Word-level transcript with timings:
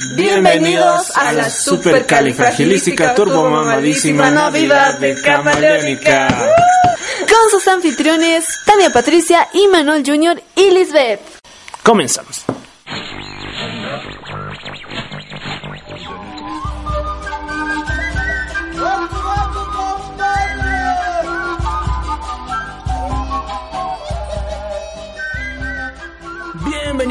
Bienvenidos 0.00 1.10
a 1.16 1.32
la 1.32 1.50
supercalifragilística 1.50 3.16
turbomamadísima 3.16 4.30
Navidad 4.30 4.96
de 5.00 5.20
Camaleónica. 5.20 6.28
Con 7.20 7.50
sus 7.50 7.66
anfitriones, 7.66 8.46
Tania 8.64 8.90
Patricia, 8.90 9.48
y 9.52 9.66
Manuel 9.66 10.04
Jr. 10.06 10.40
y 10.54 10.70
Lisbeth. 10.70 11.20
Comenzamos. 11.82 12.44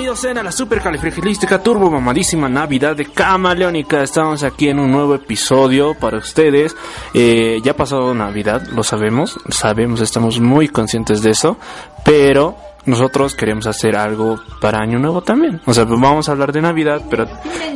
Bienvenidos 0.08 0.22
sean 0.22 0.38
a 0.38 0.44
la 0.44 0.54
supercalifragilística 0.54 1.62
turbo 1.62 1.92
mamadísima 1.92 2.48
Navidad 2.48 2.96
de 2.96 3.08
Camaleónica. 3.08 4.02
Estamos 4.02 4.42
aquí 4.44 4.70
en 4.70 4.80
un 4.80 4.90
nuevo 4.90 5.14
episodio 5.14 5.96
para 5.96 6.20
ustedes. 6.20 6.78
Eh, 7.14 7.60
ya 7.62 7.74
ha 7.74 7.76
pasado 7.76 8.14
Navidad, 8.14 8.68
lo 8.68 8.84
sabemos, 8.84 9.38
sabemos, 9.50 10.00
estamos 10.00 10.40
muy 10.40 10.70
conscientes 10.70 11.22
de 11.24 11.32
eso, 11.32 11.58
pero 12.06 12.56
nosotros 12.86 13.36
queremos 13.36 13.68
hacer 13.68 13.98
algo 13.98 14.40
para 14.62 14.80
Año 14.80 14.98
Nuevo 14.98 15.24
también. 15.24 15.60
O 15.66 15.74
sea, 15.74 15.84
vamos 15.84 16.30
a 16.30 16.32
hablar 16.32 16.54
de 16.54 16.62
Navidad, 16.62 17.02
pero 17.10 17.28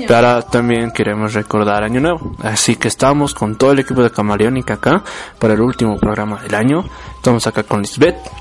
para 0.07 0.41
también 0.41 0.91
queremos 0.91 1.33
recordar 1.33 1.83
Año 1.83 1.99
Nuevo. 1.99 2.37
Así 2.43 2.77
que 2.77 2.87
estamos 2.87 3.33
con 3.33 3.57
todo 3.57 3.73
el 3.73 3.79
equipo 3.79 4.03
de 4.03 4.09
Camaleónica 4.09 4.75
acá 4.75 5.03
para 5.37 5.53
el 5.53 5.59
último 5.59 5.97
programa 5.97 6.41
del 6.41 6.55
año. 6.55 6.85
Estamos 7.17 7.45
acá 7.45 7.63
con 7.63 7.81
Lisbeth. 7.81 8.40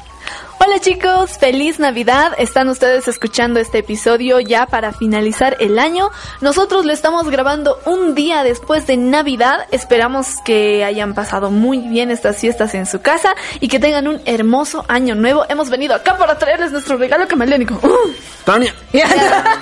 Hola 0.62 0.78
chicos, 0.78 1.38
feliz 1.38 1.78
Navidad. 1.78 2.34
Están 2.36 2.68
ustedes 2.68 3.08
escuchando 3.08 3.58
este 3.60 3.78
episodio 3.78 4.40
ya 4.40 4.66
para 4.66 4.92
finalizar 4.92 5.56
el 5.58 5.78
año. 5.78 6.10
Nosotros 6.42 6.84
lo 6.84 6.92
estamos 6.92 7.30
grabando 7.30 7.80
un 7.86 8.14
día 8.14 8.44
después 8.44 8.86
de 8.86 8.98
Navidad. 8.98 9.66
Esperamos 9.70 10.26
que 10.44 10.84
hayan 10.84 11.14
pasado 11.14 11.50
muy 11.50 11.78
bien 11.78 12.10
estas 12.10 12.36
fiestas 12.36 12.74
en 12.74 12.84
su 12.84 13.00
casa 13.00 13.34
y 13.60 13.68
que 13.68 13.80
tengan 13.80 14.06
un 14.06 14.20
hermoso 14.26 14.84
año 14.86 15.14
nuevo. 15.14 15.46
Hemos 15.48 15.70
venido 15.70 15.94
acá 15.94 16.18
para 16.18 16.36
traerles 16.36 16.72
nuestro 16.72 16.98
regalo 16.98 17.26
camaleónico. 17.26 17.80
Uh. 17.82 18.12
Tania. 18.44 18.74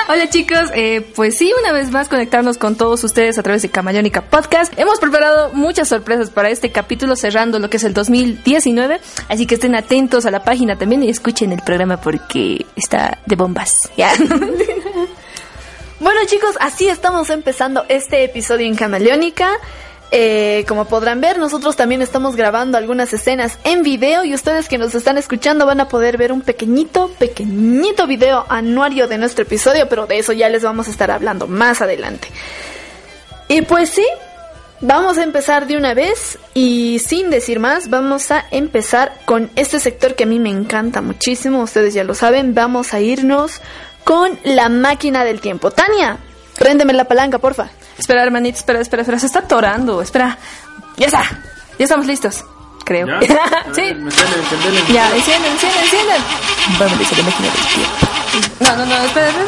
Hola 0.09 0.31
chicos, 0.31 0.71
eh, 0.75 1.07
pues 1.15 1.37
sí, 1.37 1.53
una 1.61 1.73
vez 1.73 1.91
más 1.91 2.09
conectarnos 2.09 2.59
con 2.59 2.77
todos 2.77 3.03
ustedes 3.05 3.39
a 3.39 3.43
través 3.43 3.63
de 3.63 3.69
Camaleónica 3.69 4.23
Podcast. 4.23 4.73
Hemos 4.79 4.99
preparado 5.01 5.51
muchas 5.53 5.89
sorpresas 5.89 6.31
para 6.31 6.49
este 6.51 6.71
capítulo 6.71 7.17
cerrando 7.17 7.59
lo 7.59 7.69
que 7.71 7.77
es 7.77 7.85
el 7.85 7.93
2019, 7.93 9.01
así 9.29 9.47
que 9.47 9.57
estén 9.57 9.75
atentos 9.75 10.27
a 10.27 10.31
la 10.31 10.45
página 10.45 10.77
también 10.77 10.88
y 10.91 11.11
escuchen 11.11 11.53
el 11.53 11.61
programa 11.61 12.01
porque 12.01 12.65
está 12.75 13.19
de 13.27 13.37
bombas. 13.37 13.75
bueno 16.01 16.21
chicos, 16.27 16.57
así 16.61 16.89
estamos 16.89 17.31
empezando 17.31 17.85
este 17.89 18.25
episodio 18.25 18.67
en 18.67 18.75
Camaleónica. 18.75 19.51
Eh, 20.11 20.65
como 20.67 20.87
podrán 20.87 21.21
ver, 21.21 21.39
nosotros 21.39 21.77
también 21.77 22.01
estamos 22.01 22.35
grabando 22.35 22.79
algunas 22.79 23.13
escenas 23.13 23.59
en 23.65 23.83
video 23.83 24.25
y 24.25 24.33
ustedes 24.33 24.67
que 24.67 24.79
nos 24.79 24.95
están 24.95 25.19
escuchando 25.19 25.67
van 25.67 25.81
a 25.81 25.89
poder 25.89 26.17
ver 26.17 26.33
un 26.33 26.41
pequeñito, 26.41 27.11
pequeñito 27.19 28.07
video 28.07 28.47
anuario 28.49 29.07
de 29.07 29.19
nuestro 29.19 29.43
episodio, 29.43 29.87
pero 29.91 30.07
de 30.07 30.19
eso 30.19 30.33
ya 30.33 30.49
les 30.49 30.63
vamos 30.63 30.89
a 30.89 30.91
estar 30.91 31.11
hablando 31.11 31.47
más 31.47 31.83
adelante. 31.83 32.29
Y 33.49 33.61
pues 33.63 33.91
sí, 33.91 34.07
Vamos 34.81 35.19
a 35.19 35.25
empezar 35.25 35.67
de 35.67 35.77
una 35.77 35.93
vez 35.93 36.39
y 36.55 37.01
sin 37.01 37.31
decir 37.31 37.59
más, 37.59 37.91
vamos 37.91 38.31
a 38.31 38.45
empezar 38.53 39.13
con 39.25 39.51
este 39.57 39.81
sector 39.81 40.15
que 40.15 40.23
a 40.23 40.27
mí 40.27 40.39
me 40.39 40.51
encanta 40.51 41.01
muchísimo, 41.01 41.63
ustedes 41.63 41.95
ya 41.95 42.05
lo 42.05 42.15
saben, 42.15 42.55
vamos 42.55 42.95
a 42.95 43.01
irnos 43.01 43.61
con 44.05 44.39
la 44.45 44.69
máquina 44.69 45.25
del 45.25 45.41
tiempo. 45.41 45.73
Tania, 45.73 46.19
préndeme 46.57 46.93
la 46.93 47.07
palanca, 47.07 47.39
porfa. 47.39 47.71
Espera, 47.99 48.23
hermanita, 48.23 48.59
espera, 48.59 48.81
espera, 48.81 49.03
espera, 49.03 49.19
se 49.19 49.27
está 49.27 49.41
atorando, 49.41 50.01
espera. 50.01 50.39
Ya 50.97 51.07
está, 51.07 51.23
ya 51.77 51.85
estamos 51.85 52.07
listos, 52.07 52.45
creo. 52.85 53.07
sí. 53.75 53.83
Ya, 54.93 55.11
encienden, 55.17 55.53
encienden, 55.53 55.83
encienden. 55.83 56.23
Vamos 56.79 57.13
a 57.13 57.17
la 57.17 57.23
máquina 57.25 57.49
del 57.51 57.67
tiempo. 57.75 58.07
No, 58.61 58.77
no, 58.77 58.87
no, 58.87 59.05
espera, 59.05 59.29
espera. 59.29 59.47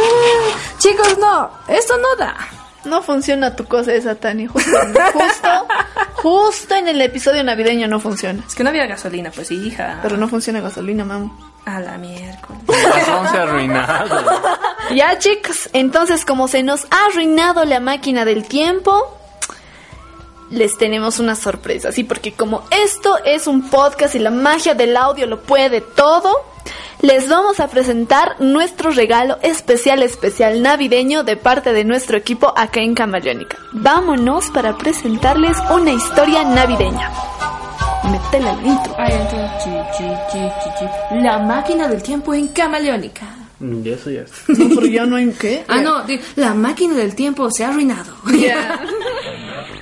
Chicos, 0.79 1.19
no, 1.19 1.51
esto 1.69 1.97
no 1.99 2.17
da. 2.17 2.60
No 2.85 3.03
funciona 3.03 3.55
tu 3.57 3.67
cosa 3.67 3.93
esa, 3.93 4.15
Tani. 4.15 4.47
Justo, 4.47 4.69
justo, 6.15 6.75
en 6.75 6.89
el 6.89 7.01
episodio 7.01 7.45
navideño 7.45 7.89
no 7.89 8.01
funciona. 8.01 8.43
Es 8.47 8.55
que 8.55 8.65
no 8.65 8.71
había 8.71 8.87
gasolina, 8.87 9.31
pues 9.31 9.51
hija. 9.51 9.99
Pero 10.03 10.17
no 10.17 10.29
funciona 10.29 10.61
gasolina, 10.61 11.05
mamá. 11.05 11.31
A 11.67 11.81
la 11.81 11.99
miércoles. 11.99 12.63
se 12.67 13.37
ha 13.37 13.43
arruinado. 13.43 14.25
Ya, 14.95 15.19
chicos, 15.19 15.69
entonces 15.73 16.25
como 16.25 16.49
se 16.49 16.63
nos 16.63 16.87
ha 16.91 17.07
arruinado 17.07 17.65
la 17.65 17.81
máquina 17.81 18.25
del 18.25 18.45
tiempo, 18.49 19.20
les 20.51 20.77
tenemos 20.77 21.19
una 21.19 21.37
sorpresa, 21.37 21.93
sí, 21.93 22.05
porque 22.05 22.33
como 22.33 22.65
esto 22.71 23.17
es 23.25 23.47
un 23.47 23.71
podcast 23.71 24.15
y 24.15 24.19
la 24.19 24.31
magia 24.31 24.75
del 24.75 24.97
audio 24.97 25.27
lo 25.27 25.41
puede 25.41 25.81
todo, 25.81 26.35
les 27.03 27.29
vamos 27.29 27.61
a 27.61 27.69
presentar 27.69 28.37
nuestro 28.41 28.91
regalo 28.91 29.39
especial, 29.43 30.03
especial 30.03 30.61
navideño 30.61 31.25
de 31.25 31.37
parte 31.37 31.73
de 31.73 31.85
nuestro 31.85 32.17
equipo 32.17 32.53
acá 32.57 32.81
en 32.81 32.95
Camaleónica. 32.95 33.59
Vámonos 33.73 34.51
para 34.51 34.77
presentarles 34.77 35.57
una 35.71 35.93
historia 35.93 36.45
navideña. 36.45 37.11
Métela 38.11 38.53
al 38.53 38.67
intro. 38.67 38.97
La 41.23 41.39
máquina 41.39 41.89
del 41.89 42.03
tiempo 42.03 42.35
en 42.35 42.49
Camaleónica. 42.49 43.37
Mm, 43.61 43.83
ya 43.83 43.93
eso 43.93 44.11
ya 44.11 44.23
es. 44.23 44.31
No, 44.59 44.69
pero 44.75 44.87
ya 44.87 45.07
no 45.07 45.17
hay 45.17 45.31
qué. 45.33 45.65
Ah, 45.69 45.81
no, 45.81 46.03
la 46.37 46.55
máquina 46.55 46.95
del 46.97 47.15
tiempo 47.15 47.51
se 47.51 47.65
ha 47.65 47.69
arruinado. 47.69 48.15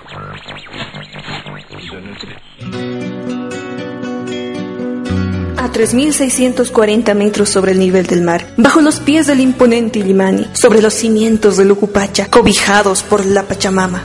a 5.58 5.72
3.640 5.72 7.14
metros 7.14 7.48
sobre 7.48 7.72
el 7.72 7.78
nivel 7.78 8.06
del 8.06 8.22
mar, 8.22 8.46
bajo 8.56 8.80
los 8.80 9.00
pies 9.00 9.26
del 9.26 9.40
imponente 9.40 9.98
Ilimani, 9.98 10.48
sobre 10.52 10.80
los 10.80 10.94
cimientos 10.94 11.56
del 11.56 11.72
Ucupacha, 11.72 12.28
cobijados 12.30 13.02
por 13.02 13.26
la 13.26 13.42
Pachamama. 13.42 14.02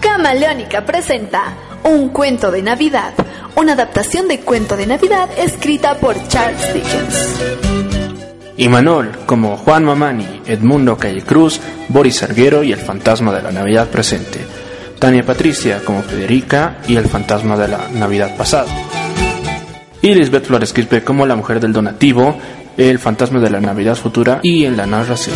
Camaleónica 0.00 0.84
presenta 0.84 1.54
Un 1.82 2.10
cuento 2.10 2.50
de 2.50 2.62
Navidad, 2.62 3.14
una 3.56 3.72
adaptación 3.72 4.28
de 4.28 4.40
cuento 4.40 4.76
de 4.76 4.86
Navidad 4.86 5.30
escrita 5.38 5.96
por 5.96 6.16
Charles 6.28 6.74
Dickens. 6.74 7.40
Y 8.56 8.68
Manol, 8.68 9.10
como 9.26 9.56
Juan 9.56 9.84
Mamani, 9.84 10.42
Edmundo 10.46 10.96
Calle 10.96 11.22
Cruz, 11.22 11.60
Boris 11.88 12.22
Arguero 12.22 12.62
y 12.62 12.72
el 12.72 12.78
fantasma 12.78 13.34
de 13.34 13.42
la 13.42 13.50
Navidad 13.50 13.88
presente. 13.88 14.40
Tania 14.98 15.24
Patricia 15.24 15.80
como 15.84 16.02
Federica 16.02 16.78
y 16.88 16.96
el 16.96 17.06
fantasma 17.06 17.56
de 17.56 17.68
la 17.68 17.88
Navidad 17.92 18.36
pasada 18.36 18.66
y 20.04 20.14
Lisbeth 20.14 20.44
Flores 20.44 20.74
Quispe 20.74 21.02
como 21.02 21.24
la 21.24 21.34
mujer 21.34 21.60
del 21.60 21.72
donativo, 21.72 22.38
el 22.76 22.98
fantasma 22.98 23.40
de 23.40 23.48
la 23.48 23.58
Navidad 23.58 23.96
futura 23.96 24.40
y 24.42 24.66
en 24.66 24.76
la 24.76 24.84
narración. 24.84 25.34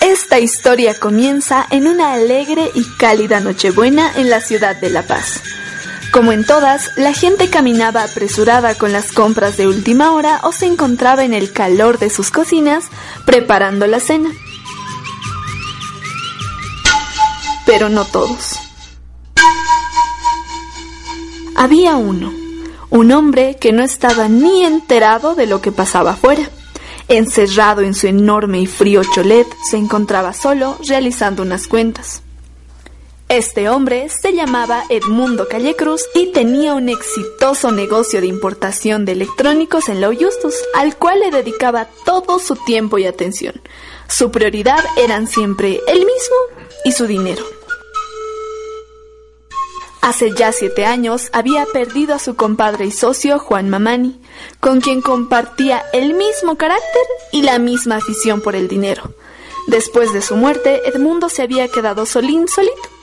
Esta 0.00 0.38
historia 0.38 0.94
comienza 0.94 1.66
en 1.70 1.88
una 1.88 2.12
alegre 2.12 2.70
y 2.72 2.84
cálida 2.96 3.40
Nochebuena 3.40 4.12
en 4.16 4.30
la 4.30 4.40
ciudad 4.40 4.76
de 4.76 4.90
La 4.90 5.02
Paz. 5.02 5.42
Como 6.16 6.32
en 6.32 6.46
todas, 6.46 6.96
la 6.96 7.12
gente 7.12 7.50
caminaba 7.50 8.02
apresurada 8.02 8.74
con 8.74 8.90
las 8.90 9.12
compras 9.12 9.58
de 9.58 9.66
última 9.66 10.12
hora 10.12 10.40
o 10.44 10.50
se 10.50 10.64
encontraba 10.64 11.24
en 11.24 11.34
el 11.34 11.52
calor 11.52 11.98
de 11.98 12.08
sus 12.08 12.30
cocinas 12.30 12.86
preparando 13.26 13.86
la 13.86 14.00
cena. 14.00 14.30
Pero 17.66 17.90
no 17.90 18.06
todos. 18.06 18.58
Había 21.54 21.96
uno, 21.96 22.32
un 22.88 23.12
hombre 23.12 23.56
que 23.60 23.72
no 23.72 23.82
estaba 23.82 24.26
ni 24.26 24.64
enterado 24.64 25.34
de 25.34 25.46
lo 25.46 25.60
que 25.60 25.70
pasaba 25.70 26.12
afuera. 26.12 26.48
Encerrado 27.08 27.82
en 27.82 27.92
su 27.92 28.06
enorme 28.06 28.58
y 28.58 28.66
frío 28.66 29.02
cholet, 29.04 29.46
se 29.70 29.76
encontraba 29.76 30.32
solo 30.32 30.78
realizando 30.88 31.42
unas 31.42 31.66
cuentas. 31.66 32.22
Este 33.28 33.68
hombre 33.68 34.08
se 34.08 34.34
llamaba 34.34 34.84
Edmundo 34.88 35.48
Callecruz 35.48 36.02
y 36.14 36.30
tenía 36.30 36.74
un 36.74 36.88
exitoso 36.88 37.72
negocio 37.72 38.20
de 38.20 38.28
importación 38.28 39.04
de 39.04 39.12
electrónicos 39.12 39.88
en 39.88 40.00
la 40.00 40.14
Justus, 40.14 40.54
al 40.76 40.96
cual 40.96 41.18
le 41.18 41.32
dedicaba 41.32 41.88
todo 42.04 42.38
su 42.38 42.54
tiempo 42.54 42.98
y 42.98 43.04
atención. 43.04 43.60
Su 44.06 44.30
prioridad 44.30 44.78
eran 44.96 45.26
siempre 45.26 45.80
él 45.88 45.98
mismo 45.98 46.36
y 46.84 46.92
su 46.92 47.08
dinero. 47.08 47.44
Hace 50.02 50.30
ya 50.30 50.52
siete 50.52 50.86
años 50.86 51.28
había 51.32 51.66
perdido 51.66 52.14
a 52.14 52.20
su 52.20 52.36
compadre 52.36 52.86
y 52.86 52.92
socio 52.92 53.40
Juan 53.40 53.68
Mamani, 53.68 54.20
con 54.60 54.80
quien 54.80 55.02
compartía 55.02 55.84
el 55.92 56.14
mismo 56.14 56.56
carácter 56.56 57.02
y 57.32 57.42
la 57.42 57.58
misma 57.58 57.96
afición 57.96 58.40
por 58.40 58.54
el 58.54 58.68
dinero. 58.68 59.02
Después 59.66 60.12
de 60.12 60.22
su 60.22 60.36
muerte, 60.36 60.80
Edmundo 60.88 61.28
se 61.28 61.42
había 61.42 61.66
quedado 61.66 62.06
solín 62.06 62.46
solito 62.46 62.95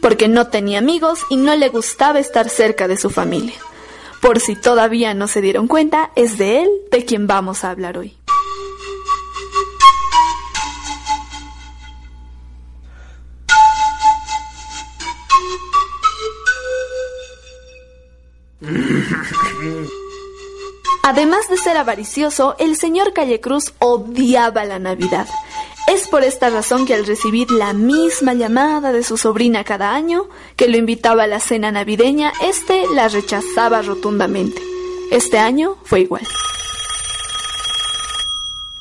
porque 0.00 0.28
no 0.28 0.48
tenía 0.48 0.78
amigos 0.78 1.20
y 1.28 1.36
no 1.36 1.54
le 1.56 1.68
gustaba 1.68 2.18
estar 2.18 2.48
cerca 2.48 2.88
de 2.88 2.96
su 2.96 3.10
familia. 3.10 3.54
Por 4.20 4.40
si 4.40 4.54
todavía 4.54 5.14
no 5.14 5.28
se 5.28 5.40
dieron 5.40 5.66
cuenta, 5.66 6.10
es 6.14 6.36
de 6.38 6.62
él 6.62 6.70
de 6.90 7.04
quien 7.04 7.26
vamos 7.26 7.64
a 7.64 7.70
hablar 7.70 7.96
hoy. 7.96 8.16
Además 21.02 21.48
de 21.48 21.56
ser 21.56 21.76
avaricioso, 21.76 22.54
el 22.58 22.76
señor 22.76 23.12
Callecruz 23.12 23.72
odiaba 23.78 24.64
la 24.64 24.78
Navidad. 24.78 25.26
Es 25.90 26.06
por 26.06 26.22
esta 26.22 26.50
razón 26.50 26.86
que 26.86 26.94
al 26.94 27.04
recibir 27.04 27.50
la 27.50 27.72
misma 27.72 28.32
llamada 28.32 28.92
de 28.92 29.02
su 29.02 29.16
sobrina 29.16 29.64
cada 29.64 29.92
año, 29.92 30.28
que 30.54 30.68
lo 30.68 30.76
invitaba 30.76 31.24
a 31.24 31.26
la 31.26 31.40
cena 31.40 31.72
navideña, 31.72 32.32
este 32.44 32.84
la 32.94 33.08
rechazaba 33.08 33.82
rotundamente. 33.82 34.62
Este 35.10 35.40
año 35.40 35.78
fue 35.82 36.02
igual. 36.02 36.24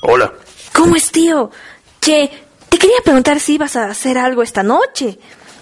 Hola. 0.01 0.35
¿Cómo 0.71 0.95
es, 0.95 1.11
tío? 1.11 1.50
Che, 2.00 2.29
te 2.69 2.77
quería 2.77 3.01
preguntar 3.03 3.39
si 3.39 3.56
ibas 3.56 3.75
a 3.75 3.89
hacer 3.89 4.19
algo 4.19 4.44
esta 4.44 4.61
noche. 4.61 5.17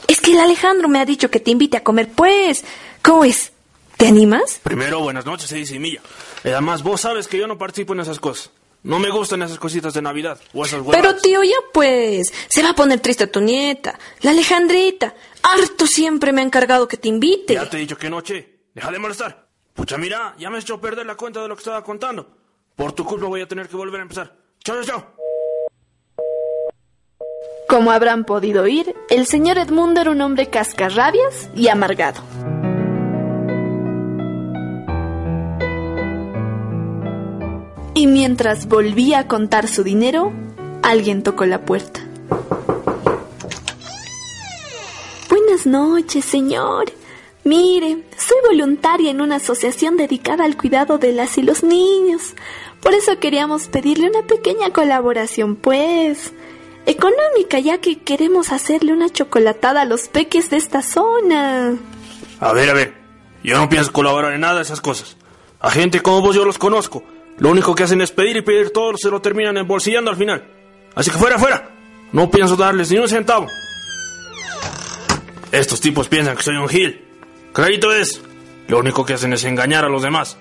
Es 0.05 0.19
que 0.19 0.33
el 0.33 0.41
Alejandro 0.41 0.89
me 0.89 0.99
ha 0.99 1.05
dicho 1.05 1.31
que 1.31 1.39
te 1.39 1.51
invite 1.51 1.77
a 1.77 1.83
comer, 1.83 2.09
pues. 2.13 2.65
¿Cómo 3.01 3.23
es? 3.23 3.53
¿Te 3.95 4.05
animas? 4.05 4.59
Primero, 4.63 4.99
buenas 4.99 5.25
noches, 5.25 5.47
se 5.47 5.55
dice 5.55 5.79
Milla. 5.79 6.01
Además, 6.43 6.83
vos 6.83 6.99
sabes 6.99 7.25
que 7.29 7.37
yo 7.37 7.47
no 7.47 7.57
participo 7.57 7.93
en 7.93 8.01
esas 8.01 8.19
cosas. 8.19 8.51
No 8.87 8.99
me 8.99 9.09
gustan 9.09 9.41
esas 9.41 9.59
cositas 9.59 9.93
de 9.93 10.01
Navidad 10.01 10.39
o 10.53 10.63
esas 10.63 10.79
huevas. 10.79 10.95
Pero 10.95 11.17
tío, 11.17 11.43
ya 11.43 11.57
pues, 11.73 12.31
se 12.47 12.63
va 12.63 12.69
a 12.69 12.73
poner 12.73 13.01
triste 13.01 13.27
tu 13.27 13.41
nieta, 13.41 13.99
la 14.21 14.31
Alejandrita. 14.31 15.13
Harto 15.43 15.85
siempre 15.85 16.31
me 16.31 16.39
ha 16.39 16.45
encargado 16.45 16.87
que 16.87 16.95
te 16.95 17.09
invite. 17.09 17.55
Ya 17.55 17.69
te 17.69 17.75
he 17.75 17.79
dicho 17.81 17.97
que 17.97 18.09
no, 18.09 18.21
che. 18.21 18.69
Deja 18.73 18.89
de 18.89 18.97
molestar. 18.97 19.45
Pucha, 19.73 19.97
mira, 19.97 20.35
ya 20.39 20.49
me 20.49 20.57
has 20.57 20.63
hecho 20.63 20.79
perder 20.79 21.05
la 21.05 21.15
cuenta 21.15 21.41
de 21.41 21.49
lo 21.49 21.55
que 21.57 21.59
estaba 21.59 21.83
contando. 21.83 22.29
Por 22.77 22.93
tu 22.93 23.03
culpa 23.03 23.27
voy 23.27 23.41
a 23.41 23.47
tener 23.47 23.67
que 23.67 23.75
volver 23.75 23.99
a 23.99 24.03
empezar. 24.03 24.33
Chao, 24.63 24.81
chao, 24.81 24.85
chao. 24.85 25.05
Como 27.67 27.91
habrán 27.91 28.23
podido 28.23 28.63
oír, 28.63 28.95
el 29.09 29.27
señor 29.27 29.57
Edmundo 29.57 29.99
era 29.99 30.11
un 30.11 30.21
hombre 30.21 30.49
cascarrabias 30.49 31.49
y 31.53 31.67
amargado. 31.67 32.23
Y 37.97 38.05
mientras 38.05 38.67
volvía 38.67 39.17
a 39.17 39.27
contar 39.27 39.67
su 39.67 39.83
dinero, 39.83 40.31
alguien 40.83 41.23
tocó 41.23 41.47
la 41.47 41.65
puerta. 41.65 41.99
Buenas 45.27 45.65
noches, 45.65 46.23
señor. 46.23 46.91
Mire, 47.43 48.03
soy 48.15 48.37
voluntaria 48.47 49.09
en 49.09 49.19
una 49.19 49.37
asociación 49.37 49.97
dedicada 49.97 50.45
al 50.45 50.57
cuidado 50.57 50.99
de 50.99 51.11
las 51.11 51.39
y 51.39 51.41
los 51.41 51.63
niños. 51.63 52.35
Por 52.83 52.93
eso 52.93 53.17
queríamos 53.17 53.67
pedirle 53.67 54.11
una 54.11 54.27
pequeña 54.27 54.69
colaboración, 54.69 55.55
pues. 55.55 56.33
Económica, 56.85 57.57
ya 57.57 57.79
que 57.79 57.97
queremos 57.97 58.51
hacerle 58.51 58.93
una 58.93 59.09
chocolatada 59.09 59.81
a 59.81 59.85
los 59.85 60.07
peques 60.07 60.51
de 60.51 60.57
esta 60.57 60.83
zona. 60.83 61.75
A 62.41 62.53
ver, 62.53 62.69
a 62.69 62.73
ver. 62.73 62.93
Yo 63.43 63.57
no 63.57 63.67
pienso 63.69 63.91
colaborar 63.91 64.33
en 64.33 64.41
nada 64.41 64.57
de 64.57 64.61
esas 64.61 64.81
cosas. 64.81 65.17
A 65.59 65.71
gente 65.71 66.01
como 66.01 66.21
vos 66.21 66.35
yo 66.35 66.45
los 66.45 66.59
conozco. 66.59 67.03
Lo 67.39 67.49
único 67.49 67.75
que 67.75 67.83
hacen 67.83 68.01
es 68.01 68.11
pedir 68.11 68.37
y 68.37 68.41
pedir 68.41 68.71
todo, 68.71 68.97
se 68.97 69.09
lo 69.09 69.21
terminan 69.21 69.57
embolsillando 69.57 70.09
al 70.09 70.17
final. 70.17 70.43
Así 70.95 71.11
que 71.11 71.17
fuera, 71.17 71.37
fuera. 71.37 71.69
No 72.11 72.31
pienso 72.31 72.55
darles 72.55 72.91
ni 72.91 72.97
un 72.97 73.07
centavo. 73.07 73.47
Estos 75.51 75.79
tipos 75.79 76.07
piensan 76.07 76.35
que 76.35 76.43
soy 76.43 76.55
un 76.55 76.67
gil. 76.67 77.05
Clarito 77.53 77.93
es. 77.93 78.21
Lo 78.67 78.79
único 78.79 79.05
que 79.05 79.13
hacen 79.13 79.33
es 79.33 79.43
engañar 79.43 79.85
a 79.85 79.89
los 79.89 80.01
demás. 80.01 80.37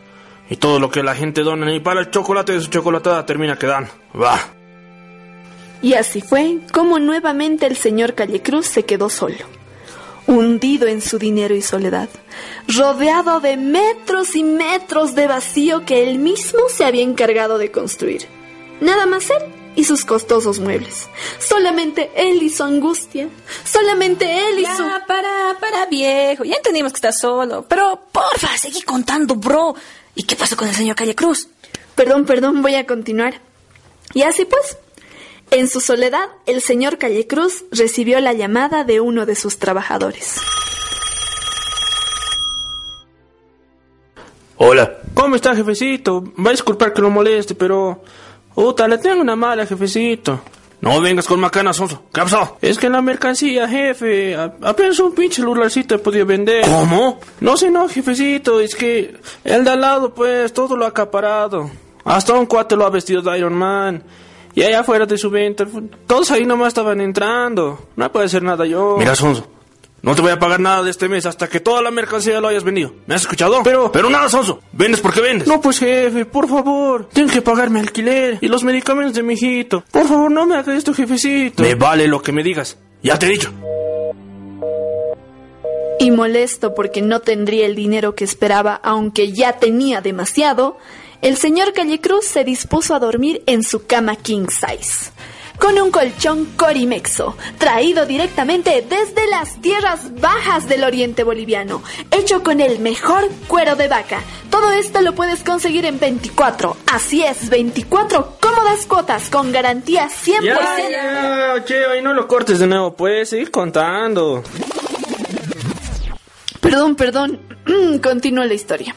Y 0.49 0.57
todo 0.57 0.81
lo 0.81 0.91
que 0.91 1.03
la 1.03 1.15
gente 1.15 1.43
dona 1.43 1.67
ni 1.67 1.81
para 1.81 2.01
el 2.01 2.11
chocolate 2.11 2.53
de 2.53 2.61
su 2.61 2.69
chocolatada 2.69 3.27
termina 3.27 3.59
quedando. 3.59 3.91
Va. 4.21 4.39
Y 5.83 5.95
así 5.95 6.21
fue 6.21 6.59
como 6.73 6.99
nuevamente 6.99 7.67
el 7.67 7.77
señor 7.77 8.15
Callecruz 8.15 8.67
se 8.67 8.85
quedó 8.85 9.09
solo, 9.09 9.37
hundido 10.27 10.87
en 10.87 11.01
su 11.01 11.19
dinero 11.19 11.55
y 11.55 11.63
soledad, 11.63 12.09
rodeado 12.69 13.41
de 13.41 13.57
metros 13.57 14.37
y 14.37 14.43
metros 14.43 15.15
de 15.15 15.27
vacío 15.27 15.85
que 15.85 16.09
él 16.09 16.19
mismo 16.19 16.61
se 16.69 16.85
había 16.85 17.03
encargado 17.03 17.59
de 17.59 17.71
construir. 17.71 18.27
Nada 18.81 19.07
más 19.07 19.31
él 19.31 19.43
y 19.77 19.85
sus 19.85 20.05
costosos 20.05 20.59
muebles. 20.59 21.07
Solamente 21.39 22.11
él 22.17 22.43
y 22.43 22.51
su 22.51 22.65
angustia. 22.65 23.29
Solamente 23.65 24.49
él 24.49 24.59
y 24.59 24.65
su... 24.65 24.83
Ya, 24.83 25.05
para, 25.07 25.57
para, 25.61 25.87
viejo. 25.87 26.45
Ya 26.45 26.57
entendimos 26.57 26.93
que 26.93 26.97
estás 26.97 27.19
solo. 27.19 27.67
Pero, 27.69 28.01
porfa, 28.11 28.57
seguí 28.57 28.83
contando, 28.83 29.37
bro. 29.37 29.75
¿Y 30.15 30.23
qué 30.25 30.35
pasó 30.35 30.57
con 30.57 30.69
el 30.69 30.75
señor 30.75 30.97
Calle 30.97 31.15
Cruz? 31.15 31.49
Perdón, 31.95 32.25
perdón, 32.25 32.63
voy 32.63 32.75
a 32.75 32.87
continuar. 32.87 33.41
Y 34.15 34.23
así 34.23 34.47
pues, 34.47 34.79
en 35.51 35.69
su 35.69 35.81
soledad, 35.81 36.29
el 36.47 36.61
señor 36.61 36.99
Callecruz 36.99 37.65
recibió 37.71 38.21
la 38.21 38.33
llamada 38.33 38.85
de 38.85 39.01
uno 39.01 39.27
de 39.27 39.35
sus 39.35 39.59
trabajadores. 39.59 40.41
Hola. 44.57 44.99
¿Cómo 45.15 45.37
está, 45.37 45.55
jefecito? 45.55 46.23
Va 46.45 46.51
a 46.51 46.53
disculpar 46.53 46.93
que 46.93 47.01
lo 47.03 47.11
moleste, 47.11 47.55
pero... 47.55 48.03
Uta, 48.55 48.89
le 48.89 48.99
tengo 48.99 49.21
una 49.21 49.37
mala, 49.37 49.67
jefecito. 49.67 50.41
No 50.81 51.01
vengas 51.01 51.27
con 51.27 51.41
macanas, 51.41 51.77
Sonso. 51.77 52.03
¿Qué 52.13 52.21
pasó? 52.23 52.57
Es 52.63 52.79
que 52.79 52.87
en 52.87 52.93
la 52.93 53.03
mercancía, 53.03 53.67
jefe, 53.69 54.35
a- 54.35 54.55
apenas 54.63 54.99
un 54.99 55.15
pinche 55.15 55.37
celularcito 55.37 55.95
he 55.95 55.99
podido 55.99 56.25
vender. 56.27 56.65
¿Cómo? 56.65 57.19
No 57.41 57.57
sé, 57.57 57.71
no, 57.71 57.89
jefecito, 57.89 58.61
es 58.61 58.75
que 58.75 59.15
el 59.45 59.65
de 59.65 59.71
al 59.71 59.81
lado, 59.81 60.15
pues, 60.15 60.53
todo 60.53 60.77
lo 60.77 60.85
ha 60.85 60.89
acaparado. 60.89 61.71
Hasta 62.05 62.35
un 62.35 62.47
cuate 62.47 62.77
lo 62.77 62.85
ha 62.87 62.91
vestido 62.91 63.21
de 63.23 63.39
Iron 63.39 63.55
Man. 63.55 64.03
Y 64.57 64.63
allá 64.63 64.81
afuera 64.81 65.05
de 65.05 65.19
su 65.19 65.29
venta, 65.29 65.67
todos 66.07 66.31
ahí 66.31 66.47
nomás 66.47 66.69
estaban 66.69 66.99
entrando. 67.03 67.79
No 67.95 68.11
puede 68.11 68.25
hacer 68.25 68.43
nada 68.43 68.65
yo. 68.65 68.97
Mira, 68.99 69.15
Sonso, 69.15 69.47
no 70.01 70.15
te 70.15 70.23
voy 70.23 70.31
a 70.31 70.39
pagar 70.39 70.61
nada 70.61 70.83
de 70.83 70.91
este 70.91 71.11
mes 71.11 71.27
hasta 71.27 71.47
que 71.47 71.61
toda 71.61 71.83
la 71.83 71.91
mercancía 71.91 72.41
lo 72.41 72.49
hayas 72.49 72.65
vendido. 72.65 72.95
¿Me 73.07 73.17
has 73.17 73.21
escuchado? 73.21 73.61
Pero, 73.63 73.93
pero 73.93 74.09
nada, 74.09 74.31
Sonso. 74.31 74.61
Vendes 74.73 75.03
porque 75.03 75.21
vendes. 75.21 75.47
No, 75.47 75.61
pues 75.61 75.79
jefe, 75.79 76.25
por 76.25 76.49
favor. 76.49 77.07
Tengo 77.13 77.31
que 77.31 77.43
pagarme 77.43 77.81
alquiler 77.81 78.39
y 78.41 78.49
los 78.49 78.65
medicamentos 78.65 79.13
de 79.13 79.23
mi 79.23 79.35
hijito. 79.35 79.85
Por 79.91 80.09
favor, 80.09 80.31
no 80.31 80.47
me 80.47 80.55
hagas 80.55 80.75
esto, 80.79 80.95
jefecito. 80.95 81.63
Me 81.63 81.75
vale 81.75 82.09
lo 82.09 82.23
que 82.23 82.33
me 82.33 82.43
digas. 82.43 82.79
Ya 83.03 83.19
te 83.19 83.27
he 83.27 83.29
dicho. 83.29 83.53
Y 85.99 86.11
molesto 86.13 86.75
porque 86.75 87.03
no 87.03 87.21
tendría 87.21 87.67
el 87.67 87.75
dinero 87.75 88.15
que 88.15 88.25
esperaba, 88.25 88.81
aunque 88.83 89.33
ya 89.33 89.59
tenía 89.59 90.01
demasiado, 90.01 90.79
el 91.23 91.37
señor 91.37 91.73
Callecruz 91.73 92.25
se 92.27 92.45
dispuso 92.45 92.95
a 92.95 92.99
dormir 92.99 93.43
en 93.47 93.63
su 93.63 93.87
cama 93.87 94.17
king 94.17 94.47
size, 94.49 95.11
con 95.59 95.79
un 95.79 95.91
colchón 95.91 96.47
corimexo, 96.57 97.37
traído 97.59 98.07
directamente 98.07 98.85
desde 98.89 99.27
las 99.29 99.61
tierras 99.61 100.21
bajas 100.21 100.69
del 100.69 100.85
oriente 100.85 101.25
boliviano, 101.25 101.83
hecho 102.11 102.43
con 102.43 102.61
el 102.61 102.79
mejor 102.79 103.29
cuero 103.49 103.77
de 103.77 103.89
vaca. 103.89 104.21
Todo 104.51 104.71
esto 104.73 105.01
lo 105.01 105.15
puedes 105.15 105.43
conseguir 105.43 105.87
en 105.87 105.99
24, 105.99 106.77
así 106.93 107.23
es, 107.23 107.49
24 107.49 108.37
cómodas 108.41 108.87
cuotas 108.87 109.31
con 109.31 109.53
garantía 109.53 110.09
100%. 110.09 110.43
ya, 110.91 111.65
che, 111.65 111.87
ahí 111.87 112.03
no 112.03 112.13
lo 112.13 112.29
cortes 112.29 112.59
de 112.59 112.67
nuevo, 112.67 112.95
pues, 112.95 113.31
seguir 113.31 113.51
contando. 113.51 114.43
Perdón, 116.61 116.97
perdón. 116.97 117.41
Continúa 118.03 118.45
la 118.45 118.55
historia. 118.55 118.95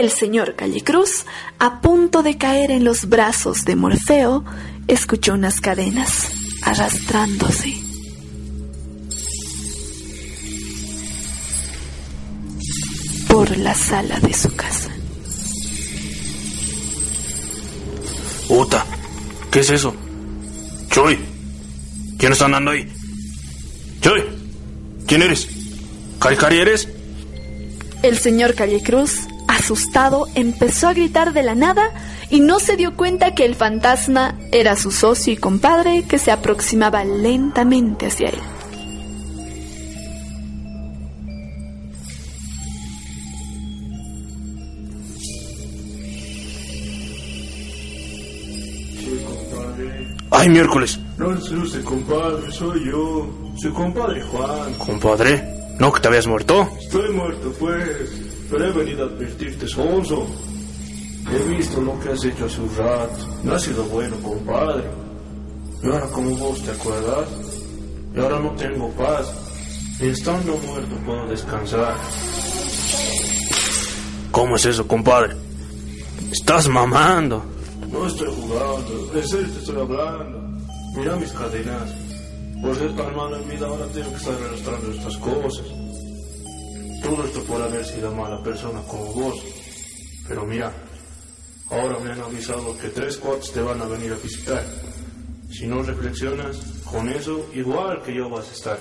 El 0.00 0.10
señor 0.10 0.54
Callecruz, 0.54 1.26
a 1.58 1.82
punto 1.82 2.22
de 2.22 2.38
caer 2.38 2.70
en 2.70 2.84
los 2.84 3.10
brazos 3.10 3.66
de 3.66 3.76
Morfeo, 3.76 4.46
escuchó 4.88 5.34
unas 5.34 5.60
cadenas 5.60 6.26
arrastrándose. 6.62 7.74
Por 13.28 13.58
la 13.58 13.74
sala 13.74 14.18
de 14.20 14.32
su 14.32 14.56
casa. 14.56 14.88
Uta, 18.48 18.86
¿qué 19.50 19.60
es 19.60 19.68
eso? 19.68 19.94
Chuy, 20.88 21.18
¿quién 22.16 22.32
está 22.32 22.46
andando 22.46 22.70
ahí? 22.70 22.90
Chuy, 24.00 24.22
¿quién 25.06 25.20
eres? 25.20 25.46
¿Caricari 26.18 26.56
eres? 26.56 26.88
El 28.02 28.16
señor 28.16 28.54
Callecruz, 28.54 29.28
asustado, 29.60 30.26
empezó 30.34 30.88
a 30.88 30.94
gritar 30.94 31.32
de 31.32 31.42
la 31.42 31.54
nada 31.54 31.92
y 32.30 32.40
no 32.40 32.58
se 32.58 32.76
dio 32.76 32.96
cuenta 32.96 33.34
que 33.34 33.44
el 33.44 33.54
fantasma 33.54 34.38
era 34.52 34.74
su 34.76 34.90
socio 34.90 35.32
y 35.32 35.36
compadre 35.36 36.04
que 36.08 36.18
se 36.18 36.32
aproximaba 36.32 37.04
lentamente 37.04 38.06
hacia 38.06 38.30
él. 38.30 38.38
¡Ay, 50.32 50.48
miércoles! 50.48 50.98
No 51.18 51.34
es 51.34 51.50
usted, 51.50 51.84
compadre, 51.84 52.50
soy 52.50 52.86
yo. 52.86 53.28
Su 53.56 53.74
compadre 53.74 54.22
Juan. 54.22 54.72
Compadre, 54.78 55.44
¿no 55.78 55.92
que 55.92 56.00
te 56.00 56.08
habías 56.08 56.26
muerto? 56.26 56.66
Estoy 56.80 57.10
muerto, 57.10 57.52
pues. 57.58 58.29
Pero 58.50 58.66
he 58.66 58.72
venido 58.72 59.04
a 59.04 59.06
advertirte, 59.06 59.68
Sonso. 59.68 60.26
He 61.30 61.48
visto 61.56 61.80
lo 61.80 61.98
que 62.00 62.08
has 62.08 62.24
hecho 62.24 62.46
hace 62.46 62.60
un 62.60 62.76
rato. 62.76 63.28
No 63.44 63.54
ha 63.54 63.58
sido 63.58 63.84
bueno, 63.84 64.16
compadre. 64.22 64.84
Y 65.82 65.86
ahora, 65.86 66.06
como 66.08 66.36
vos 66.36 66.60
te 66.62 66.72
acuerdas, 66.72 67.28
y 68.14 68.18
ahora 68.18 68.40
no 68.40 68.50
tengo 68.52 68.90
paz. 68.90 69.32
Y 70.00 70.08
estando 70.08 70.56
muerto 70.56 70.96
puedo 71.06 71.26
descansar. 71.28 71.94
¿Cómo 74.30 74.56
es 74.56 74.64
eso, 74.64 74.86
compadre? 74.86 75.36
Estás 76.32 76.68
mamando. 76.68 77.44
No 77.90 78.06
estoy 78.06 78.28
jugando, 78.28 79.10
en 79.14 79.28
serio 79.28 79.48
te 79.48 79.58
estoy 79.58 79.80
hablando. 79.80 80.40
Mira 80.96 81.16
mis 81.16 81.32
cadenas. 81.32 81.90
Por 82.62 82.76
ser 82.76 82.94
tan 82.94 83.16
malo 83.16 83.36
en 83.36 83.48
vida 83.48 83.66
ahora 83.66 83.86
tengo 83.86 84.10
que 84.10 84.16
estar 84.16 84.34
arrastrando 84.34 84.90
estas 84.92 85.16
cosas. 85.16 85.66
Todo 87.02 87.24
esto 87.24 87.42
por 87.44 87.62
haber 87.62 87.84
sido 87.84 88.14
mala 88.14 88.42
persona 88.42 88.80
como 88.82 89.12
vos. 89.12 89.34
Pero 90.28 90.44
mira, 90.44 90.72
ahora 91.70 91.98
me 91.98 92.12
han 92.12 92.20
avisado 92.20 92.76
que 92.78 92.88
tres 92.88 93.16
cuates 93.16 93.52
te 93.52 93.60
van 93.60 93.80
a 93.80 93.86
venir 93.86 94.12
a 94.12 94.16
visitar. 94.16 94.64
Si 95.50 95.66
no 95.66 95.82
reflexionas, 95.82 96.56
con 96.84 97.08
eso 97.08 97.46
igual 97.54 98.02
que 98.02 98.14
yo 98.14 98.28
vas 98.28 98.48
a 98.48 98.52
estar. 98.52 98.78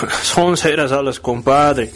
Son 0.22 0.56
ceras 0.56 0.92
alas, 0.92 1.20
compadre. 1.20 1.92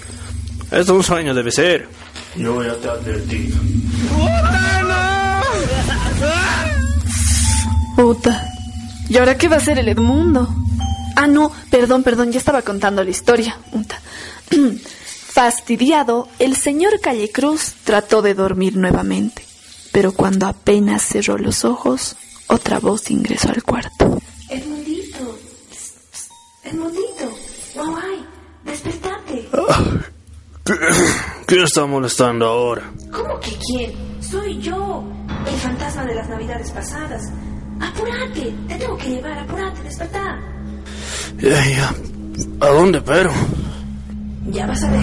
Es 0.70 0.88
un 0.88 1.02
sueño, 1.02 1.34
debe 1.34 1.50
ser. 1.50 1.88
Yo 2.36 2.62
ya 2.62 2.74
te 2.76 2.86
he 2.86 2.90
advertido. 2.90 3.58
Puta. 7.96 8.46
¿Y 9.08 9.18
ahora 9.18 9.36
qué 9.36 9.48
va 9.48 9.56
a 9.56 9.58
hacer 9.58 9.78
el 9.78 9.88
Edmundo? 9.88 10.48
Ah, 11.22 11.26
no, 11.26 11.52
perdón, 11.70 12.02
perdón, 12.02 12.32
ya 12.32 12.38
estaba 12.38 12.62
contando 12.62 13.04
la 13.04 13.10
historia. 13.10 13.58
Fastidiado, 14.80 16.28
el 16.38 16.56
señor 16.56 16.98
Callecruz 16.98 17.74
trató 17.84 18.22
de 18.22 18.32
dormir 18.32 18.78
nuevamente, 18.78 19.44
pero 19.92 20.12
cuando 20.12 20.46
apenas 20.46 21.02
cerró 21.02 21.36
los 21.36 21.66
ojos, 21.66 22.16
otra 22.46 22.78
voz 22.78 23.10
ingresó 23.10 23.50
al 23.50 23.62
cuarto. 23.62 24.18
Edmundito. 24.48 25.38
Edmundito. 26.64 27.30
Guay, 27.74 28.26
despertate. 28.64 29.50
¿Qué, 30.64 30.74
¿Quién 31.44 31.64
está 31.64 31.84
molestando 31.84 32.46
ahora? 32.46 32.90
¿Cómo 33.12 33.38
que 33.40 33.58
quién? 33.58 34.22
Soy 34.22 34.58
yo, 34.58 35.04
el 35.46 35.56
fantasma 35.58 36.06
de 36.06 36.14
las 36.14 36.30
navidades 36.30 36.70
pasadas. 36.70 37.30
Apúrate, 37.78 38.54
te 38.68 38.74
tengo 38.76 38.96
que 38.96 39.10
llevar, 39.10 39.38
apúrate, 39.38 39.82
despertar. 39.82 40.59
Ya. 41.38 41.94
¿A 42.60 42.66
dónde, 42.68 43.00
pero? 43.00 43.30
Ya 44.50 44.66
vas 44.66 44.82
a 44.82 44.90
ver. 44.90 45.00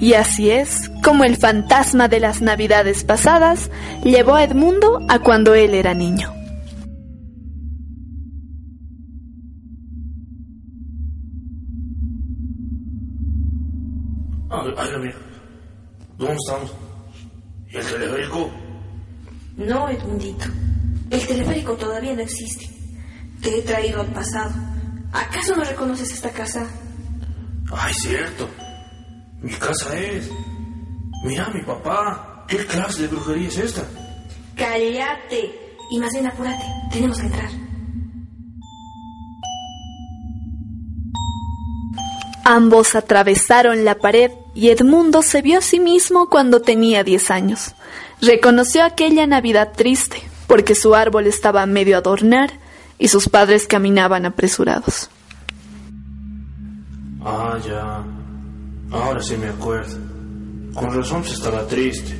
Y 0.00 0.14
así 0.14 0.50
es 0.50 0.90
como 1.04 1.24
el 1.24 1.36
fantasma 1.36 2.08
de 2.08 2.20
las 2.20 2.40
navidades 2.40 3.04
pasadas 3.04 3.70
llevó 4.02 4.34
a 4.34 4.44
Edmundo 4.44 5.04
a 5.08 5.18
cuando 5.18 5.54
él 5.54 5.74
era 5.74 5.92
niño. 5.92 6.39
Ay, 14.60 14.74
ay, 14.76 14.90
mira. 15.00 15.16
¿Dónde 16.18 16.34
estamos? 16.34 16.72
¿Y 17.70 17.76
el 17.76 17.86
teleférico? 17.86 18.50
No, 19.56 19.88
Edmundito. 19.88 20.44
El 21.10 21.26
teleférico 21.26 21.72
todavía 21.74 22.14
no 22.14 22.20
existe. 22.20 22.68
Te 23.40 23.58
he 23.58 23.62
traído 23.62 24.02
al 24.02 24.08
pasado. 24.08 24.52
¿Acaso 25.12 25.56
no 25.56 25.64
reconoces 25.64 26.12
esta 26.12 26.30
casa? 26.30 26.66
Ay, 27.72 27.94
cierto. 27.94 28.48
Mi 29.40 29.52
casa 29.54 29.98
es. 29.98 30.30
Mira, 31.24 31.48
mi 31.48 31.62
papá. 31.62 32.44
¿Qué 32.46 32.58
clase 32.66 33.02
de 33.02 33.08
brujería 33.08 33.48
es 33.48 33.58
esta? 33.58 33.82
¡Cállate! 34.56 35.50
Y 35.90 35.98
más 35.98 36.12
bien 36.12 36.26
apúrate. 36.26 36.64
Tenemos 36.92 37.18
que 37.18 37.26
entrar. 37.26 37.50
Ambos 42.44 42.94
atravesaron 42.94 43.84
la 43.84 43.94
pared 43.96 44.32
y 44.60 44.68
Edmundo 44.68 45.22
se 45.22 45.40
vio 45.40 45.60
a 45.60 45.62
sí 45.62 45.80
mismo 45.80 46.28
cuando 46.28 46.60
tenía 46.60 47.02
10 47.02 47.30
años. 47.30 47.74
Reconoció 48.20 48.84
aquella 48.84 49.26
Navidad 49.26 49.72
triste, 49.74 50.22
porque 50.46 50.74
su 50.74 50.94
árbol 50.94 51.26
estaba 51.26 51.64
medio 51.64 51.96
adornar 51.96 52.50
y 52.98 53.08
sus 53.08 53.30
padres 53.30 53.66
caminaban 53.66 54.26
apresurados. 54.26 55.08
Ah, 57.24 57.56
ya. 57.66 58.04
Ahora 58.90 59.22
sí 59.22 59.34
me 59.38 59.48
acuerdo. 59.48 59.96
Con 60.74 60.94
razón 60.94 61.24
se 61.24 61.32
estaba 61.32 61.66
triste. 61.66 62.14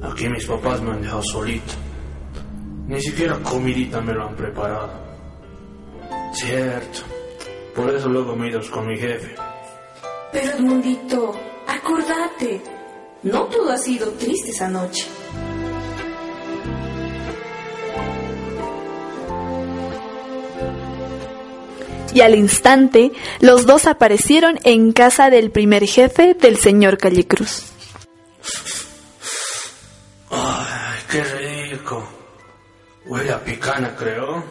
Aquí 0.00 0.30
mis 0.30 0.46
papás 0.46 0.80
me 0.80 0.92
han 0.92 1.02
dejado 1.02 1.22
solito. 1.24 1.74
Ni 2.86 3.02
siquiera 3.02 3.38
comidita 3.40 4.00
me 4.00 4.14
lo 4.14 4.28
han 4.28 4.34
preparado. 4.34 4.92
Cierto. 6.32 7.00
Por 7.76 7.94
eso 7.94 8.08
luego 8.08 8.34
me 8.34 8.48
he 8.48 8.70
con 8.70 8.86
mi 8.86 8.96
jefe. 8.96 9.34
Pero 10.32 10.52
Edmundito, 10.52 11.34
acordate. 11.66 12.60
No 13.22 13.44
todo 13.44 13.72
ha 13.72 13.78
sido 13.78 14.10
triste 14.12 14.50
esa 14.50 14.68
noche. 14.68 15.06
Y 22.14 22.20
al 22.20 22.34
instante, 22.34 23.12
los 23.40 23.66
dos 23.66 23.86
aparecieron 23.86 24.58
en 24.64 24.92
casa 24.92 25.30
del 25.30 25.50
primer 25.50 25.86
jefe 25.86 26.34
del 26.34 26.56
señor 26.56 26.98
Callecruz. 26.98 27.64
Ay, 30.30 30.98
qué 31.10 31.22
rico. 31.22 32.08
Huele 33.06 33.32
a 33.32 33.44
picana, 33.44 33.94
creo. 33.96 34.42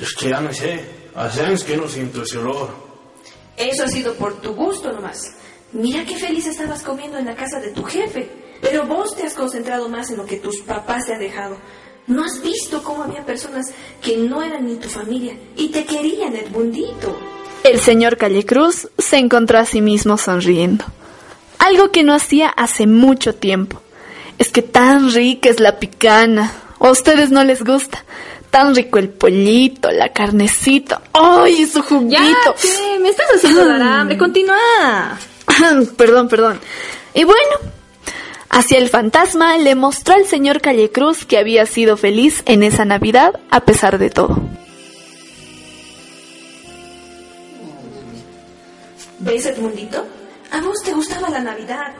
Es 0.00 0.14
que 0.14 0.30
ya 0.30 0.40
no 0.40 0.52
sé. 0.52 0.84
Hace 1.14 1.42
años 1.42 1.64
que 1.64 1.76
no 1.76 1.88
siento 1.88 2.22
ese 2.22 2.38
olor. 2.38 2.93
Eso 3.56 3.84
ha 3.84 3.88
sido 3.88 4.14
por 4.14 4.40
tu 4.40 4.54
gusto 4.54 4.92
nomás. 4.92 5.34
Mira 5.72 6.04
qué 6.04 6.16
feliz 6.16 6.46
estabas 6.46 6.82
comiendo 6.82 7.18
en 7.18 7.26
la 7.26 7.34
casa 7.34 7.60
de 7.60 7.70
tu 7.70 7.82
jefe. 7.84 8.30
Pero 8.60 8.86
vos 8.86 9.14
te 9.16 9.24
has 9.26 9.34
concentrado 9.34 9.88
más 9.88 10.10
en 10.10 10.16
lo 10.16 10.24
que 10.24 10.36
tus 10.36 10.60
papás 10.60 11.06
te 11.06 11.14
han 11.14 11.20
dejado. 11.20 11.58
¿No 12.06 12.24
has 12.24 12.42
visto 12.42 12.82
cómo 12.82 13.02
había 13.02 13.24
personas 13.24 13.72
que 14.02 14.16
no 14.16 14.42
eran 14.42 14.66
ni 14.66 14.76
tu 14.76 14.88
familia 14.88 15.36
y 15.56 15.68
te 15.68 15.84
querían, 15.84 16.36
Edmundito? 16.36 17.16
El 17.62 17.80
señor 17.80 18.16
Callecruz 18.18 18.88
se 18.98 19.16
encontró 19.16 19.58
a 19.58 19.64
sí 19.64 19.80
mismo 19.80 20.18
sonriendo. 20.18 20.84
Algo 21.58 21.90
que 21.90 22.02
no 22.02 22.12
hacía 22.12 22.48
hace 22.50 22.86
mucho 22.86 23.34
tiempo. 23.34 23.80
Es 24.38 24.50
que 24.50 24.62
tan 24.62 25.12
rica 25.12 25.48
es 25.48 25.60
la 25.60 25.78
picana. 25.78 26.52
¿O 26.78 26.88
a 26.88 26.90
ustedes 26.90 27.30
no 27.30 27.42
les 27.42 27.62
gusta? 27.62 28.04
Tan 28.54 28.72
rico 28.72 29.00
el 29.00 29.08
pollito, 29.08 29.90
la 29.90 30.12
carnecita. 30.12 31.02
¡Ay, 31.12 31.66
su 31.66 31.82
juguito! 31.82 32.12
Ya, 32.12 32.54
¿qué? 32.62 33.00
Me 33.00 33.08
estás 33.08 33.26
haciendo 33.34 33.66
dar 33.66 33.82
hambre. 33.82 34.16
Continúa. 34.16 35.18
perdón, 35.96 36.28
perdón. 36.28 36.60
Y 37.14 37.24
bueno, 37.24 37.56
hacia 38.50 38.78
el 38.78 38.90
fantasma 38.90 39.58
le 39.58 39.74
mostró 39.74 40.14
al 40.14 40.26
señor 40.26 40.60
Callecruz 40.60 41.24
que 41.24 41.38
había 41.38 41.66
sido 41.66 41.96
feliz 41.96 42.44
en 42.46 42.62
esa 42.62 42.84
Navidad 42.84 43.40
a 43.50 43.64
pesar 43.64 43.98
de 43.98 44.10
todo. 44.10 44.40
¿Ves, 49.18 49.46
Edmundito? 49.46 50.06
A 50.52 50.60
vos 50.60 50.80
te 50.84 50.92
gustaba 50.92 51.28
la 51.28 51.40
Navidad. 51.40 51.92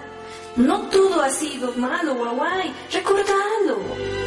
No 0.54 0.82
todo 0.82 1.20
ha 1.20 1.30
sido 1.30 1.72
malo, 1.72 2.14
guaguay. 2.14 2.72
Recordalo. 2.92 4.23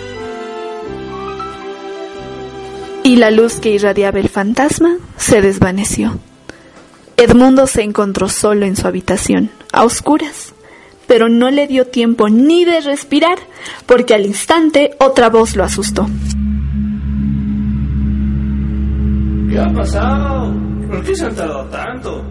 Y 3.08 3.16
la 3.16 3.32
luz 3.32 3.62
que 3.62 3.70
irradiaba 3.70 4.20
el 4.20 4.28
fantasma 4.28 4.98
se 5.16 5.42
desvaneció. 5.42 6.20
Edmundo 7.16 7.66
se 7.66 7.84
encontró 7.84 8.28
solo 8.28 8.66
en 8.66 8.76
su 8.76 8.86
habitación, 8.86 9.50
a 9.72 9.86
oscuras, 9.86 10.54
pero 11.08 11.30
no 11.30 11.50
le 11.50 11.68
dio 11.68 11.88
tiempo 11.88 12.28
ni 12.28 12.66
de 12.66 12.82
respirar, 12.82 13.38
porque 13.86 14.14
al 14.14 14.26
instante 14.26 14.92
otra 15.00 15.30
voz 15.30 15.56
lo 15.56 15.64
asustó. 15.64 16.06
¿Qué 19.50 19.58
ha 19.58 19.74
pasado? 19.74 20.54
¿Por 20.90 21.06
qué 21.06 21.16
se 21.16 21.28
han 21.28 21.36
tardado 21.36 21.64
tanto? 21.70 22.26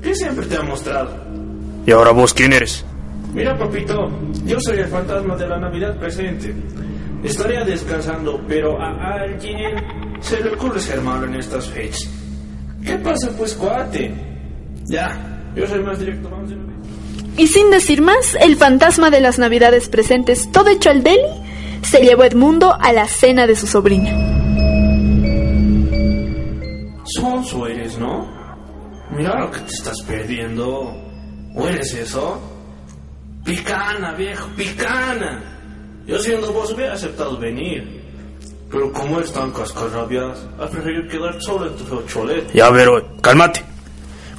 ¿Qué 0.00 0.14
siempre 0.14 0.46
te 0.46 0.56
ha 0.56 0.62
mostrado? 0.62 1.16
¿Y 1.84 1.90
ahora 1.90 2.12
vos 2.12 2.32
quién 2.32 2.52
eres? 2.52 2.86
Mira, 3.34 3.58
papito, 3.58 4.08
yo 4.46 4.60
soy 4.60 4.78
el 4.78 4.86
fantasma 4.86 5.34
de 5.34 5.48
la 5.48 5.58
Navidad 5.58 5.98
presente. 5.98 6.54
Estaría 7.24 7.64
descansando, 7.64 8.40
pero 8.46 8.80
a 8.80 9.14
alguien 9.14 10.11
se 10.22 10.42
le 10.42 10.50
ocurre 10.50 10.80
ser 10.80 11.00
malo 11.00 11.26
en 11.26 11.34
estas 11.34 11.68
fechas. 11.68 12.08
¿Qué 12.84 12.96
pasa 12.96 13.30
pues, 13.36 13.54
cuate? 13.54 14.12
Ya, 14.86 15.52
yo 15.54 15.66
soy 15.66 15.82
más 15.82 15.98
directo, 15.98 16.30
vamos 16.30 16.48
de 16.48 16.56
una 16.56 16.66
vez. 16.66 16.72
Y 17.36 17.46
sin 17.46 17.70
decir 17.70 18.02
más, 18.02 18.34
el 18.40 18.56
fantasma 18.56 19.10
de 19.10 19.20
las 19.20 19.38
navidades 19.38 19.88
presentes, 19.88 20.50
todo 20.50 20.70
hecho 20.70 20.90
al 20.90 21.02
deli, 21.02 21.22
se 21.82 22.00
llevó 22.00 22.22
a 22.22 22.26
Edmundo 22.26 22.76
a 22.78 22.92
la 22.92 23.06
cena 23.06 23.46
de 23.46 23.56
su 23.56 23.66
sobrina. 23.66 24.10
Sonso 27.04 27.66
eres, 27.66 27.98
¿no? 27.98 28.26
Mira 29.10 29.38
lo 29.40 29.50
que 29.50 29.60
te 29.60 29.72
estás 29.72 30.00
perdiendo. 30.02 30.94
¿O 31.54 31.68
eres 31.68 31.92
eso? 31.94 32.40
Picana, 33.44 34.12
viejo, 34.14 34.48
picana. 34.56 35.42
Yo 36.06 36.18
siendo 36.18 36.52
vos 36.52 36.72
hubiera 36.72 36.94
aceptado 36.94 37.38
venir. 37.38 38.01
Pero 38.72 38.90
como 38.90 39.18
eres 39.18 39.30
tan 39.32 39.50
cascarrabias, 39.50 40.38
has 40.58 40.70
preferido 40.70 41.06
quedar 41.06 41.42
solo 41.42 41.66
en 41.66 41.76
tu 41.76 42.02
cholet. 42.06 42.50
Ya, 42.54 42.72
pero, 42.72 43.16
cálmate. 43.20 43.62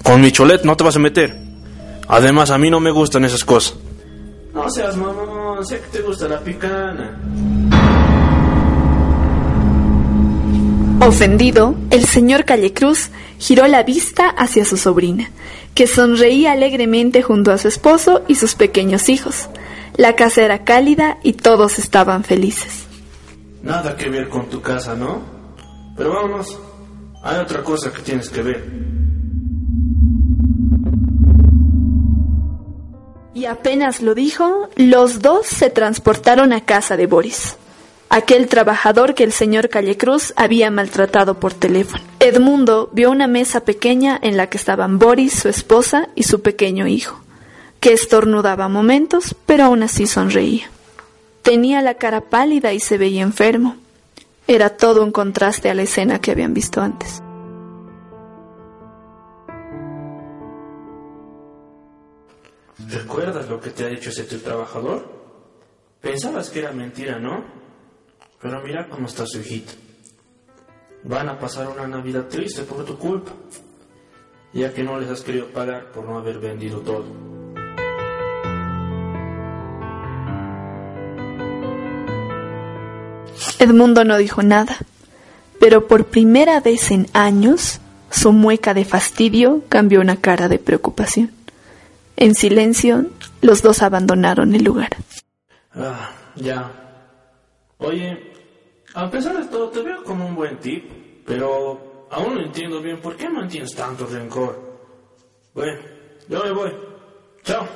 Con 0.01 0.21
mi 0.21 0.31
cholet 0.31 0.63
no 0.63 0.75
te 0.75 0.83
vas 0.83 0.95
a 0.95 0.99
meter. 0.99 1.37
Además, 2.07 2.49
a 2.49 2.57
mí 2.57 2.71
no 2.71 2.79
me 2.79 2.89
gustan 2.89 3.23
esas 3.25 3.45
cosas. 3.45 3.75
No 4.53 4.67
seas 4.69 4.97
mamón, 4.97 5.63
sé 5.65 5.79
que 5.79 5.97
te 5.97 6.01
gusta 6.01 6.27
la 6.27 6.39
picana. 6.39 7.19
Ofendido, 10.99 11.75
el 11.91 12.05
señor 12.05 12.45
Callecruz 12.45 13.09
giró 13.37 13.67
la 13.67 13.83
vista 13.83 14.29
hacia 14.29 14.65
su 14.65 14.77
sobrina, 14.77 15.29
que 15.75 15.85
sonreía 15.85 16.53
alegremente 16.53 17.21
junto 17.21 17.51
a 17.51 17.57
su 17.57 17.67
esposo 17.67 18.23
y 18.27 18.35
sus 18.35 18.55
pequeños 18.55 19.09
hijos. 19.09 19.47
La 19.95 20.15
casa 20.15 20.43
era 20.43 20.63
cálida 20.63 21.17
y 21.23 21.33
todos 21.33 21.77
estaban 21.77 22.23
felices. 22.23 22.82
Nada 23.63 23.95
que 23.95 24.09
ver 24.09 24.27
con 24.27 24.49
tu 24.49 24.61
casa, 24.61 24.93
¿no? 24.93 25.21
Pero 25.95 26.13
vámonos. 26.13 26.59
Hay 27.23 27.39
otra 27.39 27.63
cosa 27.63 27.93
que 27.93 28.01
tienes 28.01 28.29
que 28.29 28.41
ver. 28.43 28.61
Y 33.33 33.45
apenas 33.45 34.01
lo 34.01 34.13
dijo, 34.15 34.69
los 34.75 35.21
dos 35.21 35.47
se 35.47 35.69
transportaron 35.69 36.51
a 36.51 36.65
casa 36.65 36.97
de 36.97 37.07
Boris, 37.07 37.55
aquel 38.09 38.47
trabajador 38.47 39.15
que 39.15 39.23
el 39.23 39.31
señor 39.31 39.69
Callecruz 39.69 40.33
había 40.35 40.69
maltratado 40.69 41.39
por 41.39 41.53
teléfono. 41.53 42.03
Edmundo 42.19 42.89
vio 42.91 43.11
una 43.11 43.27
mesa 43.27 43.61
pequeña 43.61 44.19
en 44.21 44.35
la 44.35 44.47
que 44.47 44.57
estaban 44.57 44.99
Boris, 44.99 45.39
su 45.39 45.47
esposa 45.47 46.09
y 46.15 46.23
su 46.23 46.41
pequeño 46.41 46.85
hijo, 46.85 47.21
que 47.79 47.93
estornudaba 47.93 48.67
momentos, 48.67 49.35
pero 49.45 49.63
aún 49.63 49.83
así 49.83 50.05
sonreía. 50.05 50.72
Tenía 51.43 51.81
la 51.81 51.95
cara 51.95 52.21
pálida 52.21 52.71
y 52.71 52.79
se 52.79 52.97
veía 52.97 53.21
enfermo. 53.21 53.75
Era 54.47 54.77
todo 54.77 55.03
un 55.03 55.11
contraste 55.11 55.69
a 55.69 55.73
la 55.73 55.81
escena 55.83 56.19
que 56.19 56.31
habían 56.31 56.53
visto 56.53 56.81
antes. 56.81 57.21
¿Recuerdas 62.89 63.49
lo 63.49 63.59
que 63.59 63.71
te 63.71 63.83
ha 63.83 63.87
dicho 63.87 64.09
ese 64.09 64.23
tu 64.23 64.37
trabajador? 64.39 65.05
Pensabas 66.01 66.49
que 66.49 66.59
era 66.59 66.71
mentira, 66.71 67.19
¿no? 67.19 67.43
Pero 68.41 68.61
mira 68.61 68.87
cómo 68.89 69.07
está 69.07 69.25
su 69.25 69.39
hijito. 69.39 69.73
Van 71.03 71.27
a 71.27 71.37
pasar 71.37 71.67
una 71.67 71.87
Navidad 71.87 72.27
triste 72.29 72.63
por 72.63 72.85
tu 72.85 72.97
culpa, 72.97 73.31
ya 74.53 74.73
que 74.73 74.83
no 74.83 74.97
les 74.97 75.09
has 75.09 75.21
querido 75.21 75.47
pagar 75.47 75.91
por 75.91 76.05
no 76.05 76.17
haber 76.17 76.39
vendido 76.39 76.79
todo. 76.79 77.42
Edmundo 83.59 84.03
no 84.03 84.17
dijo 84.17 84.43
nada, 84.43 84.77
pero 85.59 85.87
por 85.87 86.05
primera 86.05 86.59
vez 86.59 86.91
en 86.91 87.07
años 87.13 87.79
su 88.09 88.31
mueca 88.31 88.73
de 88.73 88.85
fastidio 88.85 89.63
cambió 89.69 90.01
una 90.01 90.17
cara 90.17 90.47
de 90.47 90.59
preocupación. 90.59 91.31
En 92.15 92.35
silencio, 92.35 93.07
los 93.41 93.61
dos 93.61 93.81
abandonaron 93.81 94.53
el 94.53 94.63
lugar. 94.63 94.97
Ah, 95.73 96.11
ya. 96.35 96.71
Oye, 97.79 98.31
a 98.93 99.09
pesar 99.09 99.37
de 99.37 99.45
todo, 99.45 99.69
te 99.69 99.81
veo 99.81 100.03
como 100.03 100.27
un 100.27 100.35
buen 100.35 100.59
tip, 100.59 100.89
pero 101.25 102.07
aún 102.11 102.35
no 102.35 102.41
entiendo 102.41 102.81
bien 102.81 103.01
por 103.01 103.15
qué 103.15 103.27
mantienes 103.29 103.73
tanto 103.73 104.05
rencor. 104.05 104.61
Bueno, 105.53 105.79
yo 106.29 106.43
me 106.43 106.51
voy. 106.51 106.71
Chao. 107.43 107.67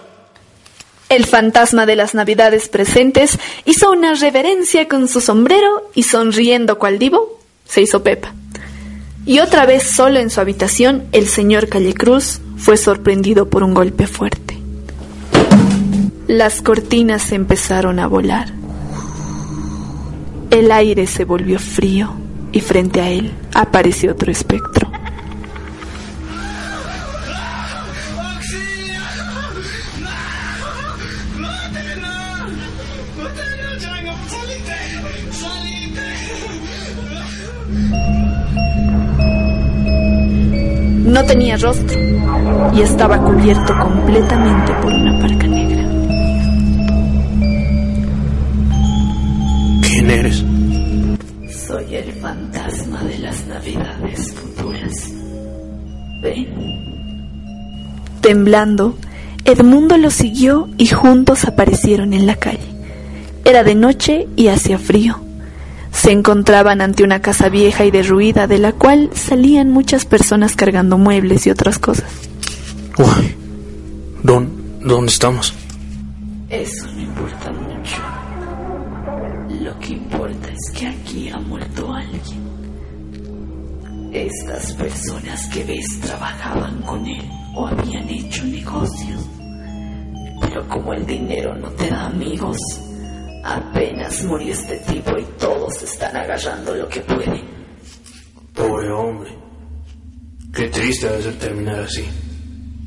El 1.09 1.25
fantasma 1.25 1.85
de 1.85 1.95
las 1.95 2.13
navidades 2.13 2.67
presentes 2.67 3.39
hizo 3.63 3.91
una 3.91 4.13
reverencia 4.13 4.89
con 4.89 5.07
su 5.07 5.21
sombrero 5.21 5.89
y 5.93 6.03
sonriendo 6.03 6.77
cual 6.77 6.99
divo, 6.99 7.39
se 7.65 7.81
hizo 7.81 8.03
Pepa. 8.03 8.33
Y 9.25 9.39
otra 9.39 9.65
vez 9.65 9.83
solo 9.83 10.19
en 10.19 10.29
su 10.29 10.41
habitación, 10.41 11.05
el 11.13 11.27
señor 11.27 11.69
Callecruz 11.69 12.41
fue 12.57 12.75
sorprendido 12.75 13.49
por 13.49 13.63
un 13.63 13.73
golpe 13.73 14.05
fuerte. 14.05 14.57
Las 16.27 16.61
cortinas 16.61 17.31
empezaron 17.31 17.99
a 17.99 18.07
volar. 18.07 18.51
El 20.49 20.73
aire 20.73 21.07
se 21.07 21.23
volvió 21.23 21.57
frío 21.57 22.13
y 22.51 22.59
frente 22.59 22.99
a 22.99 23.09
él 23.09 23.31
apareció 23.53 24.11
otro 24.11 24.29
espectro. 24.29 24.91
No 41.17 41.23
tenía 41.23 41.57
rostro 41.57 41.97
y 42.75 42.81
estaba 42.81 43.17
cubierto 43.17 43.73
completamente 43.81 44.73
por 44.81 44.93
una 44.93 45.19
parca 45.19 45.47
negra. 45.47 45.83
¿Quién 49.81 50.11
eres? 50.11 50.43
Soy 51.65 51.95
el 51.95 52.11
fantasma 52.13 53.01
de 53.03 53.17
las 53.19 53.47
navidades 53.47 54.35
futuras. 54.35 55.11
Ven, 56.21 56.47
Temblando, 58.21 58.97
Edmundo 59.47 59.97
lo 59.97 60.11
siguió 60.11 60.67
y 60.77 60.87
juntos 60.87 61.45
aparecieron 61.45 62.11
en 62.11 62.25
la 62.25 62.35
calle. 62.35 62.67
Era 63.45 63.63
de 63.63 63.75
noche 63.75 64.27
y 64.35 64.49
hacía 64.49 64.77
frío. 64.77 65.21
Se 65.93 66.11
encontraban 66.11 66.81
ante 66.81 67.05
una 67.05 67.21
casa 67.21 67.47
vieja 67.47 67.85
y 67.85 67.91
derruida 67.91 68.45
de 68.47 68.57
la 68.57 68.73
cual 68.73 69.09
salían 69.13 69.71
muchas 69.71 70.03
personas 70.03 70.57
cargando 70.57 70.97
muebles 70.97 71.47
y 71.47 71.51
otras 71.51 71.79
cosas. 71.79 72.11
Uy, 72.97 73.35
¿dónde, 74.21 74.51
¿dónde 74.81 75.11
estamos? 75.13 75.53
eso 76.49 76.91
no 76.91 77.01
importa 77.01 77.51
mucho. 77.53 78.01
Lo 79.63 79.79
que 79.79 79.93
importa 79.93 80.49
es 80.49 80.71
que 80.77 80.87
aquí 80.87 81.29
ha 81.29 81.37
muerto 81.37 81.93
alguien. 81.93 82.47
Estas 84.11 84.73
personas 84.73 85.47
que 85.47 85.63
ves 85.63 86.01
trabajaban 86.01 86.81
con 86.81 87.07
él 87.07 87.23
o 87.55 87.65
habían 87.65 88.09
hecho 88.09 88.43
negocios. 88.43 89.36
Pero 90.41 90.67
como 90.67 90.93
el 90.93 91.05
dinero 91.05 91.55
no 91.55 91.69
te 91.71 91.89
da 91.89 92.07
amigos, 92.07 92.57
apenas 93.43 94.23
murió 94.23 94.53
este 94.53 94.77
tipo 94.77 95.17
y 95.17 95.23
todos 95.39 95.81
están 95.81 96.15
agarrando 96.15 96.75
lo 96.75 96.87
que 96.87 97.01
pueden. 97.01 97.41
Pobre 98.53 98.91
hombre. 98.91 99.37
Qué 100.53 100.67
triste 100.69 101.07
debe 101.07 101.23
ser 101.23 101.39
terminar 101.39 101.79
así. 101.81 102.05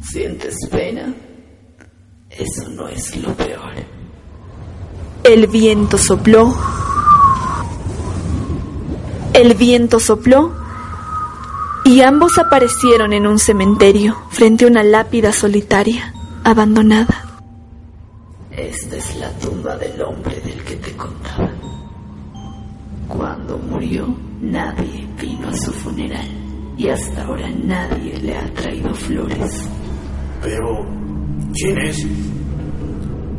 ¿Sientes 0.03 0.57
pena? 0.71 1.15
Eso 2.31 2.69
no 2.71 2.89
es 2.89 3.17
lo 3.17 3.35
peor. 3.35 3.73
El 5.25 5.47
viento 5.47 5.99
sopló. 5.99 6.55
El 9.33 9.55
viento 9.55 10.01
sopló 10.01 10.53
y 11.85 12.03
ambos 12.03 12.39
aparecieron 12.39 13.13
en 13.13 13.27
un 13.27 13.39
cementerio 13.39 14.17
frente 14.31 14.65
a 14.65 14.69
una 14.69 14.83
lápida 14.83 15.33
solitaria, 15.33 16.15
abandonada. 16.45 17.30
Esta 18.61 18.97
es 18.97 19.17
la 19.17 19.31
tumba 19.39 19.75
del 19.79 20.03
hombre 20.03 20.39
del 20.45 20.63
que 20.63 20.77
te 20.77 20.93
contaba. 20.93 21.51
Cuando 23.09 23.57
murió, 23.57 24.15
nadie 24.43 25.09
vino 25.19 25.49
a 25.49 25.57
su 25.57 25.73
funeral 25.73 26.29
y 26.77 26.89
hasta 26.91 27.25
ahora 27.25 27.49
nadie 27.65 28.19
le 28.21 28.37
ha 28.37 28.45
traído 28.53 28.93
flores. 28.93 29.67
Pero, 30.43 30.87
¿quién 31.55 31.79
es? 31.79 32.07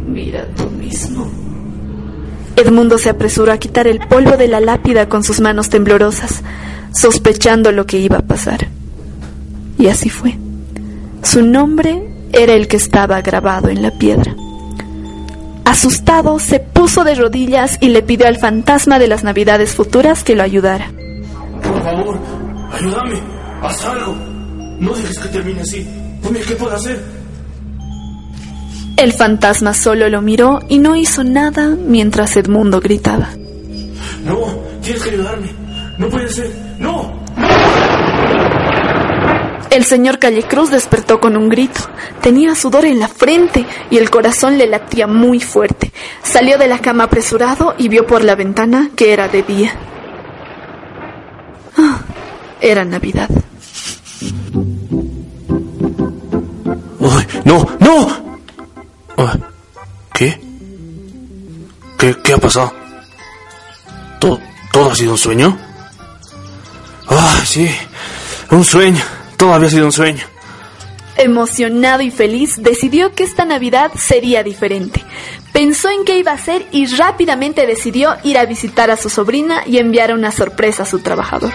Mira 0.07 0.47
tú 0.55 0.67
mismo. 0.71 1.29
Edmundo 2.55 2.97
se 2.97 3.11
apresuró 3.11 3.51
a 3.51 3.59
quitar 3.59 3.85
el 3.85 3.99
polvo 3.99 4.37
de 4.37 4.47
la 4.47 4.59
lápida 4.59 5.07
con 5.07 5.23
sus 5.23 5.39
manos 5.39 5.69
temblorosas, 5.69 6.41
sospechando 6.93 7.71
lo 7.71 7.85
que 7.85 7.99
iba 7.99 8.17
a 8.17 8.25
pasar. 8.25 8.69
Y 9.77 9.85
así 9.85 10.09
fue. 10.09 10.35
Su 11.21 11.45
nombre 11.45 12.11
era 12.33 12.53
el 12.53 12.67
que 12.67 12.77
estaba 12.77 13.21
grabado 13.21 13.69
en 13.69 13.83
la 13.83 13.91
piedra. 13.91 14.35
Asustado, 15.71 16.37
se 16.37 16.59
puso 16.59 17.05
de 17.05 17.15
rodillas 17.15 17.77
y 17.79 17.87
le 17.87 18.01
pidió 18.01 18.27
al 18.27 18.35
fantasma 18.35 18.99
de 18.99 19.07
las 19.07 19.23
navidades 19.23 19.73
futuras 19.73 20.21
que 20.21 20.35
lo 20.35 20.43
ayudara. 20.43 20.91
Por 21.63 21.81
favor, 21.81 22.19
ayúdame. 22.73 23.21
Haz 23.61 23.85
algo. 23.85 24.13
No 24.79 24.93
dejes 24.93 25.17
que 25.17 25.29
termine 25.29 25.61
así. 25.61 25.87
Dime 26.23 26.41
qué 26.41 26.55
puedo 26.55 26.75
hacer. 26.75 27.01
El 28.97 29.13
fantasma 29.13 29.73
solo 29.73 30.09
lo 30.09 30.21
miró 30.21 30.59
y 30.67 30.77
no 30.79 30.97
hizo 30.97 31.23
nada 31.23 31.69
mientras 31.69 32.35
Edmundo 32.35 32.81
gritaba. 32.81 33.29
No, 34.25 34.39
tienes 34.81 35.01
que 35.01 35.11
ayudarme. 35.11 35.51
No 35.97 36.09
puede 36.09 36.27
ser. 36.27 36.51
No. 36.79 37.20
El 39.71 39.85
señor 39.85 40.19
Callecruz 40.19 40.69
despertó 40.69 41.21
con 41.21 41.37
un 41.37 41.47
grito. 41.47 41.79
Tenía 42.21 42.55
sudor 42.55 42.83
en 42.83 42.99
la 42.99 43.07
frente 43.07 43.65
y 43.89 43.97
el 43.97 44.09
corazón 44.09 44.57
le 44.57 44.67
latía 44.67 45.07
muy 45.07 45.39
fuerte. 45.39 45.93
Salió 46.23 46.57
de 46.57 46.67
la 46.67 46.79
cama 46.79 47.05
apresurado 47.05 47.73
y 47.77 47.87
vio 47.87 48.05
por 48.05 48.21
la 48.21 48.35
ventana 48.35 48.91
que 48.97 49.13
era 49.13 49.29
de 49.29 49.43
día. 49.43 49.73
Ah, 51.77 52.01
era 52.59 52.83
Navidad. 52.83 53.29
Uy, 56.99 57.27
no, 57.45 57.65
no. 57.79 58.21
¿Qué? 60.13 60.37
¿Qué, 61.97 62.17
qué 62.21 62.33
ha 62.33 62.37
pasado? 62.37 62.73
¿Todo, 64.19 64.37
¿Todo 64.73 64.91
ha 64.91 64.95
sido 64.95 65.13
un 65.13 65.17
sueño? 65.17 65.57
Ah, 67.07 67.41
sí, 67.45 67.73
un 68.49 68.65
sueño. 68.65 69.20
Todo 69.41 69.55
había 69.55 69.71
sido 69.71 69.87
un 69.87 69.91
sueño. 69.91 70.23
Emocionado 71.17 72.03
y 72.03 72.11
feliz, 72.11 72.61
decidió 72.61 73.15
que 73.15 73.23
esta 73.23 73.43
Navidad 73.43 73.91
sería 73.95 74.43
diferente. 74.43 75.03
Pensó 75.51 75.89
en 75.89 76.05
qué 76.05 76.19
iba 76.19 76.29
a 76.29 76.35
hacer 76.35 76.67
y 76.71 76.85
rápidamente 76.85 77.65
decidió 77.65 78.17
ir 78.23 78.37
a 78.37 78.45
visitar 78.45 78.91
a 78.91 78.97
su 78.97 79.09
sobrina 79.09 79.63
y 79.65 79.79
enviar 79.79 80.13
una 80.13 80.29
sorpresa 80.29 80.83
a 80.83 80.85
su 80.85 80.99
trabajador. 80.99 81.51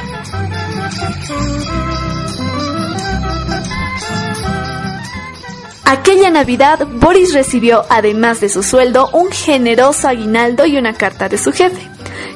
Aquella 5.84 6.30
Navidad, 6.30 6.88
Boris 6.94 7.32
recibió, 7.34 7.84
además 7.88 8.40
de 8.40 8.48
su 8.48 8.64
sueldo, 8.64 9.10
un 9.12 9.30
generoso 9.30 10.08
aguinaldo 10.08 10.66
y 10.66 10.76
una 10.76 10.94
carta 10.94 11.28
de 11.28 11.38
su 11.38 11.52
jefe, 11.52 11.88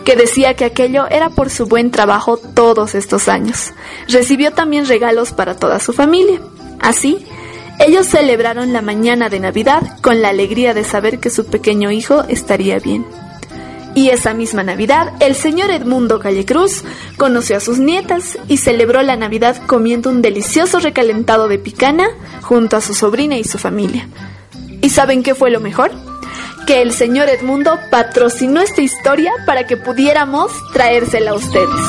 que 0.04 0.16
decía 0.16 0.54
que 0.54 0.64
aquello 0.64 1.06
era 1.08 1.30
por 1.30 1.50
su 1.50 1.66
buen 1.66 1.90
trabajo 1.90 2.36
todos 2.36 2.94
estos 2.94 3.28
años. 3.28 3.72
Recibió 4.08 4.52
también 4.52 4.86
regalos 4.86 5.32
para 5.32 5.56
toda 5.56 5.78
su 5.80 5.92
familia. 5.92 6.40
Así, 6.80 7.24
ellos 7.78 8.06
celebraron 8.06 8.72
la 8.72 8.82
mañana 8.82 9.28
de 9.28 9.40
Navidad 9.40 9.98
con 10.02 10.20
la 10.20 10.28
alegría 10.28 10.74
de 10.74 10.84
saber 10.84 11.18
que 11.18 11.30
su 11.30 11.46
pequeño 11.46 11.90
hijo 11.90 12.24
estaría 12.28 12.78
bien. 12.78 13.06
Y 13.94 14.10
esa 14.10 14.34
misma 14.34 14.62
Navidad, 14.62 15.14
el 15.20 15.34
señor 15.34 15.70
Edmundo 15.70 16.20
Callecruz 16.20 16.84
conoció 17.16 17.56
a 17.56 17.60
sus 17.60 17.78
nietas 17.78 18.38
y 18.48 18.58
celebró 18.58 19.02
la 19.02 19.16
Navidad 19.16 19.60
comiendo 19.66 20.10
un 20.10 20.22
delicioso 20.22 20.78
recalentado 20.78 21.48
de 21.48 21.58
picana 21.58 22.08
junto 22.42 22.76
a 22.76 22.80
su 22.80 22.94
sobrina 22.94 23.36
y 23.36 23.44
su 23.44 23.58
familia. 23.58 24.08
¿Y 24.80 24.90
saben 24.90 25.22
qué 25.22 25.34
fue 25.34 25.50
lo 25.50 25.60
mejor? 25.60 25.90
Que 26.66 26.82
el 26.82 26.92
señor 26.92 27.28
Edmundo 27.28 27.78
patrocinó 27.90 28.60
esta 28.60 28.80
historia 28.80 29.32
para 29.46 29.66
que 29.66 29.76
pudiéramos 29.76 30.52
traérsela 30.72 31.32
a 31.32 31.34
ustedes. 31.34 31.80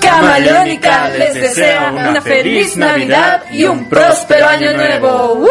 Camaleónica 0.00 1.08
les 1.10 1.34
desea 1.34 1.92
una 1.92 2.20
feliz 2.20 2.76
Navidad 2.76 3.44
y 3.50 3.64
un 3.64 3.88
próspero 3.88 4.46
año 4.46 4.72
nuevo. 4.74 5.34
¡Woo! 5.34 5.48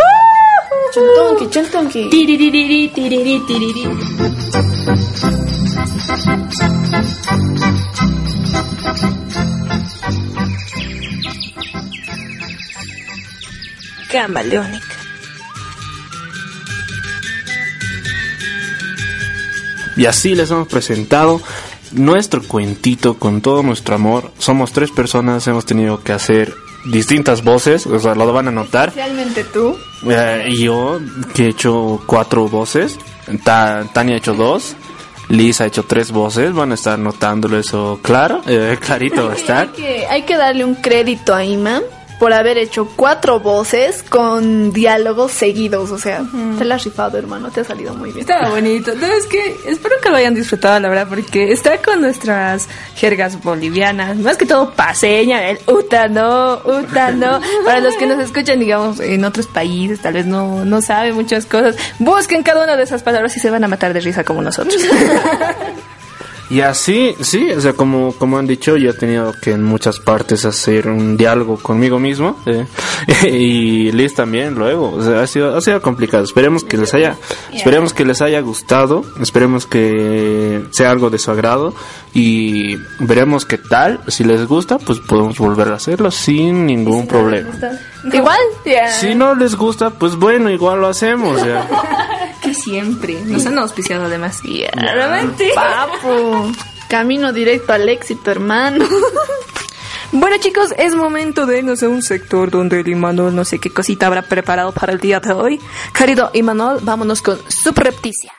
Chuntunqui, 0.93 1.49
chuntunqui. 1.49 2.09
Tiririri, 2.09 2.89
tiriri, 2.89 3.39
tiriri. 3.47 3.83
Camaleónica. 14.11 14.85
Y 19.97 20.05
así 20.05 20.33
les 20.35 20.49
hemos 20.51 20.67
presentado 20.67 21.41
nuestro 21.91 22.41
cuentito 22.43 23.15
con 23.15 23.41
todo 23.41 23.63
nuestro 23.63 23.95
amor. 23.95 24.31
Somos 24.37 24.71
tres 24.71 24.91
personas, 24.91 25.45
hemos 25.47 25.65
tenido 25.65 26.01
que 26.01 26.13
hacer 26.13 26.53
distintas 26.85 27.43
voces, 27.43 27.85
o 27.85 27.99
sea, 27.99 28.15
lo 28.15 28.31
van 28.31 28.47
a 28.47 28.51
notar. 28.51 28.89
Especialmente 28.89 29.43
tú. 29.43 29.75
Eh, 30.09 30.45
y 30.49 30.63
yo, 30.63 30.99
que 31.33 31.45
he 31.45 31.49
hecho 31.49 32.01
cuatro 32.05 32.47
voces, 32.47 32.97
Ta- 33.43 33.85
Tania 33.93 34.15
ha 34.15 34.17
hecho 34.19 34.33
dos, 34.33 34.75
Liz 35.27 35.59
ha 35.59 35.65
hecho 35.65 35.83
tres 35.83 36.11
voces, 36.11 36.53
van 36.53 36.71
a 36.71 36.75
estar 36.75 36.97
notándolo 36.97 37.59
eso 37.59 37.99
claro, 38.01 38.41
eh, 38.47 38.77
clarito 38.83 39.25
va 39.27 39.31
a 39.31 39.35
Hay 39.35 39.41
estar. 39.41 39.71
que, 39.73 40.07
hay 40.07 40.21
que 40.23 40.37
darle 40.37 40.63
un 40.63 40.75
crédito 40.75 41.35
a 41.35 41.43
Ima 41.43 41.81
por 42.19 42.34
haber 42.34 42.58
hecho 42.58 42.88
cuatro 42.95 43.39
voces 43.39 44.03
con 44.03 44.71
diálogos 44.73 45.32
seguidos. 45.32 45.91
O 45.91 45.97
sea, 45.97 46.23
te 46.58 46.65
la 46.65 46.75
has 46.75 46.84
rifado, 46.84 47.17
hermano. 47.17 47.49
Te 47.49 47.62
ha 47.62 47.63
salido 47.63 47.93
muy 47.93 48.12
bien. 48.12 48.21
Estaba 48.21 48.49
bonito. 48.49 48.93
No, 48.95 49.08
es 49.08 49.25
que 49.25 49.55
espero 49.65 49.95
que 50.01 50.10
lo 50.10 50.17
hayan 50.17 50.36
disfrutado, 50.36 50.79
la 50.79 50.89
verdad, 50.89 51.08
porque 51.08 51.51
está 51.51 51.82
con 51.82 52.01
nuestras 52.01 52.67
jergas 52.95 53.41
bolivianas, 53.41 54.17
más 54.17 54.38
que 54.38 54.45
todo 54.45 54.71
paseña, 54.71 55.49
el 55.49 55.60
utano, 55.67 56.62
utano. 56.65 57.39
Para 57.65 57.79
los 57.79 57.95
que 57.95 58.05
nos 58.05 58.19
escuchan, 58.19 58.60
digamos, 58.60 58.99
en 58.99 59.23
otros 59.23 59.47
países, 59.47 60.01
tal 60.01 60.13
vez 60.13 60.25
no, 60.25 60.65
no 60.65 60.82
saben 60.82 61.15
muchas 61.15 61.45
cosas, 61.45 61.75
busquen 61.99 62.43
cada 62.43 62.63
una 62.63 62.75
de 62.75 62.84
esas 62.84 63.01
palabras 63.01 63.36
y 63.38 63.39
se 63.39 63.49
van 63.49 63.63
a 63.63 63.67
matar 63.67 63.93
de 63.93 64.01
risa 64.01 64.23
como 64.23 64.41
nosotros. 64.41 64.82
Y 66.49 66.62
así, 66.62 67.15
sí, 67.21 67.51
o 67.51 67.62
sea, 67.62 67.73
como, 67.73 68.12
como 68.13 68.39
han 68.39 68.47
dicho, 68.47 68.75
yo 68.75 68.89
he 68.89 68.93
tenido 68.93 69.33
que 69.39 69.51
en 69.51 69.63
muchas 69.63 69.99
partes 69.99 70.45
hacer 70.45 70.88
un 70.88 71.15
diálogo 71.15 71.57
conmigo 71.57 71.99
mismo. 71.99 72.39
eh, 72.47 72.65
y 73.31 73.91
Liz 73.91 74.15
también 74.15 74.55
luego. 74.55 74.91
O 74.91 75.03
sea, 75.03 75.21
ha 75.21 75.27
sido, 75.27 75.55
ha 75.55 75.62
sido 75.62 75.79
complicado. 75.81 76.23
Esperemos 76.23 76.63
que 76.63 76.77
les 76.77 76.91
haya, 76.95 77.15
esperemos 77.53 77.93
que 77.93 78.03
les 78.03 78.21
haya 78.23 78.41
gustado. 78.41 79.03
Esperemos 79.21 79.67
que 79.67 80.63
sea 80.71 80.89
algo 80.89 81.12
de 81.12 81.19
su 81.19 81.29
agrado. 81.29 81.75
Y 82.15 82.77
veremos 82.99 83.45
qué 83.45 83.59
tal. 83.59 83.99
Si 84.07 84.23
les 84.23 84.47
gusta, 84.47 84.79
pues 84.79 84.99
podemos 84.99 85.38
volver 85.38 85.67
a 85.67 85.75
hacerlo 85.75 86.09
sin 86.09 86.65
ningún 86.65 87.05
problema. 87.05 87.49
Igual, 88.12 88.39
ya. 88.65 88.91
Si 88.91 89.13
no 89.13 89.35
les 89.35 89.55
gusta, 89.55 89.91
pues 89.91 90.15
bueno, 90.15 90.49
igual 90.49 90.81
lo 90.81 90.88
hacemos. 90.88 91.43
Ya. 91.45 91.67
que 92.49 92.55
siempre. 92.55 93.21
Nos 93.25 93.45
han 93.45 93.57
auspiciado 93.59 94.05
además. 94.05 94.41
Realmente. 94.43 95.51
Papu. 95.55 96.51
Camino 96.89 97.31
directo 97.33 97.73
al 97.73 97.88
éxito, 97.88 98.31
hermano. 98.31 98.85
Bueno 100.12 100.38
chicos, 100.39 100.73
es 100.75 100.95
momento 100.95 101.45
de 101.45 101.59
irnos 101.59 101.83
a 101.83 101.88
un 101.88 102.01
sector 102.01 102.49
donde 102.49 102.79
el 102.79 102.88
Imanol 102.88 103.35
no 103.35 103.45
sé 103.45 103.59
qué 103.59 103.69
cosita 103.69 104.07
habrá 104.07 104.23
preparado 104.23 104.71
para 104.71 104.91
el 104.91 104.99
día 104.99 105.19
de 105.19 105.33
hoy. 105.33 105.62
Querido 105.93 106.31
Imanol, 106.33 106.79
vámonos 106.81 107.21
con 107.21 107.38
Subrepticia. 107.47 108.33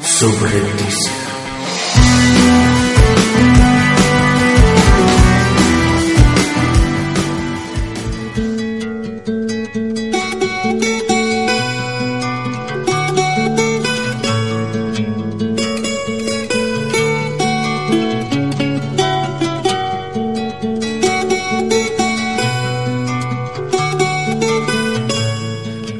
Subrepticia. 0.00 1.12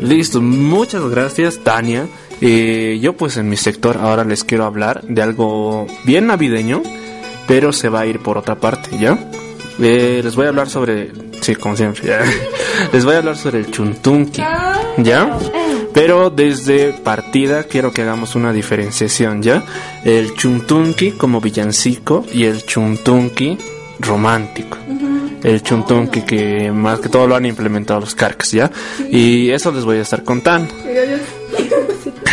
Listo, 0.09 0.41
muchas 0.41 1.05
gracias 1.05 1.59
Tania. 1.59 2.07
Eh, 2.41 2.99
yo 3.03 3.13
pues 3.13 3.37
en 3.37 3.51
mi 3.51 3.59
sector 3.59 3.99
ahora 3.99 4.25
les 4.25 4.43
quiero 4.43 4.65
hablar 4.65 5.03
de 5.03 5.21
algo 5.21 5.87
bien 6.05 6.29
navideño, 6.29 6.83
pero 7.47 7.75
se 7.75 7.91
va 7.91 8.01
a 8.01 8.07
ir 8.07 8.21
por 8.21 8.39
otra 8.39 8.55
parte, 8.55 8.97
¿ya? 8.99 9.19
Eh, 9.79 10.23
les 10.25 10.35
voy 10.35 10.47
a 10.47 10.49
hablar 10.49 10.71
sobre, 10.71 11.13
sí, 11.43 11.55
como 11.57 11.77
siempre, 11.77 12.09
¿ya? 12.09 12.21
les 12.93 13.05
voy 13.05 13.17
a 13.17 13.19
hablar 13.19 13.37
sobre 13.37 13.59
el 13.59 13.71
chuntunqui, 13.71 14.43
¿ya? 14.97 15.39
Pero 15.93 16.31
desde 16.31 16.95
partida 16.95 17.65
quiero 17.65 17.93
que 17.93 18.01
hagamos 18.01 18.35
una 18.35 18.55
diferenciación, 18.55 19.43
¿ya? 19.43 19.63
El 20.05 20.33
chuntunqui 20.35 21.13
como 21.13 21.43
villancico 21.43 22.25
y 22.33 22.45
el 22.45 22.65
chuntunqui 22.65 23.59
romántico. 24.01 24.79
El 25.43 25.63
chuntunqui 25.63 26.23
que 26.23 26.71
más 26.73 27.01
que 27.01 27.09
todo 27.09 27.27
lo 27.27 27.37
han 27.37 27.47
implementado 27.47 28.01
los 28.01 28.15
carcas, 28.15 28.51
¿ya? 28.51 28.71
Y 29.11 29.51
eso 29.51 29.71
les 29.73 29.85
voy 29.85 29.99
a 29.99 30.03
estar 30.03 30.25
contando. 30.25 30.73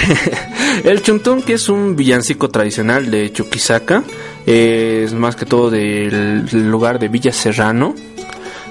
el 0.84 1.02
chuntunqui 1.02 1.54
es 1.54 1.70
un 1.70 1.96
villancico 1.96 2.50
tradicional 2.50 3.10
de 3.10 3.32
Chuquisaca. 3.32 4.04
Es 4.46 5.14
más 5.14 5.36
que 5.36 5.46
todo 5.46 5.70
del 5.70 6.48
lugar 6.70 7.00
de 7.00 7.08
Villa 7.08 7.32
Serrano. 7.32 7.96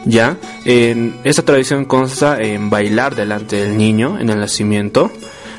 Ya, 0.06 0.36
en 0.64 1.16
esta 1.24 1.42
tradición 1.42 1.86
consta 1.86 2.40
en 2.40 2.68
bailar 2.68 3.14
delante 3.14 3.56
del 3.56 3.76
niño 3.76 4.18
en 4.20 4.28
el 4.30 4.38
nacimiento. 4.38 5.10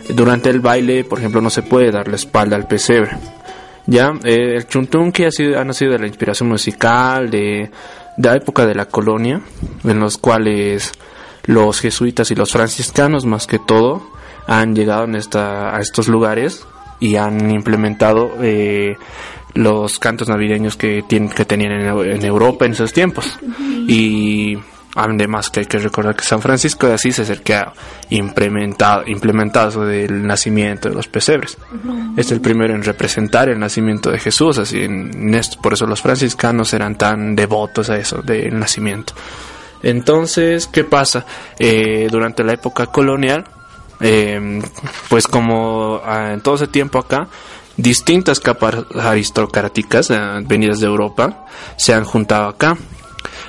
Durante 0.10 0.52
el 0.52 0.60
baile, 0.60 1.04
por 1.04 1.18
ejemplo, 1.20 1.42
no 1.42 1.50
se 1.50 1.64
puede 1.64 1.92
dar 1.92 2.08
la 2.08 2.16
espalda 2.16 2.56
al 2.56 2.68
pesebre. 2.68 3.18
Ya, 3.88 4.14
eh, 4.24 4.56
el 4.56 4.68
chuntunqui 4.68 5.26
ha, 5.26 5.32
sido, 5.32 5.60
ha 5.60 5.64
nacido 5.64 5.94
de 5.94 6.00
la 6.00 6.08
inspiración 6.08 6.50
musical 6.50 7.30
de, 7.30 7.70
de 8.18 8.30
la 8.30 8.36
época 8.36 8.66
de 8.66 8.76
la 8.76 8.86
colonia, 8.86 9.42
en 9.84 10.00
los 10.00 10.18
cuales 10.18 10.92
los 11.44 11.80
jesuitas 11.80 12.32
y 12.32 12.36
los 12.36 12.52
franciscanos, 12.52 13.26
más 13.26 13.48
que 13.48 13.60
todo, 13.60 14.02
han 14.48 14.76
llegado 14.76 15.06
en 15.06 15.16
esta, 15.16 15.76
a 15.76 15.80
estos 15.80 16.08
lugares 16.08 16.66
y 17.00 17.16
han 17.16 17.52
implementado 17.52 18.32
eh, 18.42 18.98
los 19.54 20.00
cantos 20.00 20.30
navideños 20.30 20.76
que, 20.76 21.04
tienen, 21.08 21.30
que 21.30 21.46
tenían 21.46 21.72
en, 21.74 21.88
en 21.88 22.26
Europa 22.26 22.66
en 22.66 22.74
esos 22.74 22.94
tiempos. 22.94 23.38
Y 23.88 24.58
Además 24.96 25.50
que 25.50 25.60
hay 25.60 25.66
que 25.66 25.78
recordar 25.78 26.16
que 26.16 26.24
San 26.24 26.42
Francisco 26.42 26.88
de 26.88 26.94
Asís 26.94 27.20
es 27.20 27.30
el 27.30 27.42
que 27.42 27.56
ha 27.56 27.74
implementado, 28.10 29.04
implementado 29.06 29.86
del 29.86 30.26
nacimiento 30.26 30.88
de 30.88 30.96
los 30.96 31.08
pesebres. 31.10 31.58
Es 32.16 32.32
el 32.32 32.40
primero 32.40 32.74
en 32.74 32.82
representar 32.82 33.50
el 33.50 33.60
nacimiento 33.60 34.10
de 34.10 34.20
Jesús, 34.20 34.58
así 34.58 34.84
en 34.84 35.34
esto, 35.36 35.60
por 35.62 35.74
eso 35.74 35.86
los 35.86 36.02
franciscanos 36.02 36.74
eran 36.74 36.98
tan 36.98 37.36
devotos 37.36 37.90
a 37.90 37.98
eso 37.98 38.22
del 38.22 38.58
nacimiento. 38.58 39.14
Entonces, 39.84 40.68
¿qué 40.68 40.86
pasa? 40.86 41.26
Eh, 41.60 42.08
durante 42.10 42.44
la 42.44 42.54
época 42.54 42.88
colonial, 42.88 43.44
eh, 44.00 44.62
pues 45.10 45.28
como 45.28 46.02
ah, 46.04 46.32
en 46.34 46.42
todo 46.42 46.56
ese 46.56 46.68
tiempo 46.68 47.00
acá, 47.00 47.28
distintas 47.78 48.40
capas 48.40 48.78
aristocráticas 48.98 50.10
eh, 50.10 50.18
venidas 50.46 50.80
de 50.80 50.88
Europa 50.88 51.46
se 51.76 51.94
han 51.94 52.06
juntado 52.06 52.48
acá 52.48 52.78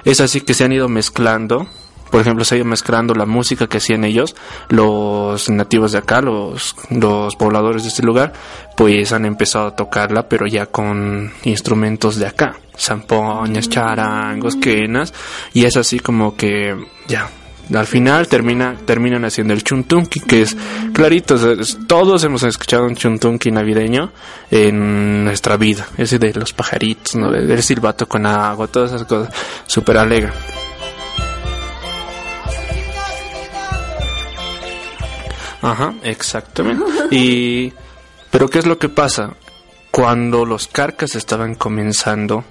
es 0.07 0.21
así 0.21 0.40
que 0.40 0.55
se 0.55 0.64
han 0.64 0.73
ido 0.73 0.88
mezclando. 0.88 1.66
Por 2.11 2.21
ejemplo, 2.21 2.45
se 2.45 2.55
ha 2.55 2.59
ido 2.59 2.64
mezclando 2.64 3.14
la 3.14 3.27
música 3.27 3.66
que 3.66 3.79
hacían 3.79 4.05
ellos, 4.05 4.37
los 4.69 5.51
nativos 5.51 5.90
de 5.90 5.99
acá, 5.99 6.21
los, 6.21 6.77
los 6.88 7.35
pobladores 7.35 7.83
de 7.83 7.88
este 7.88 8.05
lugar, 8.05 8.33
pues 8.77 9.12
han 9.12 9.27
empezado 9.27 9.66
a 9.66 9.75
tocarla, 9.75 10.29
pero 10.29 10.47
ya 10.47 10.66
con 10.66 11.33
instrumentos 11.42 12.16
de 12.16 12.29
acá, 12.29 12.61
zampoñas, 12.79 13.69
charangos, 13.69 14.55
quenas, 14.55 15.12
y 15.53 15.64
es 15.64 15.77
así 15.77 15.99
como 15.99 16.37
que 16.37 16.77
ya 17.09 17.29
al 17.75 17.87
final 17.87 18.29
termina, 18.29 18.77
terminan 18.85 19.25
haciendo 19.25 19.53
el 19.53 19.65
chuntunqui, 19.65 20.21
que 20.21 20.43
es 20.43 20.57
clarito, 20.93 21.37
todos 21.87 22.23
hemos 22.25 22.43
escuchado 22.45 22.85
un 22.85 22.95
chuntunqui 22.95 23.51
navideño 23.51 24.13
en 24.51 25.25
nuestra 25.25 25.57
vida, 25.57 25.87
ese 25.97 26.19
de 26.19 26.33
los 26.35 26.53
pajaritos, 26.53 27.17
¿no? 27.17 27.35
el 27.35 27.63
silbato 27.63 28.09
con 28.09 28.27
agua, 28.27 28.69
todas 28.69 28.93
esas 28.93 29.07
cosas, 29.07 29.35
súper 29.67 29.99
alegre. 29.99 30.31
Ajá, 35.63 35.95
exactamente. 36.05 36.85
Y, 37.11 37.73
pero 38.31 38.49
¿qué 38.49 38.61
es 38.61 38.67
lo 38.67 38.79
que 38.79 38.89
pasa? 38.89 39.35
Cuando 39.91 40.45
los 40.45 40.69
carcas 40.69 41.17
estaban 41.17 41.57
comenzando, 41.57 42.45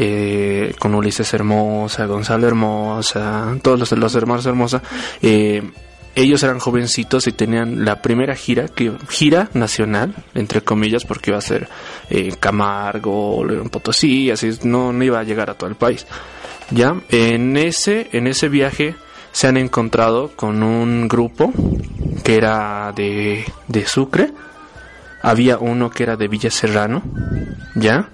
eh, 0.00 0.74
con 0.78 0.94
Ulises 0.94 1.34
Hermosa, 1.34 2.06
Gonzalo 2.06 2.46
Hermosa, 2.46 3.58
todos 3.62 3.80
los, 3.80 3.92
los 3.92 4.14
hermanos 4.14 4.46
Hermosa, 4.46 4.80
eh, 5.20 5.60
ellos 6.14 6.40
eran 6.44 6.60
jovencitos 6.60 7.26
y 7.26 7.32
tenían 7.32 7.84
la 7.84 8.00
primera 8.00 8.36
gira, 8.36 8.68
que 8.68 8.92
gira 9.08 9.50
nacional, 9.54 10.14
entre 10.34 10.62
comillas, 10.62 11.04
porque 11.04 11.30
iba 11.30 11.38
a 11.38 11.42
ser 11.42 11.68
eh, 12.10 12.34
Camargo, 12.38 13.44
Potosí, 13.70 14.30
así 14.30 14.50
no, 14.62 14.92
no 14.92 15.02
iba 15.02 15.18
a 15.18 15.24
llegar 15.24 15.50
a 15.50 15.54
todo 15.54 15.68
el 15.68 15.76
país. 15.76 16.06
Ya, 16.70 16.94
en 17.08 17.56
ese, 17.56 18.08
en 18.12 18.28
ese 18.28 18.48
viaje 18.48 18.94
se 19.32 19.48
han 19.48 19.56
encontrado 19.56 20.30
con 20.36 20.62
un 20.62 21.08
grupo 21.08 21.52
que 22.22 22.36
era 22.36 22.92
de, 22.94 23.44
de 23.66 23.86
Sucre, 23.86 24.32
había 25.22 25.58
uno 25.58 25.90
que 25.90 26.04
era 26.04 26.16
de 26.16 26.28
Villa 26.28 26.50
Serrano, 26.50 27.02
ya, 27.74 28.10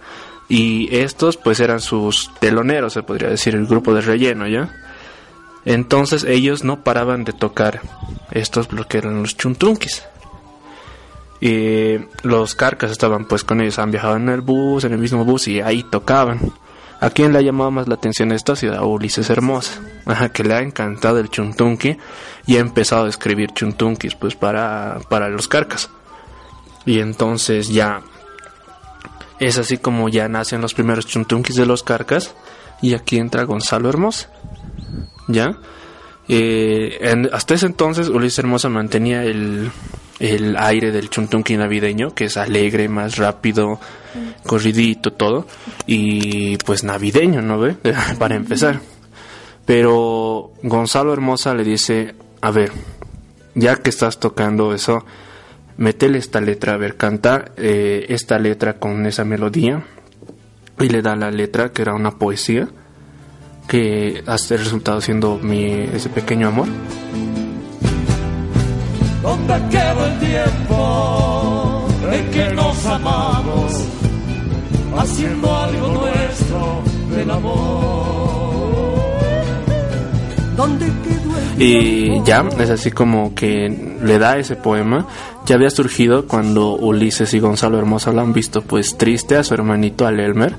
y 0.48 0.94
estos 0.94 1.36
pues 1.36 1.60
eran 1.60 1.80
sus 1.80 2.30
teloneros, 2.40 2.92
se 2.92 3.02
podría 3.02 3.30
decir, 3.30 3.54
el 3.54 3.66
grupo 3.66 3.94
de 3.94 4.02
relleno, 4.02 4.46
¿ya? 4.46 4.70
Entonces 5.64 6.24
ellos 6.24 6.64
no 6.64 6.82
paraban 6.82 7.24
de 7.24 7.32
tocar 7.32 7.80
estos 8.30 8.70
lo 8.72 8.86
que 8.86 8.98
eran 8.98 9.22
los 9.22 9.36
chuntunquis. 9.36 10.04
Y 11.40 11.96
los 12.22 12.54
carcas 12.54 12.90
estaban 12.90 13.26
pues 13.26 13.44
con 13.44 13.60
ellos, 13.60 13.78
han 13.78 13.90
viajado 13.90 14.16
en 14.16 14.28
el 14.28 14.40
bus, 14.40 14.84
en 14.84 14.92
el 14.92 14.98
mismo 14.98 15.24
bus 15.24 15.48
y 15.48 15.60
ahí 15.60 15.82
tocaban. 15.82 16.40
¿A 17.00 17.10
quién 17.10 17.32
le 17.32 17.38
ha 17.38 17.42
llamado 17.42 17.70
más 17.70 17.88
la 17.88 17.96
atención 17.96 18.32
esto? 18.32 18.52
Ha 18.52 18.56
sido 18.56 18.76
a 18.76 18.86
Ulises 18.86 19.28
Hermosa, 19.28 19.80
que 20.32 20.44
le 20.44 20.54
ha 20.54 20.60
encantado 20.60 21.18
el 21.18 21.28
chuntunqui 21.28 21.98
y 22.46 22.56
ha 22.56 22.60
empezado 22.60 23.06
a 23.06 23.08
escribir 23.08 23.52
chuntunquis 23.52 24.14
pues 24.14 24.36
para, 24.36 25.00
para 25.08 25.28
los 25.28 25.48
carcas. 25.48 25.90
Y 26.86 27.00
entonces 27.00 27.68
ya 27.68 28.02
es 29.46 29.58
así 29.58 29.78
como 29.78 30.08
ya 30.08 30.28
nacen 30.28 30.60
los 30.60 30.74
primeros 30.74 31.06
chuntunquis 31.06 31.56
de 31.56 31.66
los 31.66 31.82
carcas. 31.82 32.34
Y 32.82 32.94
aquí 32.94 33.18
entra 33.18 33.44
Gonzalo 33.44 33.88
Hermosa. 33.88 34.30
¿Ya? 35.28 35.58
Eh, 36.28 36.98
hasta 37.32 37.54
ese 37.54 37.66
entonces 37.66 38.08
Ulises 38.08 38.38
Hermosa 38.38 38.68
mantenía 38.68 39.24
el, 39.24 39.70
el 40.18 40.56
aire 40.56 40.90
del 40.90 41.10
chuntunqui 41.10 41.56
navideño, 41.56 42.14
que 42.14 42.26
es 42.26 42.36
alegre, 42.36 42.88
más 42.88 43.16
rápido, 43.16 43.80
corridito, 44.46 45.12
todo. 45.12 45.46
Y 45.86 46.56
pues 46.58 46.84
navideño, 46.84 47.42
¿no 47.42 47.58
ve? 47.58 47.76
Para 48.18 48.36
empezar. 48.36 48.80
Pero 49.66 50.52
Gonzalo 50.62 51.12
Hermosa 51.12 51.54
le 51.54 51.64
dice, 51.64 52.14
a 52.40 52.50
ver, 52.50 52.72
ya 53.54 53.76
que 53.76 53.90
estás 53.90 54.18
tocando 54.20 54.74
eso, 54.74 55.04
metele 55.76 56.18
esta 56.18 56.40
letra, 56.40 56.74
a 56.74 56.76
ver, 56.76 56.96
canta 56.96 57.52
eh, 57.56 58.06
esta 58.08 58.38
letra 58.38 58.74
con 58.74 59.06
esa 59.06 59.24
melodía 59.24 59.84
y 60.78 60.88
le 60.88 61.02
da 61.02 61.16
la 61.16 61.30
letra 61.30 61.70
que 61.70 61.82
era 61.82 61.94
una 61.94 62.12
poesía 62.12 62.68
que 63.68 64.22
hasta 64.26 64.54
el 64.54 64.60
resultado 64.60 65.00
siendo 65.00 65.38
mi 65.38 65.64
ese 65.64 66.08
pequeño 66.08 66.48
amor. 66.48 66.68
¿Dónde 69.22 69.54
quedó 69.70 70.06
el 70.06 70.18
tiempo 70.18 71.86
en 72.12 72.30
que 72.30 72.54
nos 72.54 72.86
amamos 72.86 73.72
haciendo 74.98 75.56
algo 75.56 75.88
nuestro 75.88 76.82
del 77.16 77.30
amor? 77.30 78.04
¿Dónde 80.56 80.92
y 81.58 82.22
ya, 82.24 82.44
es 82.58 82.70
así 82.70 82.90
como 82.90 83.34
que 83.34 83.96
le 84.02 84.18
da 84.18 84.38
ese 84.38 84.56
poema. 84.56 85.06
Ya 85.46 85.56
había 85.56 85.70
surgido 85.70 86.26
cuando 86.26 86.74
Ulises 86.74 87.32
y 87.34 87.38
Gonzalo 87.38 87.78
Hermosa 87.78 88.12
lo 88.12 88.22
han 88.22 88.32
visto 88.32 88.62
pues 88.62 88.96
triste 88.96 89.36
a 89.36 89.44
su 89.44 89.54
hermanito, 89.54 90.06
al 90.06 90.20
Elmer, 90.20 90.54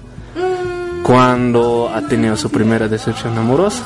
cuando 1.04 1.90
ha 1.94 2.02
tenido 2.08 2.38
su 2.38 2.50
primera 2.50 2.88
decepción 2.88 3.38
amorosa. 3.38 3.84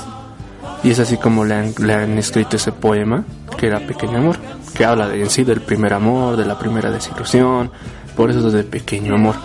Y 0.84 0.92
es 0.92 1.00
así 1.00 1.18
como 1.18 1.44
le 1.44 1.56
han, 1.56 1.74
le 1.80 1.94
han 1.94 2.18
escrito 2.18 2.56
ese 2.56 2.72
poema, 2.72 3.26
que 3.58 3.68
era 3.68 3.80
Pequeño 3.80 4.18
Amor, 4.18 4.38
que 4.74 4.86
habla 4.86 5.08
de, 5.10 5.22
en 5.22 5.30
sí 5.30 5.44
del 5.44 5.62
primer 5.62 5.94
amor, 5.94 6.38
de 6.38 6.46
la 6.46 6.58
primera 6.58 6.90
desilusión, 6.90 7.72
por 8.16 8.30
eso 8.30 8.48
es 8.48 8.54
de 8.54 8.64
Pequeño 8.64 9.16
Amor. 9.16 9.36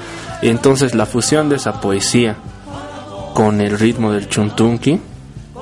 Y 0.43 0.49
entonces 0.49 0.95
la 0.95 1.07
fusión 1.07 1.49
de 1.49 1.57
esa 1.57 1.81
poesía 1.81 2.37
con 3.33 3.61
el 3.61 3.79
ritmo 3.79 4.13
del 4.13 4.29
chuntunqui 4.29 5.01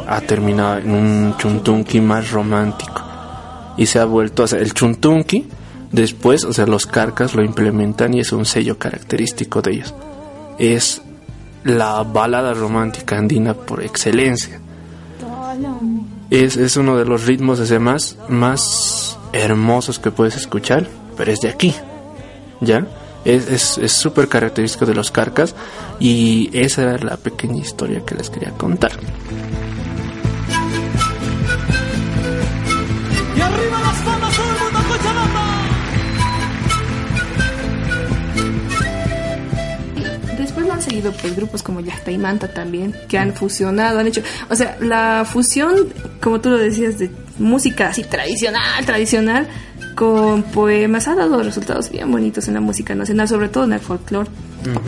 ha 0.06 0.20
terminado 0.20 0.78
en 0.78 0.90
un 0.90 1.36
chuntunqui 1.36 2.00
más 2.00 2.30
romántico. 2.30 3.02
Y 3.76 3.86
se 3.86 3.98
ha 3.98 4.04
vuelto 4.04 4.42
a 4.42 4.44
hacer 4.44 4.62
el 4.62 4.74
chuntunqui 4.74 5.46
después 5.90 6.44
o 6.44 6.52
sea 6.52 6.66
los 6.66 6.86
carcas 6.86 7.34
lo 7.34 7.44
implementan 7.44 8.14
y 8.14 8.20
es 8.20 8.32
un 8.32 8.44
sello 8.44 8.78
característico 8.78 9.62
de 9.62 9.72
ellos. 9.72 9.94
Es 10.58 11.02
la 11.64 12.02
balada 12.02 12.54
romántica 12.54 13.18
andina 13.18 13.54
por 13.54 13.82
excelencia. 13.82 14.60
Es, 16.30 16.56
es 16.56 16.76
uno 16.76 16.96
de 16.96 17.04
los 17.04 17.26
ritmos 17.26 17.70
más 17.80 18.16
más 18.28 19.18
hermosos 19.32 19.98
que 19.98 20.10
puedes 20.10 20.36
escuchar 20.36 20.86
pero 21.16 21.30
es 21.30 21.40
de 21.40 21.48
aquí 21.50 21.74
ya 22.60 22.86
es 23.24 23.92
súper 23.92 24.24
es, 24.24 24.30
característico 24.30 24.86
de 24.86 24.94
los 24.94 25.10
carcas 25.10 25.54
y 26.00 26.50
esa 26.52 26.82
era 26.82 26.98
la 26.98 27.16
pequeña 27.16 27.58
historia 27.58 28.04
que 28.04 28.14
les 28.14 28.30
quería 28.30 28.50
contar. 28.50 28.92
Seguido 40.82 41.12
pues 41.12 41.34
grupos 41.36 41.62
como 41.62 41.80
Yachta 41.80 42.10
y 42.10 42.18
Manta 42.18 42.52
también, 42.52 42.94
que 43.08 43.18
han 43.18 43.34
fusionado, 43.34 43.98
han 43.98 44.06
hecho, 44.06 44.22
o 44.48 44.54
sea, 44.54 44.76
la 44.80 45.24
fusión, 45.24 45.92
como 46.20 46.40
tú 46.40 46.50
lo 46.50 46.58
decías, 46.58 46.98
de 46.98 47.10
música 47.38 47.88
así 47.88 48.04
tradicional, 48.04 48.84
tradicional, 48.84 49.48
con 49.94 50.42
poemas 50.42 51.08
ha 51.08 51.14
dado 51.14 51.42
resultados 51.42 51.90
bien 51.90 52.10
bonitos 52.10 52.48
en 52.48 52.54
la 52.54 52.60
música 52.60 52.94
nacional, 52.94 53.28
sobre 53.28 53.48
todo 53.48 53.64
en 53.64 53.74
el 53.74 53.80
folclore. 53.80 54.28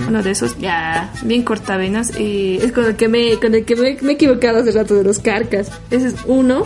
Uno 0.07 0.23
de 0.23 0.31
esos, 0.31 0.57
ya, 0.59 1.13
bien 1.23 1.43
cortavenas. 1.43 2.13
Eh, 2.17 2.61
es 2.63 2.73
con 2.73 2.85
el 2.85 2.97
que, 2.97 3.09
me, 3.09 3.39
con 3.41 3.55
el 3.55 3.65
que 3.65 3.75
me, 3.75 3.99
me, 4.03 4.13
he 4.13 4.15
equivocado 4.15 4.61
hace 4.61 4.71
rato 4.71 4.95
de 4.95 5.05
los 5.05 5.19
carcas. 5.19 5.71
Ese 5.91 6.09
es 6.09 6.15
uno. 6.27 6.65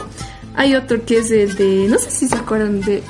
Hay 0.55 0.75
otro 0.75 1.05
que 1.05 1.19
es 1.19 1.31
el 1.31 1.55
de, 1.55 1.87
no 1.89 1.99
sé 1.99 2.11
si 2.11 2.29
se 2.29 2.37
acuerdan 2.37 2.81
de 2.83 3.03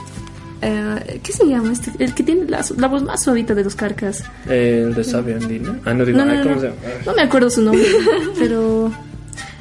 eh, 0.62 1.20
¿Qué 1.22 1.32
se 1.32 1.46
llama 1.46 1.72
este? 1.72 1.92
El 2.02 2.14
que 2.14 2.22
tiene 2.22 2.44
la, 2.48 2.64
la 2.76 2.88
voz 2.88 3.02
más 3.02 3.22
suavita 3.22 3.54
de 3.54 3.64
los 3.64 3.74
carcas. 3.74 4.24
El 4.48 4.94
de 4.94 5.04
Sabia 5.04 5.36
Andina. 5.36 5.78
Ah, 5.84 5.94
no 5.94 6.04
digo, 6.04 6.18
No, 6.18 6.24
no, 6.26 6.32
ay, 6.32 6.42
¿cómo 6.42 6.54
no. 6.56 6.60
se 6.60 6.66
llama? 6.68 6.78
No 7.06 7.14
me 7.14 7.22
acuerdo 7.22 7.50
su 7.50 7.62
nombre, 7.62 7.86
pero 8.38 8.90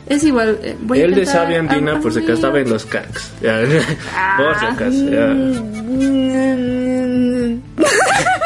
es 0.08 0.24
igual. 0.24 0.58
eh, 0.64 0.76
voy 0.82 1.00
a 1.02 1.06
El 1.06 1.12
de 1.16 1.24
cantar 1.24 1.36
Sabia 1.44 1.60
Andina, 1.60 1.98
a- 1.98 2.00
por 2.00 2.12
si 2.14 2.20
acaso 2.20 2.34
estaba 2.34 2.60
en 2.60 2.70
los 2.70 2.86
carcas. 2.86 3.32
Por 3.42 4.60
si 4.60 4.66
acaso, 4.66 5.06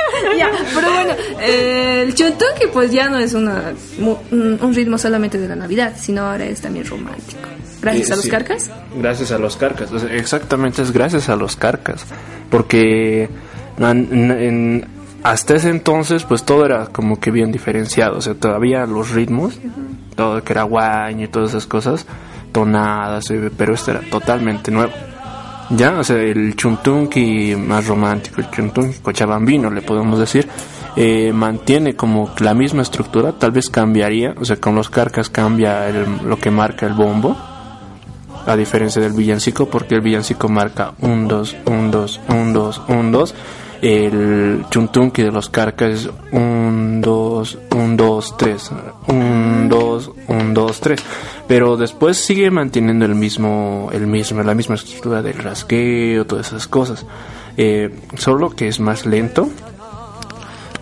ya. 0.41 0.51
Pero 0.75 0.91
bueno, 0.91 1.13
eh, 1.39 2.04
el 2.06 2.13
chuntunqui 2.15 2.67
pues 2.73 2.91
ya 2.91 3.10
no 3.10 3.17
es 3.17 3.34
una, 3.34 3.73
mu- 3.99 4.17
un 4.32 4.73
ritmo 4.73 4.97
solamente 4.97 5.38
de 5.38 5.47
la 5.47 5.56
Navidad, 5.56 5.93
sino 5.97 6.23
ahora 6.23 6.45
es 6.45 6.62
también 6.62 6.86
romántico. 6.86 7.39
Gracias 7.82 8.10
Eh, 8.10 8.13
a 8.13 8.15
los 8.15 8.25
sí. 8.25 8.30
carcas. 8.32 8.71
Gracias 8.95 9.32
a 9.32 9.38
los 9.39 9.58
carcas. 9.58 9.89
Exactamente 10.12 10.82
es 10.84 10.91
gracias 10.91 11.30
a 11.30 11.36
los 11.36 11.56
carcas. 11.56 12.06
Porque 12.49 13.30
en- 13.80 14.32
en- 14.32 14.86
hasta 15.23 15.56
ese 15.56 15.69
entonces, 15.69 16.23
pues 16.23 16.43
todo 16.43 16.65
era 16.65 16.88
como 16.88 17.19
que 17.19 17.32
bien 17.32 17.51
diferenciado. 17.51 18.17
O 18.17 18.21
sea, 18.21 18.34
todavía 18.34 18.86
los 18.86 19.12
ritmos, 19.12 19.60
todo 20.15 20.43
que 20.43 20.54
era 20.54 20.63
guaño 20.63 21.25
y 21.25 21.27
todas 21.27 21.51
esas 21.51 21.65
cosas, 21.67 22.06
tonadas, 22.51 23.30
eh, 23.32 23.49
pero 23.58 23.73
esto 23.73 23.91
era 23.91 24.01
totalmente 24.10 24.69
nuevo. 24.71 24.91
Ya, 25.77 25.99
o 25.99 26.03
sea, 26.03 26.17
el 26.17 26.55
chuntunqui 26.55 27.55
más 27.55 27.88
romántico, 27.88 28.41
el 28.41 28.49
chuntunqui 28.51 28.99
cochabambino, 28.99 29.69
le 29.69 29.81
podemos 29.81 30.19
decir, 30.19 30.47
eh, 30.97 31.31
mantiene 31.34 31.95
como 31.95 32.29
la 32.39 32.53
misma 32.53 32.81
estructura, 32.81 33.31
tal 33.31 33.51
vez 33.51 33.69
cambiaría, 33.69 34.36
o 34.39 34.43
sea, 34.43 34.57
con 34.57 34.75
los 34.75 34.89
carcas 34.89 35.29
cambia 35.29 35.88
el- 35.88 36.17
lo 36.27 36.38
que 36.38 36.51
marca 36.51 36.86
el 36.86 36.93
bombo, 36.93 37.38
a 38.45 38.55
diferencia 38.57 39.01
del 39.01 39.13
villancico, 39.13 39.67
porque 39.67 39.95
el 39.95 40.01
villancico 40.01 40.49
marca 40.49 40.93
un, 40.99 41.27
dos, 41.27 41.55
un, 41.65 41.89
dos, 41.91 42.19
un, 42.27 42.51
dos, 42.53 42.81
un, 42.88 43.12
dos. 43.12 43.34
El 43.81 44.63
chuntunqui 44.69 45.23
de 45.23 45.31
los 45.31 45.49
carcas 45.49 45.91
es 45.91 46.09
un, 46.31 47.01
dos, 47.01 47.57
un, 47.75 47.97
dos, 47.97 48.37
tres, 48.37 48.69
un, 49.07 49.67
dos, 49.69 50.11
un, 50.27 50.53
dos, 50.53 50.79
tres. 50.79 51.03
Pero 51.47 51.77
después 51.77 52.17
sigue 52.17 52.51
manteniendo 52.51 53.05
el 53.05 53.15
mismo, 53.15 53.89
el 53.91 54.05
mismo, 54.05 54.43
la 54.43 54.53
misma 54.53 54.75
estructura 54.75 55.23
del 55.23 55.39
rasgueo, 55.39 56.25
todas 56.27 56.47
esas 56.49 56.67
cosas. 56.67 57.05
Eh, 57.57 57.89
solo 58.17 58.51
que 58.51 58.67
es 58.67 58.79
más 58.79 59.05
lento, 59.07 59.49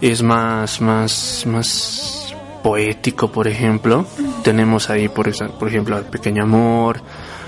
es 0.01 0.21
más, 0.21 0.81
más, 0.81 1.43
más 1.47 2.33
poético, 2.63 3.31
por 3.31 3.47
ejemplo. 3.47 4.05
Tenemos 4.43 4.89
ahí, 4.89 5.07
por, 5.07 5.27
esa- 5.29 5.47
por 5.47 5.69
ejemplo, 5.69 5.97
el 5.97 6.03
Pequeño 6.05 6.43
Amor. 6.43 7.01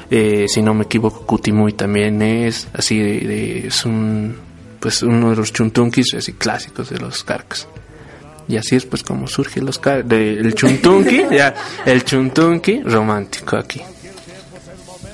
eh, 0.09 0.45
si 0.47 0.61
no 0.61 0.73
me 0.73 0.83
equivoco, 0.85 1.25
Kutimuy 1.25 1.73
también 1.73 2.21
es 2.21 2.67
así 2.73 2.97
de, 2.99 3.19
de- 3.27 3.67
es 3.67 3.85
un 3.85 4.35
pues 4.81 5.01
uno 5.03 5.29
de 5.29 5.37
los 5.37 5.53
chuntunkis 5.53 6.13
así 6.15 6.33
clásicos 6.33 6.89
de 6.89 6.99
los 6.99 7.23
carcas. 7.23 7.67
Y 8.47 8.57
así 8.57 8.75
es 8.75 8.85
pues 8.85 9.03
como 9.03 9.27
surge 9.27 9.61
los 9.61 9.79
car 9.79 10.03
de, 10.03 10.33
el 10.33 10.53
chuntunki, 10.55 11.21
ya, 11.31 11.53
el 11.85 12.03
chuntunki 12.03 12.81
romántico 12.83 13.55
aquí. 13.55 13.81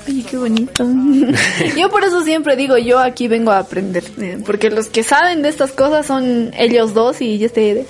Oye, 0.08 0.24
qué 0.24 0.38
bonito. 0.38 0.88
Yo 1.78 1.90
por 1.90 2.04
eso 2.06 2.24
siempre 2.24 2.56
digo, 2.56 2.78
yo 2.78 2.98
aquí 2.98 3.28
vengo 3.28 3.52
a 3.52 3.60
aprender. 3.60 4.06
eh, 4.20 4.40
Porque 4.46 4.70
los 4.70 4.88
que 4.88 5.04
saben 5.04 5.42
de 5.42 5.50
estas 5.50 5.74
cosas 5.74 6.06
son 6.06 6.52
ellos 6.58 6.94
dos 6.94 7.22
y 7.22 7.38
yo 7.38 7.48
estoy... 7.48 7.86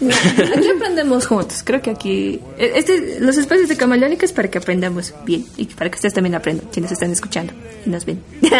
Aquí 0.00 0.68
aprendemos 0.74 1.26
juntos. 1.26 1.60
Creo 1.62 1.82
que 1.82 1.90
aquí. 1.90 2.40
eh, 2.58 2.72
Este, 2.76 3.20
los 3.20 3.36
espacios 3.36 3.68
de 3.68 3.76
Camaleónica 3.76 4.24
es 4.24 4.32
para 4.32 4.48
que 4.50 4.56
aprendamos 4.58 5.12
bien 5.26 5.44
y 5.58 5.66
para 5.66 5.90
que 5.90 5.96
ustedes 5.96 6.14
también 6.14 6.34
aprendan, 6.34 6.66
quienes 6.72 6.90
están 6.92 7.12
escuchando 7.12 7.52
y 7.84 7.90
nos 7.90 8.06
ven. 8.06 8.20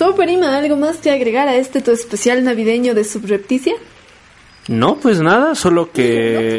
Super 0.00 0.30
Ima, 0.30 0.56
¿algo 0.56 0.78
más 0.78 0.96
que 0.96 1.10
agregar 1.10 1.46
a 1.46 1.56
este 1.56 1.82
tu 1.82 1.90
especial 1.90 2.42
navideño 2.42 2.94
de 2.94 3.04
subrepticia? 3.04 3.74
No, 4.66 4.96
pues 4.96 5.20
nada, 5.20 5.54
solo 5.54 5.92
que 5.92 6.58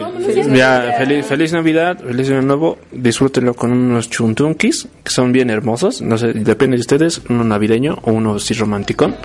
ya 0.53 0.93
feliz, 0.99 1.25
feliz 1.25 1.51
Navidad, 1.51 1.97
feliz 2.05 2.29
Año 2.29 2.43
Nuevo, 2.43 2.77
disfrútenlo 2.91 3.55
con 3.55 3.71
unos 3.71 4.11
chuntunkis 4.11 4.87
que 5.03 5.09
son 5.09 5.31
bien 5.31 5.49
hermosos, 5.49 6.03
no 6.03 6.19
sé, 6.19 6.33
depende 6.33 6.77
de 6.77 6.81
ustedes, 6.81 7.19
uno 7.29 7.43
navideño 7.43 7.97
o 8.03 8.11
uno 8.11 8.37
sí 8.37 8.53
romanticón, 8.53 9.15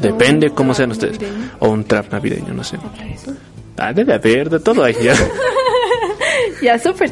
depende 0.00 0.50
cómo 0.50 0.74
sean 0.74 0.90
ustedes, 0.90 1.20
o 1.60 1.68
un 1.68 1.84
trap 1.84 2.10
navideño, 2.10 2.52
no 2.52 2.64
sé. 2.64 2.78
Ah, 3.78 3.92
debe 3.92 4.14
haber 4.14 4.50
de 4.50 4.58
todo 4.58 4.82
ahí 4.82 4.96
ya. 5.00 5.14
Ya, 6.60 6.78
super. 6.78 7.10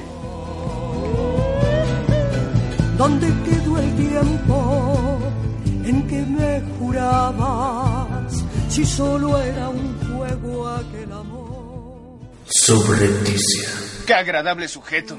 ¿Dónde 2.97 3.27
si 8.71 8.87
solo 8.87 9.37
era 9.39 9.69
un 9.69 9.99
juego 9.99 10.69
aquel 10.69 11.13
amor? 11.13 12.19
Subrepticia. 12.47 13.69
Qué 14.07 14.15
agradable 14.15 14.69
sujeto. 14.69 15.19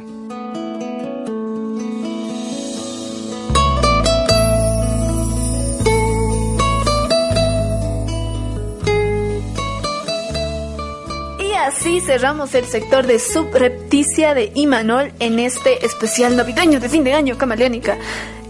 Y 11.40 11.54
así 11.54 12.00
cerramos 12.02 12.56
el 12.56 12.66
sector 12.66 13.06
de 13.06 13.20
subrepticia 13.20 14.34
de 14.34 14.52
Imanol 14.56 15.12
en 15.20 15.40
este 15.40 15.86
especial 15.86 16.38
navideño 16.38 16.80
de 16.80 16.90
fin 16.90 17.04
de 17.04 17.14
año 17.14 17.38
camaleónica. 17.38 17.98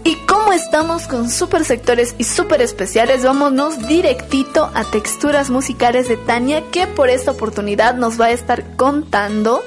Y 0.04 0.16
como 0.26 0.52
estamos 0.52 1.06
con 1.06 1.30
super 1.30 1.64
sectores 1.64 2.14
y 2.18 2.24
super 2.24 2.60
especiales, 2.60 3.22
vámonos 3.22 3.86
directito 3.86 4.70
a 4.74 4.84
texturas 4.84 5.48
musicales 5.48 6.08
de 6.08 6.16
Tania, 6.16 6.64
que 6.72 6.86
por 6.88 7.08
esta 7.08 7.30
oportunidad 7.30 7.94
nos 7.94 8.20
va 8.20 8.26
a 8.26 8.30
estar 8.32 8.76
contando 8.76 9.62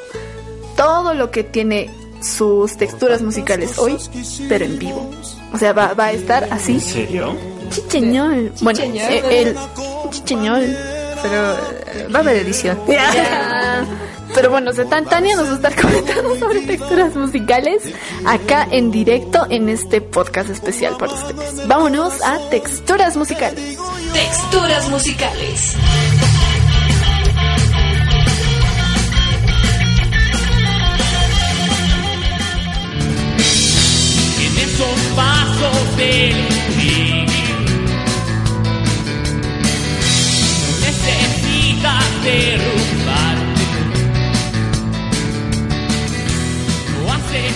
todo 0.76 1.14
lo 1.14 1.32
que 1.32 1.44
tiene 1.46 1.90
sus 2.22 2.76
texturas 2.76 3.22
musicales 3.22 3.78
hoy, 3.78 3.98
pero 4.50 4.66
en 4.66 4.78
vivo. 4.78 5.10
O 5.54 5.58
sea, 5.58 5.72
va, 5.72 5.94
va 5.94 6.06
a 6.08 6.12
estar 6.12 6.48
así. 6.52 6.82
serio? 6.82 7.36
Chicheñol. 7.70 8.52
Bueno, 8.62 8.80
Chicheñol. 8.80 9.12
eh, 9.12 9.42
el 9.42 9.56
chicheñol. 10.10 10.78
Pero 11.22 11.54
eh, 11.54 12.08
va 12.14 12.20
a 12.20 12.22
haber 12.22 12.36
edición. 12.38 12.78
Ya. 12.88 13.86
Pero 14.36 14.50
bueno, 14.50 14.72
o 14.72 14.74
sea, 14.74 14.86
Tan- 14.86 15.06
Tania 15.06 15.36
nos 15.38 15.48
va 15.48 15.52
a 15.54 15.56
estar 15.56 15.76
comentando 15.82 16.36
sobre 16.38 16.62
texturas 16.62 17.16
musicales 17.16 17.82
acá 18.26 18.68
en 18.70 18.92
directo 18.92 19.48
en 19.50 19.70
este 19.70 20.02
podcast 20.02 20.50
especial 20.50 20.98
para 20.98 21.14
ustedes. 21.14 21.68
Vámonos 21.68 22.22
a 22.22 22.38
texturas 22.50 23.16
musicales. 23.16 23.78
Texturas 24.14 24.90
musicales. 24.90 25.76
En 34.40 34.58
esos 34.58 35.00
pasos 35.16 35.98
del 35.98 36.36
necesitas 40.82 42.24
derrumbarte. 42.24 42.85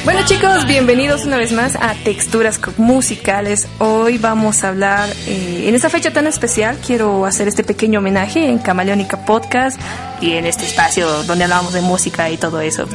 Bueno 0.06 0.22
chicos, 0.26 0.66
bienvenidos 0.66 1.26
una 1.26 1.38
vez 1.38 1.52
más 1.52 1.76
a 1.76 1.94
Texturas 1.94 2.60
Musicales. 2.78 3.68
Hoy 3.80 4.18
vamos 4.18 4.64
a 4.64 4.70
hablar, 4.70 5.10
eh, 5.28 5.66
en 5.68 5.76
esta 5.76 5.90
fecha 5.90 6.12
tan 6.12 6.26
especial, 6.26 6.78
quiero 6.86 7.26
hacer 7.26 7.48
este 7.48 7.64
pequeño 7.64 8.00
homenaje 8.00 8.50
en 8.50 8.58
Camaleónica 8.60 9.26
Podcast 9.26 9.80
y 10.22 10.34
en 10.34 10.46
este 10.46 10.66
espacio 10.66 11.24
donde 11.24 11.44
hablamos 11.44 11.74
de 11.74 11.82
música 11.82 12.30
y 12.30 12.38
todo 12.38 12.60
eso. 12.62 12.88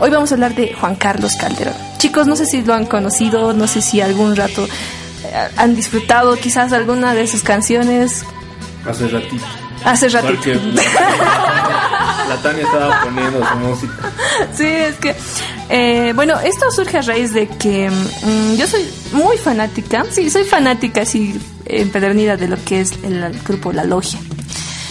Hoy 0.00 0.10
vamos 0.10 0.32
a 0.32 0.34
hablar 0.34 0.54
de 0.54 0.72
Juan 0.74 0.96
Carlos 0.96 1.36
Calderón. 1.36 1.74
Chicos, 1.98 2.26
no 2.26 2.34
sé 2.34 2.46
si 2.46 2.62
lo 2.62 2.74
han 2.74 2.86
conocido, 2.86 3.52
no 3.52 3.66
sé 3.68 3.80
si 3.80 4.00
algún 4.00 4.34
rato 4.34 4.64
eh, 5.24 5.48
han 5.56 5.76
disfrutado 5.76 6.34
quizás 6.36 6.72
alguna 6.72 7.14
de 7.14 7.26
sus 7.28 7.42
canciones 7.42 8.24
Hace 8.88 9.08
ratito. 9.08 9.44
hace 9.84 10.08
ratito. 10.08 10.34
Porque 10.36 10.54
la 12.28 12.36
Tania 12.42 12.64
estaba 12.64 13.02
poniendo 13.04 13.46
su 13.46 13.56
música. 13.56 13.94
Sí, 14.54 14.66
es 14.66 14.96
que, 14.96 15.14
eh, 15.68 16.12
bueno, 16.14 16.38
esto 16.40 16.70
surge 16.70 16.98
a 16.98 17.02
raíz 17.02 17.32
de 17.32 17.48
que 17.48 17.90
mm, 17.90 18.54
yo 18.56 18.66
soy 18.66 18.84
muy 19.12 19.36
fanática, 19.38 20.04
sí, 20.10 20.30
soy 20.30 20.44
fanática 20.44 21.02
así 21.02 21.38
empedernida 21.64 22.36
de 22.36 22.48
lo 22.48 22.56
que 22.64 22.80
es 22.80 22.92
el, 23.02 23.22
el 23.22 23.38
grupo 23.42 23.72
La 23.72 23.84
Logia. 23.84 24.18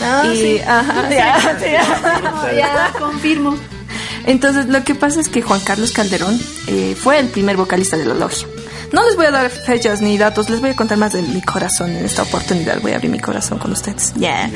Ah, 0.01 0.23
Y, 0.31 0.37
sí. 0.37 0.59
ajá, 0.59 1.09
Ya, 1.13 1.57
sí. 1.59 1.65
ya, 1.71 2.53
ya, 2.53 2.93
confirmo. 2.99 3.55
Entonces, 4.25 4.65
lo 4.67 4.83
que 4.83 4.95
pasa 4.95 5.21
es 5.21 5.29
que 5.29 5.41
Juan 5.41 5.61
Carlos 5.61 5.91
Calderón 5.91 6.39
eh, 6.67 6.95
fue 6.99 7.19
el 7.19 7.27
primer 7.27 7.57
vocalista 7.57 7.95
de 7.95 8.05
La 8.05 8.15
Logia. 8.15 8.47
No 8.91 9.03
les 9.05 9.15
voy 9.15 9.25
a 9.25 9.31
dar 9.31 9.49
fechas 9.49 10.01
ni 10.01 10.17
datos, 10.17 10.49
les 10.49 10.61
voy 10.61 10.71
a 10.71 10.75
contar 10.75 10.97
más 10.97 11.13
de 11.13 11.21
mi 11.21 11.41
corazón 11.41 11.91
en 11.91 12.05
esta 12.05 12.23
oportunidad. 12.23 12.79
Voy 12.81 12.91
a 12.91 12.95
abrir 12.95 13.11
mi 13.11 13.19
corazón 13.19 13.57
con 13.59 13.71
ustedes. 13.71 14.13
Yeah. 14.15 14.49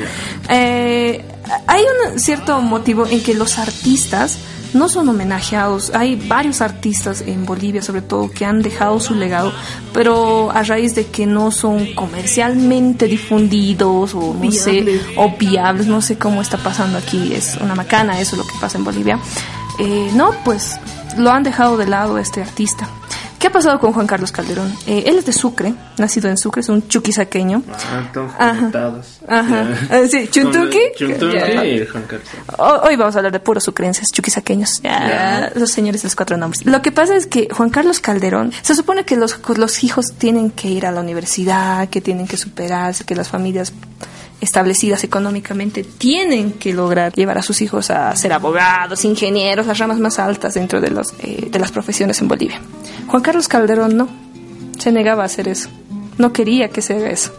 Eh, 0.48 1.24
hay 1.66 1.84
un 2.12 2.18
cierto 2.18 2.60
motivo 2.60 3.06
en 3.06 3.22
que 3.22 3.34
los 3.34 3.58
artistas 3.58 4.38
no 4.74 4.88
son 4.88 5.08
homenajeados. 5.08 5.92
Hay 5.94 6.16
varios 6.16 6.60
artistas 6.60 7.22
en 7.22 7.46
Bolivia, 7.46 7.82
sobre 7.82 8.02
todo, 8.02 8.30
que 8.30 8.44
han 8.44 8.62
dejado 8.62 9.00
su 9.00 9.14
legado, 9.14 9.52
pero 9.92 10.50
a 10.50 10.62
raíz 10.62 10.94
de 10.94 11.06
que 11.06 11.26
no 11.26 11.50
son 11.50 11.94
comercialmente 11.94 13.06
difundidos 13.06 14.14
o 14.14 14.34
no 14.34 14.52
sé, 14.52 15.00
o 15.16 15.30
viables, 15.36 15.86
no 15.86 16.00
sé 16.02 16.18
cómo 16.18 16.40
está 16.40 16.58
pasando 16.58 16.98
aquí, 16.98 17.32
es 17.34 17.56
una 17.60 17.74
macana, 17.74 18.20
eso 18.20 18.36
es 18.36 18.38
lo 18.38 18.46
que 18.46 18.58
pasa 18.60 18.78
en 18.78 18.84
Bolivia. 18.84 19.18
Eh, 19.78 20.10
no, 20.14 20.32
pues 20.44 20.78
lo 21.16 21.30
han 21.30 21.42
dejado 21.42 21.76
de 21.76 21.86
lado 21.86 22.18
este 22.18 22.42
artista. 22.42 22.88
¿Qué 23.40 23.46
ha 23.46 23.50
pasado 23.52 23.80
con 23.80 23.92
Juan 23.94 24.06
Carlos 24.06 24.30
Calderón? 24.32 24.70
Eh, 24.86 25.04
él 25.06 25.16
es 25.16 25.24
de 25.24 25.32
Sucre, 25.32 25.72
nacido 25.96 26.28
en 26.28 26.36
Sucre, 26.36 26.60
es 26.60 26.68
un 26.68 26.86
chuquisaqueño. 26.86 27.62
Ah, 27.72 28.10
todos 28.12 28.32
Ajá. 29.26 29.66
Ah, 29.90 30.00
sí. 30.10 30.28
Chuntuki 30.28 30.78
Ya. 31.32 31.64
y 31.64 31.86
Juan 31.86 32.04
Carlos. 32.06 32.28
Ho- 32.58 32.80
Hoy 32.86 32.96
vamos 32.96 33.14
a 33.16 33.20
hablar 33.20 33.32
de 33.32 33.40
puros 33.40 33.64
sucrenses, 33.64 34.12
chuquisaqueños, 34.12 34.82
los 35.54 35.70
señores 35.70 36.02
de 36.02 36.06
los 36.08 36.16
cuatro 36.16 36.36
nombres. 36.36 36.66
Lo 36.66 36.82
que 36.82 36.92
pasa 36.92 37.16
es 37.16 37.26
que 37.26 37.48
Juan 37.50 37.70
Carlos 37.70 38.00
Calderón, 38.00 38.52
se 38.60 38.74
supone 38.74 39.04
que 39.04 39.16
los, 39.16 39.38
los 39.56 39.84
hijos 39.84 40.12
tienen 40.18 40.50
que 40.50 40.68
ir 40.68 40.84
a 40.84 40.92
la 40.92 41.00
universidad, 41.00 41.88
que 41.88 42.02
tienen 42.02 42.26
que 42.28 42.36
superarse, 42.36 43.04
que 43.04 43.16
las 43.16 43.28
familias 43.30 43.72
establecidas 44.40 45.04
económicamente 45.04 45.84
tienen 45.84 46.52
que 46.52 46.72
lograr 46.72 47.12
llevar 47.12 47.36
a 47.36 47.42
sus 47.42 47.60
hijos 47.60 47.90
a 47.90 48.14
ser 48.16 48.32
abogados, 48.32 49.04
ingenieros, 49.04 49.66
las 49.66 49.78
ramas 49.78 49.98
más 49.98 50.18
altas 50.18 50.54
dentro 50.54 50.80
de, 50.80 50.90
los, 50.90 51.12
eh, 51.20 51.48
de 51.50 51.58
las 51.58 51.70
profesiones 51.72 52.20
en 52.22 52.28
Bolivia. 52.28 52.60
Juan 53.10 53.22
Carlos 53.24 53.48
Calderón 53.48 53.96
no, 53.96 54.08
se 54.78 54.92
negaba 54.92 55.24
a 55.24 55.26
hacer 55.26 55.48
eso, 55.48 55.68
no 56.16 56.32
quería 56.32 56.68
que 56.68 56.80
se 56.80 56.94
haga 56.94 57.10
eso. 57.10 57.32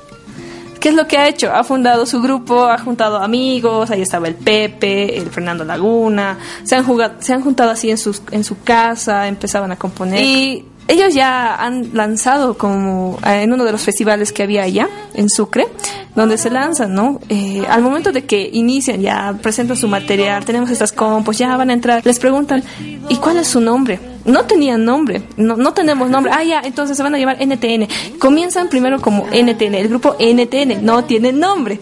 ¿Qué 0.82 0.90
es 0.90 0.96
lo 0.96 1.08
que 1.08 1.18
ha 1.18 1.30
hecho? 1.30 1.54
Ha 1.54 1.64
fundado 1.64 2.06
su 2.06 2.22
grupo, 2.22 2.66
ha 2.66 2.78
juntado 2.78 3.18
amigos, 3.18 3.90
ahí 3.90 4.02
estaba 4.02 4.28
el 4.28 4.36
Pepe, 4.36 5.18
el 5.18 5.30
Fernando 5.30 5.64
Laguna, 5.64 6.40
se 6.64 6.76
han, 6.76 6.84
jugado, 6.84 7.14
se 7.20 7.34
han 7.34 7.42
juntado 7.42 7.72
así 7.72 7.90
en, 7.90 7.98
sus, 7.98 8.22
en 8.32 8.44
su 8.44 8.62
casa, 8.64 9.28
empezaban 9.28 9.72
a 9.72 9.78
componer. 9.78 10.20
Y 10.20 10.66
ellos 10.90 11.14
ya 11.14 11.56
han 11.56 11.92
lanzado 11.94 12.58
como 12.58 13.18
eh, 13.26 13.44
en 13.44 13.54
uno 13.54 13.64
de 13.64 13.72
los 13.72 13.82
festivales 13.82 14.34
que 14.34 14.44
había 14.44 14.64
allá, 14.64 14.90
en 15.14 15.30
Sucre, 15.30 15.68
donde 16.16 16.38
se 16.38 16.50
lanzan, 16.50 16.94
¿no? 16.94 17.22
Eh, 17.30 17.64
al 17.70 17.82
momento 17.82 18.12
de 18.12 18.26
que 18.26 18.50
inician, 18.52 19.00
ya 19.00 19.38
presentan 19.42 19.78
su 19.78 19.88
material, 19.88 20.44
tenemos 20.44 20.70
estas 20.70 20.92
compos, 20.92 21.38
ya 21.38 21.56
van 21.56 21.70
a 21.70 21.74
entrar, 21.74 22.06
les 22.06 22.20
preguntan, 22.20 22.62
¿y 23.08 23.16
cuál 23.18 23.38
es 23.38 23.48
su 23.48 23.62
nombre? 23.62 24.11
No 24.26 24.46
tenían 24.46 24.86
nombre, 24.86 25.24
no, 25.38 25.58
no 25.58 25.74
tenemos 25.74 26.10
nombre. 26.10 26.32
Ah, 26.36 26.44
ya, 26.44 26.62
entonces 26.64 26.96
se 26.96 27.02
van 27.04 27.16
a 27.16 27.18
llamar 27.18 27.38
NTN. 27.42 27.88
Comienzan 28.20 28.70
primero 28.70 29.02
como 29.02 29.26
NTN, 29.32 29.74
el 29.76 29.88
grupo 29.90 30.16
NTN, 30.20 30.86
no 30.86 31.04
tiene 31.06 31.32
nombre. 31.32 31.80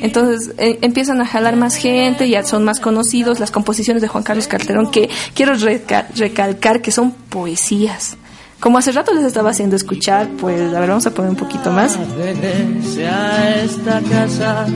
Entonces 0.00 0.54
eh, 0.58 0.78
empiezan 0.82 1.20
a 1.20 1.26
jalar 1.26 1.56
más 1.56 1.76
gente, 1.76 2.28
ya 2.28 2.42
son 2.44 2.64
más 2.64 2.80
conocidos 2.80 3.38
las 3.40 3.50
composiciones 3.50 4.00
de 4.02 4.08
Juan 4.08 4.24
Carlos 4.24 4.46
Calderón, 4.46 4.90
que 4.90 5.10
quiero 5.34 5.54
reca- 5.54 6.06
recalcar 6.14 6.80
que 6.80 6.90
son 6.90 7.12
poesías. 7.12 8.16
Como 8.60 8.78
hace 8.78 8.90
rato 8.90 9.14
les 9.14 9.24
estaba 9.24 9.50
haciendo 9.50 9.76
escuchar, 9.76 10.26
pues 10.40 10.74
a 10.74 10.80
ver, 10.80 10.88
vamos 10.88 11.06
a 11.06 11.10
poner 11.12 11.30
un 11.30 11.36
poquito 11.36 11.70
más. 11.70 11.96
A 11.96 13.54
esta 13.62 14.00
casa 14.10 14.66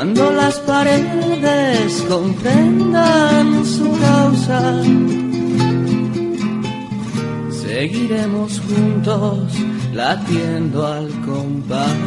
cuando 0.00 0.32
las 0.32 0.58
paredes 0.60 2.06
comprendan 2.08 3.66
su 3.66 3.86
causa. 4.00 4.82
Seguiremos 7.50 8.60
juntos 8.60 9.52
latiendo 9.92 10.86
al 10.86 11.10
compás 11.26 11.98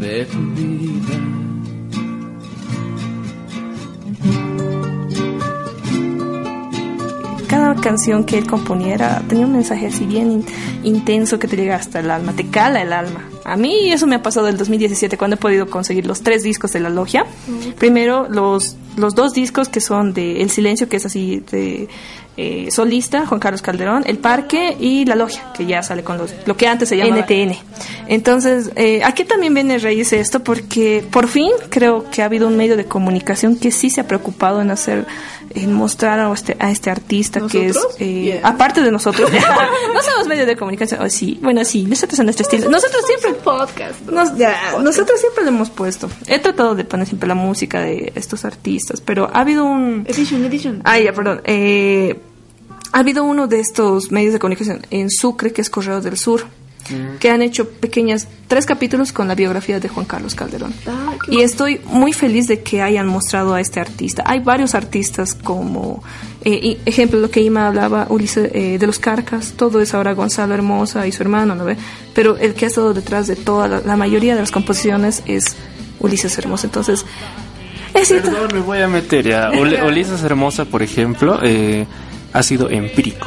de 0.00 0.24
tu 0.24 0.38
vida. 0.56 1.27
Cada 7.58 7.74
canción 7.74 8.22
que 8.24 8.38
él 8.38 8.46
componiera 8.46 9.20
tenía 9.28 9.44
un 9.44 9.52
mensaje 9.52 9.88
así 9.88 10.04
bien 10.06 10.30
in- 10.30 10.46
intenso 10.84 11.40
que 11.40 11.48
te 11.48 11.56
llega 11.56 11.74
hasta 11.74 11.98
el 11.98 12.08
alma, 12.08 12.32
te 12.32 12.46
cala 12.46 12.80
el 12.82 12.92
alma. 12.92 13.28
A 13.44 13.56
mí 13.56 13.90
eso 13.90 14.06
me 14.06 14.14
ha 14.14 14.22
pasado 14.22 14.46
el 14.46 14.56
2017 14.56 15.18
cuando 15.18 15.34
he 15.34 15.38
podido 15.38 15.68
conseguir 15.68 16.06
los 16.06 16.22
tres 16.22 16.44
discos 16.44 16.72
de 16.72 16.78
la 16.80 16.88
logia. 16.88 17.26
Primero 17.78 18.28
los, 18.30 18.76
los 18.96 19.16
dos 19.16 19.32
discos 19.32 19.68
que 19.68 19.80
son 19.80 20.14
de 20.14 20.40
El 20.40 20.50
Silencio, 20.50 20.88
que 20.88 20.98
es 20.98 21.06
así 21.06 21.42
de 21.50 21.88
eh, 22.36 22.68
solista, 22.70 23.26
Juan 23.26 23.40
Carlos 23.40 23.60
Calderón, 23.62 24.04
El 24.06 24.18
Parque 24.18 24.76
y 24.78 25.04
La 25.06 25.16
Logia, 25.16 25.42
que 25.56 25.66
ya 25.66 25.82
sale 25.82 26.04
con 26.04 26.16
los, 26.18 26.32
lo 26.46 26.56
que 26.56 26.68
antes 26.68 26.88
se 26.88 26.96
llamaba 26.96 27.22
NTN. 27.22 27.56
Entonces, 28.06 28.70
eh, 28.76 29.02
aquí 29.04 29.24
también 29.24 29.52
viene 29.54 29.78
raíz 29.78 30.12
esto 30.12 30.44
porque 30.44 31.04
por 31.10 31.26
fin 31.26 31.50
creo 31.70 32.08
que 32.10 32.22
ha 32.22 32.26
habido 32.26 32.46
un 32.46 32.56
medio 32.56 32.76
de 32.76 32.84
comunicación 32.84 33.56
que 33.56 33.72
sí 33.72 33.90
se 33.90 34.00
ha 34.00 34.06
preocupado 34.06 34.60
en 34.62 34.70
hacer, 34.70 35.04
en 35.54 35.72
mostrar 35.72 36.18
a 36.20 36.32
este, 36.32 36.56
a 36.58 36.70
este 36.70 36.90
artista 36.90 37.40
que 37.46 37.66
es, 37.66 37.78
eh, 37.98 38.22
Yeah. 38.40 38.40
aparte 38.48 38.82
de 38.82 38.90
nosotros, 38.90 39.30
no 39.94 40.02
somos 40.02 40.26
medio 40.28 40.44
de 40.46 40.56
comunicación, 40.56 41.00
oh, 41.02 41.08
sí, 41.08 41.38
bueno, 41.42 41.64
sí, 41.64 41.84
nosotros 41.84 42.18
en 42.18 42.26
nuestro 42.26 42.42
estilo, 42.44 42.68
nosotros 42.68 43.02
siempre 43.06 43.32
podcast. 43.42 44.00
nos- 44.02 44.32
nosotros 44.82 45.20
siempre 45.20 45.44
lo 45.44 45.48
hemos 45.50 45.70
puesto. 45.70 46.08
He 46.26 46.38
tratado 46.38 46.74
de 46.74 46.84
poner 46.84 47.06
siempre 47.06 47.28
la 47.28 47.34
música 47.34 47.80
de 47.80 48.12
estos 48.14 48.44
artistas, 48.44 49.00
pero 49.00 49.30
ha 49.32 49.40
habido 49.40 49.64
un... 49.64 50.04
Edition, 50.06 50.44
edition. 50.44 50.80
Ah, 50.84 50.98
ya, 50.98 51.12
perdón. 51.12 51.40
Eh, 51.44 52.18
ha 52.92 52.98
habido 53.00 53.24
uno 53.24 53.46
de 53.46 53.60
estos 53.60 54.10
medios 54.10 54.32
de 54.32 54.38
comunicación 54.38 54.86
en 54.90 55.10
Sucre, 55.10 55.52
que 55.52 55.60
es 55.62 55.70
Correos 55.70 56.04
del 56.04 56.16
Sur, 56.16 56.46
que 57.20 57.30
han 57.30 57.42
hecho 57.42 57.68
pequeñas, 57.68 58.28
tres 58.46 58.66
capítulos 58.66 59.12
con 59.12 59.28
la 59.28 59.34
biografía 59.34 59.80
de 59.80 59.88
Juan 59.88 60.06
Carlos 60.06 60.34
Calderón. 60.34 60.72
Ah, 60.86 61.12
y 61.28 61.40
estoy 61.40 61.80
muy 61.86 62.12
feliz 62.12 62.48
de 62.48 62.60
que 62.62 62.82
hayan 62.82 63.06
mostrado 63.06 63.54
a 63.54 63.60
este 63.60 63.80
artista. 63.80 64.22
Hay 64.26 64.40
varios 64.40 64.74
artistas 64.74 65.34
como, 65.34 66.02
eh, 66.44 66.58
y- 66.62 66.78
ejemplo, 66.86 67.18
lo 67.20 67.30
que 67.30 67.40
Ima 67.42 67.68
hablaba, 67.68 68.06
Ulises 68.08 68.50
eh, 68.54 68.78
de 68.78 68.86
los 68.86 68.98
Carcas, 68.98 69.54
todo 69.56 69.80
es 69.80 69.94
ahora 69.94 70.12
Gonzalo 70.14 70.54
Hermosa 70.54 71.06
y 71.06 71.12
su 71.12 71.22
hermano, 71.22 71.54
¿no 71.54 71.64
ve? 71.64 71.76
Pero 72.14 72.36
el 72.38 72.54
que 72.54 72.64
ha 72.64 72.68
estado 72.68 72.94
detrás 72.94 73.26
de 73.26 73.36
toda 73.36 73.68
la, 73.68 73.80
la 73.80 73.96
mayoría 73.96 74.34
de 74.34 74.40
las 74.40 74.50
composiciones 74.50 75.22
es 75.26 75.56
Ulises 76.00 76.36
Hermosa. 76.38 76.66
Entonces, 76.68 77.04
es 77.94 78.08
cierto. 78.08 78.30
Perdón, 78.30 78.50
me 78.54 78.60
voy 78.60 78.78
a 78.80 78.88
meter 78.88 79.26
ya. 79.26 79.50
Ul- 79.50 79.82
Ulises 79.86 80.22
Hermosa, 80.22 80.64
por 80.64 80.82
ejemplo, 80.82 81.38
eh, 81.42 81.86
ha 82.32 82.42
sido 82.42 82.68
empírico. 82.70 83.26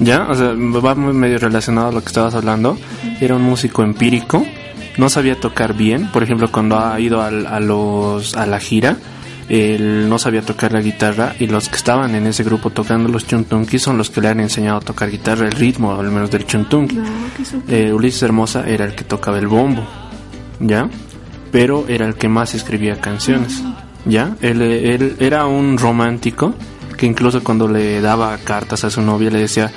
¿Ya? 0.00 0.26
O 0.28 0.34
sea, 0.34 0.48
va 0.54 0.94
muy 0.94 1.12
medio 1.12 1.38
relacionado 1.38 1.88
a 1.88 1.92
lo 1.92 2.00
que 2.00 2.06
estabas 2.06 2.34
hablando. 2.34 2.78
Era 3.20 3.34
un 3.34 3.42
músico 3.42 3.82
empírico. 3.82 4.44
No 4.96 5.08
sabía 5.08 5.38
tocar 5.38 5.74
bien. 5.74 6.08
Por 6.12 6.22
ejemplo, 6.22 6.50
cuando 6.50 6.78
ha 6.78 6.98
ido 7.00 7.22
al- 7.22 7.46
a, 7.46 7.60
los, 7.60 8.36
a 8.36 8.46
la 8.46 8.58
gira, 8.60 8.96
él 9.48 10.08
no 10.08 10.18
sabía 10.18 10.42
tocar 10.42 10.72
la 10.72 10.80
guitarra. 10.80 11.34
Y 11.38 11.46
los 11.46 11.68
que 11.68 11.76
estaban 11.76 12.14
en 12.14 12.26
ese 12.26 12.44
grupo 12.44 12.70
tocando 12.70 13.08
los 13.08 13.26
chuntunquis 13.26 13.82
son 13.82 13.98
los 13.98 14.10
que 14.10 14.20
le 14.20 14.28
han 14.28 14.40
enseñado 14.40 14.78
a 14.78 14.80
tocar 14.80 15.10
guitarra, 15.10 15.46
el 15.46 15.52
ritmo, 15.52 15.92
al 15.98 16.10
menos 16.10 16.30
del 16.30 16.46
chuntunqui. 16.46 16.98
Eh, 17.68 17.92
Ulises 17.92 18.22
Hermosa 18.22 18.64
era 18.68 18.84
el 18.84 18.94
que 18.94 19.04
tocaba 19.04 19.38
el 19.38 19.46
bombo. 19.48 19.82
¿Ya? 20.60 20.88
Pero 21.52 21.84
era 21.88 22.06
el 22.06 22.14
que 22.14 22.28
más 22.28 22.54
escribía 22.54 23.00
canciones. 23.00 23.62
¿Ya? 24.04 24.36
Él, 24.42 24.60
él 24.62 25.16
era 25.18 25.46
un 25.46 25.76
romántico 25.78 26.54
que 26.98 27.06
incluso 27.06 27.42
cuando 27.42 27.68
le 27.68 28.02
daba 28.02 28.36
cartas 28.38 28.84
a 28.84 28.90
su 28.90 29.00
novia 29.00 29.30
le 29.30 29.38
decía, 29.38 29.72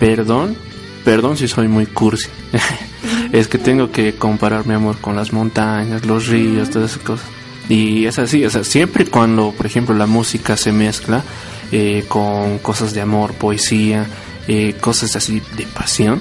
perdón, 0.00 0.56
perdón 1.04 1.36
si 1.36 1.46
soy 1.46 1.68
muy 1.68 1.86
cursi. 1.86 2.28
es 3.32 3.46
que 3.46 3.58
tengo 3.58 3.92
que 3.92 4.14
comparar 4.14 4.66
mi 4.66 4.74
amor 4.74 4.96
con 5.00 5.14
las 5.14 5.32
montañas, 5.32 6.04
los 6.04 6.26
ríos, 6.26 6.70
todas 6.70 6.92
esas 6.92 7.04
cosas. 7.04 7.26
Y 7.68 8.06
es 8.06 8.18
así, 8.18 8.44
o 8.44 8.50
sea, 8.50 8.64
siempre 8.64 9.06
cuando, 9.06 9.52
por 9.52 9.66
ejemplo, 9.66 9.94
la 9.94 10.06
música 10.06 10.56
se 10.56 10.72
mezcla 10.72 11.22
eh, 11.70 12.04
con 12.08 12.58
cosas 12.58 12.92
de 12.92 13.02
amor, 13.02 13.34
poesía, 13.34 14.06
eh, 14.48 14.74
cosas 14.80 15.14
así 15.14 15.40
de 15.56 15.66
pasión 15.66 16.20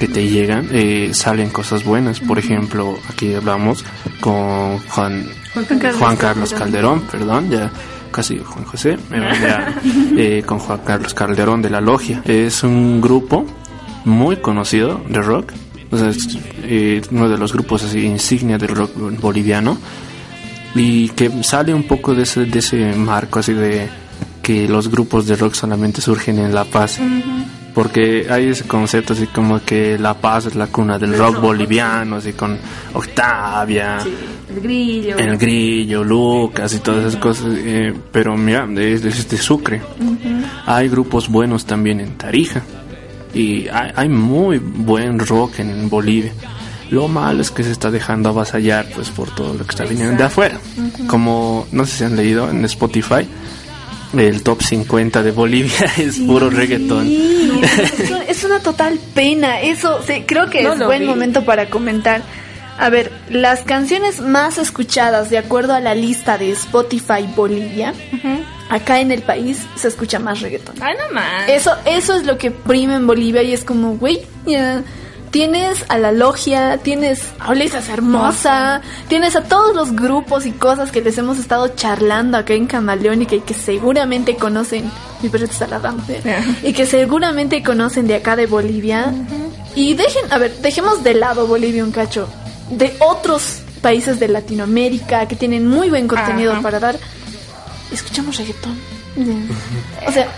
que 0.00 0.08
te 0.08 0.28
llegan, 0.28 0.68
eh, 0.72 1.10
salen 1.12 1.50
cosas 1.50 1.84
buenas. 1.84 2.20
Por 2.20 2.38
ejemplo, 2.38 2.98
aquí 3.08 3.34
hablamos 3.34 3.84
con 4.20 4.78
Juan, 4.80 5.28
Juan 5.98 6.16
Carlos, 6.16 6.52
Calderón, 6.52 7.02
perdón, 7.02 7.50
ya 7.50 7.70
casi 8.16 8.38
Juan 8.38 8.64
José, 8.64 8.96
eh, 9.12 9.32
ya, 9.42 9.78
eh, 10.16 10.42
con 10.46 10.58
Juan 10.58 10.80
Carlos 10.86 11.12
Calderón 11.12 11.60
de 11.60 11.68
la 11.68 11.82
Logia. 11.82 12.22
Es 12.24 12.62
un 12.62 13.02
grupo 13.02 13.44
muy 14.06 14.38
conocido 14.38 15.02
de 15.06 15.20
rock, 15.20 15.52
eh, 16.62 17.02
uno 17.10 17.28
de 17.28 17.36
los 17.36 17.52
grupos 17.52 17.84
así 17.84 18.00
insignia 18.06 18.56
del 18.56 18.74
rock 18.74 18.92
boliviano 19.20 19.76
y 20.74 21.10
que 21.10 21.30
sale 21.42 21.74
un 21.74 21.82
poco 21.82 22.14
de 22.14 22.22
ese, 22.22 22.46
de 22.46 22.58
ese 22.58 22.94
marco 22.94 23.40
así 23.40 23.52
de 23.52 23.86
que 24.42 24.66
los 24.66 24.88
grupos 24.90 25.26
de 25.26 25.36
rock 25.36 25.52
solamente 25.52 26.00
surgen 26.00 26.38
en 26.38 26.54
La 26.54 26.64
Paz. 26.64 26.98
Porque 27.76 28.26
hay 28.30 28.46
ese 28.48 28.64
concepto 28.64 29.12
así 29.12 29.26
como 29.26 29.62
que 29.62 29.98
La 29.98 30.14
Paz 30.14 30.46
es 30.46 30.54
la 30.54 30.66
cuna 30.68 30.98
del 30.98 31.14
rock 31.18 31.42
boliviano, 31.42 32.16
así 32.16 32.32
con 32.32 32.56
Octavia, 32.94 33.98
El 34.48 34.62
grillo. 34.62 35.18
El 35.18 35.36
Grillo, 35.36 36.02
Lucas 36.02 36.72
y 36.72 36.78
todas 36.78 37.04
esas 37.04 37.20
cosas. 37.20 37.48
eh, 37.54 37.92
pero 38.10 38.34
mira, 38.34 38.66
es 38.78 39.02
de, 39.02 39.10
es 39.10 39.28
de 39.28 39.36
Sucre. 39.36 39.82
Hay 40.64 40.88
grupos 40.88 41.28
buenos 41.28 41.66
también 41.66 42.00
en 42.00 42.16
Tarija. 42.16 42.62
y 43.34 43.68
hay, 43.68 43.92
hay 43.94 44.08
muy 44.08 44.56
buen 44.58 45.18
rock 45.18 45.58
en 45.58 45.90
Bolivia. 45.90 46.32
Lo 46.90 47.08
malo 47.08 47.42
es 47.42 47.50
que 47.50 47.62
se 47.62 47.72
está 47.72 47.90
dejando 47.90 48.30
avasallar 48.30 48.86
pues 48.94 49.10
por 49.10 49.34
todo 49.34 49.52
lo 49.52 49.64
que 49.64 49.70
está 49.72 49.84
viniendo 49.84 50.16
de 50.16 50.24
afuera. 50.24 50.58
Como 51.08 51.66
no 51.72 51.84
sé 51.84 51.98
si 51.98 52.04
han 52.04 52.16
leído 52.16 52.48
en 52.48 52.64
Spotify, 52.64 53.26
el 54.16 54.42
top 54.42 54.62
50 54.62 55.22
de 55.22 55.30
Bolivia 55.30 55.92
es 55.96 56.18
puro 56.18 56.50
reggaetón. 56.50 57.06
Sí, 57.06 57.60
es, 58.02 58.10
un- 58.10 58.22
es 58.28 58.44
una 58.44 58.60
total 58.60 58.98
pena. 59.14 59.60
Eso 59.60 60.00
sí, 60.06 60.24
creo 60.26 60.48
que 60.50 60.62
No 60.62 60.74
es 60.74 60.84
buen 60.84 61.00
vi. 61.02 61.06
momento 61.06 61.44
para 61.44 61.68
comentar. 61.70 62.22
A 62.78 62.90
ver, 62.90 63.10
las 63.30 63.60
canciones 63.62 64.20
más 64.20 64.58
escuchadas 64.58 65.30
de 65.30 65.38
acuerdo 65.38 65.72
a 65.72 65.80
la 65.80 65.94
lista 65.94 66.36
de 66.36 66.50
Spotify 66.50 67.26
Bolivia, 67.34 67.94
acá 68.68 69.00
en 69.00 69.12
el 69.12 69.22
país 69.22 69.58
se 69.76 69.88
escucha 69.88 70.18
más 70.18 70.40
reggaetón. 70.42 70.74
Ay, 70.82 70.94
no 70.98 71.14
más. 71.14 71.48
Eso, 71.48 71.72
eso 71.86 72.14
es 72.14 72.26
lo 72.26 72.36
que 72.36 72.50
prima 72.50 72.96
en 72.96 73.06
Bolivia 73.06 73.42
y 73.42 73.54
es 73.54 73.64
como, 73.64 73.96
güey, 73.96 74.20
ya, 74.46 74.82
tienes 75.36 75.84
a 75.90 75.98
la 75.98 76.12
logia, 76.12 76.78
tienes 76.78 77.22
a 77.38 77.50
Ulises 77.50 77.90
Hermosa, 77.90 78.80
tienes 79.06 79.36
a 79.36 79.42
todos 79.42 79.76
los 79.76 79.94
grupos 79.94 80.46
y 80.46 80.52
cosas 80.52 80.90
que 80.90 81.02
les 81.02 81.18
hemos 81.18 81.38
estado 81.38 81.68
charlando 81.76 82.38
acá 82.38 82.54
en 82.54 82.66
Camaleónica 82.66 83.34
y 83.34 83.40
que 83.40 83.52
seguramente 83.52 84.36
conocen, 84.36 84.90
mi 85.20 85.28
perrito 85.28 85.52
está 85.52 85.66
ladrando, 85.66 86.02
¿eh? 86.08 86.42
y 86.62 86.72
que 86.72 86.86
seguramente 86.86 87.62
conocen 87.62 88.06
de 88.06 88.14
acá 88.14 88.34
de 88.34 88.46
Bolivia. 88.46 89.12
Y 89.74 89.92
dejen, 89.92 90.22
a 90.32 90.38
ver, 90.38 90.56
dejemos 90.62 91.04
de 91.04 91.12
lado 91.12 91.46
Bolivia 91.46 91.84
un 91.84 91.92
cacho, 91.92 92.30
de 92.70 92.96
otros 93.00 93.60
países 93.82 94.18
de 94.18 94.28
Latinoamérica 94.28 95.28
que 95.28 95.36
tienen 95.36 95.68
muy 95.68 95.90
buen 95.90 96.08
contenido 96.08 96.62
para 96.62 96.80
dar. 96.80 96.98
Escuchamos 97.92 98.38
reggaetón. 98.38 98.78
O 100.06 100.12
sea, 100.12 100.28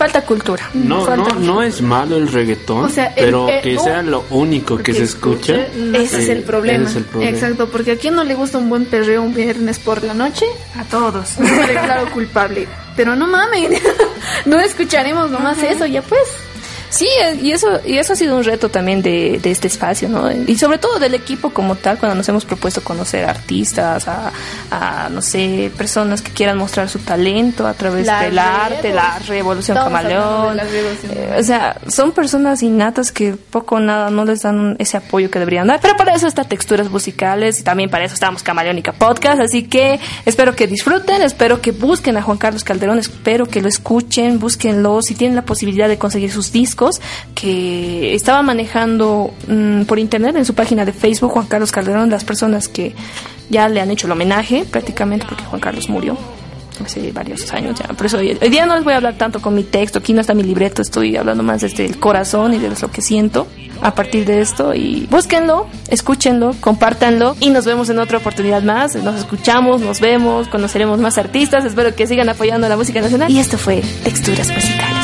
Falta 0.00 0.22
cultura. 0.22 0.70
No, 0.72 1.04
Falta- 1.04 1.34
no, 1.34 1.40
no 1.40 1.62
es 1.62 1.82
malo 1.82 2.16
el 2.16 2.26
reggaetón, 2.32 2.86
O 2.86 2.88
sea, 2.88 3.08
el- 3.08 3.26
pero 3.26 3.50
eh, 3.50 3.60
que 3.62 3.78
sea 3.78 4.00
lo 4.00 4.24
único 4.30 4.78
que 4.78 4.94
se 4.94 5.02
escucha. 5.02 5.66
Ese 5.92 6.22
es 6.22 6.28
eh, 6.30 6.32
el 6.32 6.42
problema. 6.42 6.84
ese 6.84 6.90
es 6.92 6.96
el 6.96 7.04
problema. 7.04 7.36
Exacto, 7.36 7.68
porque 7.68 7.92
a 7.92 7.96
quién 7.96 8.14
no 8.14 8.24
le 8.24 8.34
gusta 8.34 8.56
un 8.56 8.70
buen 8.70 8.86
perreo 8.86 9.20
un 9.22 9.34
viernes 9.34 9.78
por 9.78 10.02
la 10.02 10.14
noche, 10.14 10.46
A 10.78 10.84
todos. 10.84 11.38
me 11.38 11.50
declaro 11.66 12.10
culpable. 12.12 12.66
Pero 12.96 13.14
no 13.14 13.26
mamen, 13.26 13.72
no 14.46 14.58
escucharemos 14.58 15.30
nomás 15.30 15.62
eso, 15.62 15.84
ya 15.84 16.00
pues. 16.00 16.22
Sí, 16.90 17.06
eh, 17.22 17.38
y 17.40 17.52
eso, 17.52 17.80
y 17.86 17.98
eso 17.98 18.12
ha 18.12 18.16
sido 18.16 18.36
un 18.36 18.44
reto 18.44 18.68
también 18.68 19.00
de, 19.00 19.38
de 19.40 19.50
este 19.50 19.68
espacio, 19.68 20.08
¿no? 20.08 20.30
Y 20.30 20.58
sobre 20.58 20.78
todo 20.78 20.98
del 20.98 21.14
equipo 21.14 21.50
como 21.50 21.76
tal, 21.76 21.98
cuando 21.98 22.16
nos 22.16 22.28
hemos 22.28 22.44
propuesto 22.44 22.82
conocer 22.82 23.24
artistas, 23.24 24.08
a, 24.08 24.32
a, 24.70 25.08
no 25.08 25.22
sé, 25.22 25.70
personas 25.76 26.20
que 26.20 26.32
quieran 26.32 26.58
mostrar 26.58 26.88
su 26.88 26.98
talento 26.98 27.66
a 27.66 27.74
través 27.74 28.06
La 28.06 28.22
del 28.22 28.38
arte, 28.38 28.92
la 28.92 29.18
revolución 29.20 29.76
camaleón. 29.76 30.56
la 30.56 30.64
revolución. 30.64 31.12
Eh, 31.14 31.36
o 31.38 31.42
sea, 31.42 31.76
son 31.88 32.12
personas 32.12 32.62
innatas 32.62 33.12
que 33.12 33.34
poco 33.34 33.76
o 33.76 33.80
nada 33.80 34.10
no 34.10 34.24
les 34.24 34.42
dan 34.42 34.74
ese 34.78 34.96
apoyo 34.96 35.30
que 35.30 35.38
deberían 35.38 35.68
dar, 35.68 35.80
pero 35.80 35.96
para 35.96 36.14
eso 36.14 36.26
está 36.26 36.44
Texturas 36.44 36.90
Musicales 36.90 37.60
y 37.60 37.62
también 37.62 37.88
para 37.88 38.04
eso 38.04 38.14
estamos 38.14 38.42
Camaleónica 38.42 38.92
Podcast, 38.92 39.40
así 39.40 39.62
que 39.62 40.00
espero 40.26 40.56
que 40.56 40.66
disfruten, 40.66 41.22
espero 41.22 41.60
que 41.60 41.70
busquen 41.70 42.16
a 42.16 42.22
Juan 42.22 42.38
Carlos 42.38 42.64
Calderón, 42.64 42.98
espero 42.98 43.46
que 43.46 43.62
lo 43.62 43.68
escuchen, 43.68 44.40
búsquenlo, 44.40 45.02
si 45.02 45.14
tienen 45.14 45.36
la 45.36 45.42
posibilidad 45.42 45.88
de 45.88 45.98
conseguir 45.98 46.32
sus 46.32 46.50
discos, 46.50 46.79
que 47.34 48.14
estaba 48.14 48.42
manejando 48.42 49.32
mm, 49.46 49.82
por 49.82 49.98
internet 49.98 50.36
en 50.36 50.44
su 50.44 50.54
página 50.54 50.84
de 50.84 50.92
Facebook 50.92 51.32
Juan 51.32 51.46
Carlos 51.46 51.72
Calderón, 51.72 52.10
las 52.10 52.24
personas 52.24 52.68
que 52.68 52.94
ya 53.48 53.68
le 53.68 53.80
han 53.80 53.90
hecho 53.90 54.06
el 54.06 54.12
homenaje 54.12 54.64
prácticamente 54.70 55.26
porque 55.28 55.44
Juan 55.44 55.60
Carlos 55.60 55.88
murió 55.88 56.16
hace 56.84 57.12
varios 57.12 57.52
años 57.52 57.78
ya. 57.78 57.88
Por 57.88 58.06
eso 58.06 58.18
hoy, 58.18 58.38
hoy 58.40 58.48
día 58.48 58.66
no 58.66 58.74
les 58.74 58.84
voy 58.84 58.94
a 58.94 58.96
hablar 58.96 59.14
tanto 59.14 59.40
con 59.40 59.54
mi 59.54 59.64
texto, 59.64 59.98
aquí 59.98 60.12
no 60.12 60.20
está 60.20 60.34
mi 60.34 60.42
libreto, 60.42 60.82
estoy 60.82 61.16
hablando 61.16 61.42
más 61.42 61.60
desde 61.60 61.84
el 61.84 61.98
corazón 61.98 62.54
y 62.54 62.58
de 62.58 62.70
lo 62.70 62.90
que 62.90 63.02
siento 63.02 63.46
a 63.82 63.94
partir 63.94 64.24
de 64.26 64.40
esto. 64.40 64.74
Y 64.74 65.06
búsquenlo, 65.10 65.66
escúchenlo, 65.88 66.54
compártanlo 66.60 67.36
y 67.40 67.50
nos 67.50 67.64
vemos 67.64 67.88
en 67.90 67.98
otra 67.98 68.18
oportunidad 68.18 68.62
más. 68.62 68.94
Nos 68.96 69.16
escuchamos, 69.16 69.80
nos 69.80 70.00
vemos, 70.00 70.48
conoceremos 70.48 71.00
más 71.00 71.18
artistas. 71.18 71.64
Espero 71.64 71.94
que 71.94 72.06
sigan 72.06 72.28
apoyando 72.28 72.68
la 72.68 72.76
música 72.76 73.00
nacional. 73.00 73.30
Y 73.30 73.38
esto 73.38 73.58
fue 73.58 73.82
Texturas 74.04 74.48
Musicales. 74.48 74.99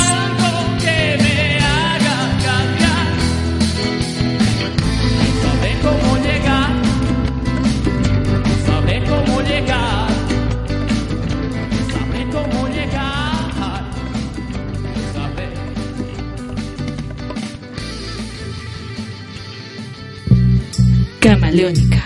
Camaleónica. 21.46 22.02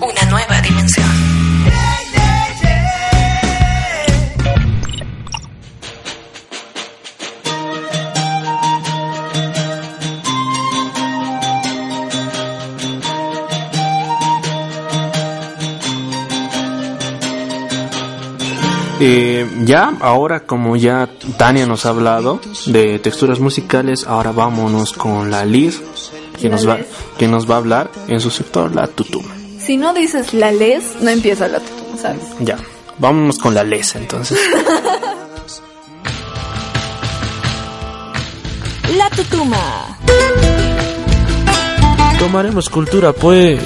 Una 0.00 0.30
nueva 0.30 0.60
dimensión. 0.62 1.06
Eh, 19.02 19.48
ya, 19.64 19.94
ahora 20.00 20.40
como 20.40 20.76
ya 20.76 21.08
Tania 21.38 21.64
nos 21.66 21.86
ha 21.86 21.90
hablado 21.90 22.40
de 22.66 22.98
texturas 22.98 23.38
musicales, 23.38 24.04
ahora 24.06 24.32
vámonos 24.32 24.92
con 24.92 25.30
la 25.30 25.44
Liz, 25.46 25.80
que 26.40 26.48
nos 26.48 26.68
va, 26.68 26.78
que 27.18 27.28
nos 27.28 27.48
va 27.48 27.54
a 27.54 27.58
hablar 27.58 27.90
en 28.08 28.20
su 28.20 28.30
sector, 28.30 28.74
la 28.74 28.86
tutuma. 28.86 29.34
Si 29.58 29.76
no 29.76 29.92
dices 29.92 30.32
la 30.34 30.50
les, 30.52 31.00
no 31.00 31.10
empieza 31.10 31.48
la 31.48 31.60
tutuma, 31.60 31.98
¿sabes? 31.98 32.22
Ya, 32.40 32.56
vámonos 32.98 33.38
con 33.38 33.54
la 33.54 33.62
Les 33.64 33.94
entonces. 33.94 34.38
La 38.96 39.08
tutuma. 39.10 39.98
Tomaremos 42.18 42.68
cultura, 42.68 43.12
pues. 43.12 43.60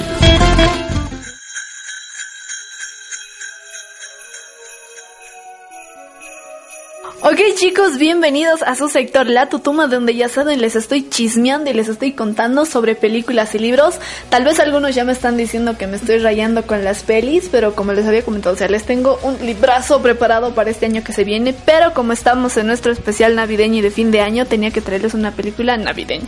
Ok 7.27 7.39
chicos, 7.55 7.97
bienvenidos 7.97 8.61
a 8.61 8.75
su 8.75 8.87
sector 8.87 9.25
La 9.25 9.49
Tutuma, 9.49 9.87
donde 9.87 10.13
ya 10.13 10.29
saben, 10.29 10.61
les 10.61 10.75
estoy 10.75 11.09
chismeando 11.09 11.71
y 11.71 11.73
les 11.73 11.87
estoy 11.87 12.11
contando 12.11 12.65
sobre 12.65 12.93
películas 12.93 13.55
y 13.55 13.57
libros. 13.57 13.95
Tal 14.29 14.43
vez 14.43 14.59
algunos 14.59 14.93
ya 14.93 15.05
me 15.05 15.13
están 15.13 15.35
diciendo 15.35 15.75
que 15.75 15.87
me 15.87 15.97
estoy 15.97 16.19
rayando 16.19 16.67
con 16.67 16.83
las 16.83 17.01
pelis, 17.01 17.49
pero 17.51 17.73
como 17.73 17.93
les 17.93 18.05
había 18.05 18.21
comentado, 18.21 18.53
o 18.53 18.57
sea, 18.59 18.67
les 18.67 18.83
tengo 18.83 19.17
un 19.23 19.43
librazo 19.43 20.03
preparado 20.03 20.53
para 20.53 20.69
este 20.69 20.85
año 20.85 21.03
que 21.03 21.13
se 21.13 21.23
viene, 21.23 21.55
pero 21.65 21.95
como 21.95 22.13
estamos 22.13 22.57
en 22.57 22.67
nuestro 22.67 22.91
especial 22.91 23.35
navideño 23.35 23.79
y 23.79 23.81
de 23.81 23.89
fin 23.89 24.11
de 24.11 24.21
año, 24.21 24.45
tenía 24.45 24.69
que 24.69 24.81
traerles 24.81 25.15
una 25.15 25.31
película 25.31 25.77
navideña. 25.77 26.27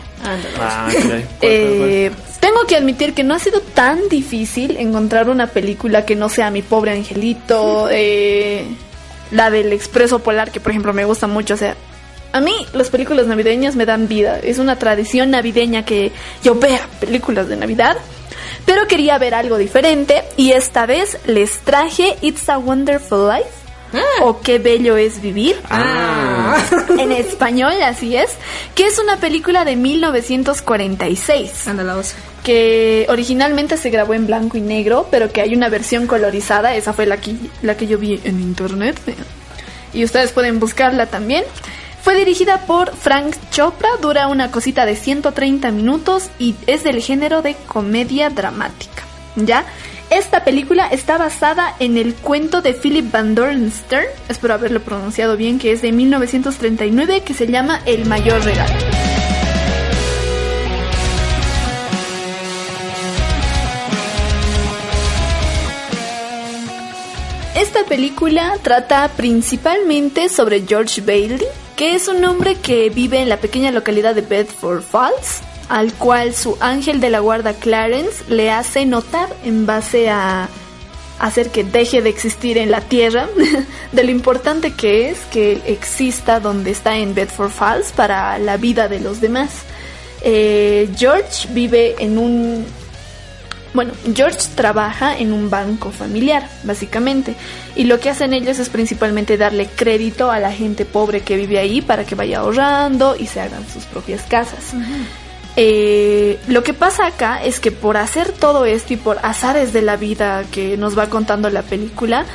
Ah. 0.60 0.90
Eh, 1.44 2.10
tengo 2.40 2.66
que 2.68 2.76
admitir 2.76 3.14
que 3.14 3.24
no 3.24 3.36
ha 3.36 3.40
sido 3.40 3.62
tan 3.62 4.10
difícil 4.10 4.78
encontrar 4.78 5.30
una 5.30 5.46
película 5.46 6.06
que 6.08 6.16
no 6.16 6.28
sea 6.28 6.50
Mi 6.50 6.64
pobre 6.64 6.94
angelito, 6.94 7.88
eh, 7.92 8.66
la 9.32 9.50
del 9.50 9.74
Expreso 9.74 10.20
Polar, 10.20 10.52
que 10.52 10.60
por 10.60 10.72
ejemplo 10.72 10.94
me 10.94 11.06
gusta 11.06 11.28
mucho. 11.28 11.54
O 11.54 11.58
sea, 11.58 11.76
a 12.32 12.42
mí 12.42 12.54
las 12.74 12.90
películas 12.90 13.28
navideñas 13.28 13.76
me 13.76 13.86
dan 13.86 14.08
vida. 14.08 14.40
Es 14.40 14.60
una 14.60 14.78
tradición 14.78 15.32
navideña 15.32 15.86
que 15.86 16.12
yo 16.44 16.56
vea 16.56 16.88
películas 17.00 17.48
de 17.48 17.56
Navidad. 17.56 17.98
Pero 18.66 18.88
quería 18.88 19.18
ver 19.18 19.34
algo 19.34 19.58
diferente 19.58 20.24
y 20.36 20.52
esta 20.52 20.86
vez 20.86 21.18
les 21.26 21.60
traje 21.60 22.18
It's 22.22 22.50
a 22.50 22.58
Wonderful 22.58 23.30
Life. 23.30 23.67
O 24.22 24.42
qué 24.42 24.60
bello 24.60 24.98
es 24.98 25.22
vivir. 25.22 25.56
En 26.98 27.12
español, 27.12 27.74
así 27.84 28.16
es. 28.16 28.32
Que 28.76 28.86
es 28.88 29.00
una 29.00 29.18
película 29.18 29.66
de 29.66 29.76
1946 29.76 31.68
Anda 31.68 31.84
la 31.84 31.98
osa. 31.98 32.16
que 32.44 33.06
originalmente 33.10 33.78
se 33.78 33.90
grabó 33.90 34.14
en 34.14 34.28
blanco 34.28 34.58
y 34.58 34.62
negro, 34.62 35.08
pero 35.12 35.32
que 35.32 35.42
hay 35.42 35.54
una 35.54 35.70
versión 35.70 36.08
colorizada, 36.08 36.76
esa 36.76 36.94
fue 36.94 37.06
la 37.06 37.18
que, 37.18 37.36
la 37.62 37.78
que 37.78 37.88
yo 37.88 37.98
vi 37.98 38.20
en 38.24 38.42
internet, 38.42 39.00
y 39.94 40.04
ustedes 40.04 40.32
pueden 40.32 40.60
buscarla 40.60 41.08
también. 41.08 41.44
Fue 42.02 42.16
dirigida 42.16 42.66
por 42.66 42.96
Frank 42.96 43.36
Chopra, 43.52 43.90
dura 44.02 44.28
una 44.28 44.50
cosita 44.50 44.86
de 44.86 44.96
130 44.96 45.72
minutos 45.72 46.30
y 46.40 46.56
es 46.66 46.84
del 46.84 47.02
género 47.02 47.42
de 47.42 47.56
comedia 47.68 48.30
dramática, 48.30 49.04
¿ya? 49.36 49.66
Esta 50.10 50.46
película 50.46 50.88
está 50.88 51.18
basada 51.18 51.76
en 51.80 51.98
el 51.98 52.16
cuento 52.16 52.62
de 52.62 52.74
Philip 52.74 53.12
Van 53.12 53.36
Doren 53.36 53.70
Stern, 53.70 54.08
espero 54.30 54.54
haberlo 54.54 54.82
pronunciado 54.82 55.36
bien, 55.36 55.60
que 55.60 55.74
es 55.74 55.82
de 55.82 55.92
1939, 55.92 57.24
que 57.24 57.34
se 57.34 57.48
llama 57.48 57.82
El 57.86 58.06
mayor 58.06 58.42
regalo. 58.44 58.74
Esta 67.56 67.84
película 67.84 68.58
trata 68.62 69.10
principalmente 69.10 70.30
sobre 70.30 70.62
George 70.66 71.02
Bailey, 71.02 71.48
que 71.76 71.96
es 71.96 72.08
un 72.08 72.24
hombre 72.24 72.56
que 72.56 72.90
vive 72.90 73.20
en 73.20 73.28
la 73.28 73.38
pequeña 73.38 73.72
localidad 73.72 74.16
de 74.16 74.22
Bedford 74.22 74.84
Falls, 74.84 75.42
al 75.70 75.94
cual 75.94 76.34
su 76.34 76.58
ángel 76.60 77.00
de 77.00 77.10
la 77.10 77.20
guarda 77.20 77.54
Clarence 77.54 78.24
le 78.30 78.52
hace 78.52 78.86
notar 78.86 79.30
en 79.44 79.66
base 79.66 80.10
a 80.10 80.50
hacer 81.20 81.50
que 81.50 81.64
deje 81.64 82.02
de 82.02 82.10
existir 82.10 82.58
en 82.58 82.72
la 82.72 82.82
Tierra, 82.82 83.28
de 83.92 84.04
lo 84.04 84.12
importante 84.12 84.74
que 84.74 85.10
es 85.10 85.20
que 85.32 85.62
exista 85.66 86.40
donde 86.40 86.72
está 86.72 86.98
en 86.98 87.14
Bedford 87.14 87.52
Falls 87.52 87.92
para 87.92 88.38
la 88.38 88.58
vida 88.58 88.88
de 88.88 89.00
los 89.00 89.20
demás. 89.20 89.50
Eh, 90.22 90.90
George 90.96 91.48
vive 91.52 91.96
en 92.00 92.18
un... 92.18 92.66
Bueno, 93.74 93.94
George 94.16 94.40
trabaja 94.56 95.18
en 95.18 95.34
un 95.34 95.50
banco 95.50 95.92
familiar, 95.92 96.50
básicamente, 96.64 97.36
y 97.76 97.84
lo 97.84 98.00
que 98.00 98.10
hacen 98.10 98.34
ellos 98.34 98.58
es 98.58 98.70
principalmente 98.70 99.38
darle 99.38 99.68
crédito 99.68 100.32
a 100.32 100.40
la 100.40 100.52
gente 100.52 100.86
pobre 100.86 101.22
que 101.22 101.36
vive 101.36 101.60
ahí 101.60 101.82
para 101.82 102.04
que 102.04 102.16
vaya 102.16 102.40
ahorrando 102.40 103.16
y 103.16 103.28
se 103.28 103.40
hagan 103.40 103.68
sus 103.72 103.84
propias 103.84 104.22
casas. 104.24 104.74
Eh, 105.60 106.40
lo 106.48 106.64
que 106.64 106.76
pasa 106.76 107.08
acá 107.08 107.44
es 107.44 107.60
que 107.60 107.72
por 107.72 107.98
hacer 107.98 108.32
todo 108.32 108.66
esto 108.66 108.94
y 108.94 108.98
por 108.98 109.18
azares 109.24 109.74
de 109.74 109.82
la 109.82 109.98
vida 109.98 110.44
que 110.52 110.78
nos 110.78 110.96
va 110.96 111.10
contando 111.10 111.50
la 111.50 111.64
película, 111.64 112.26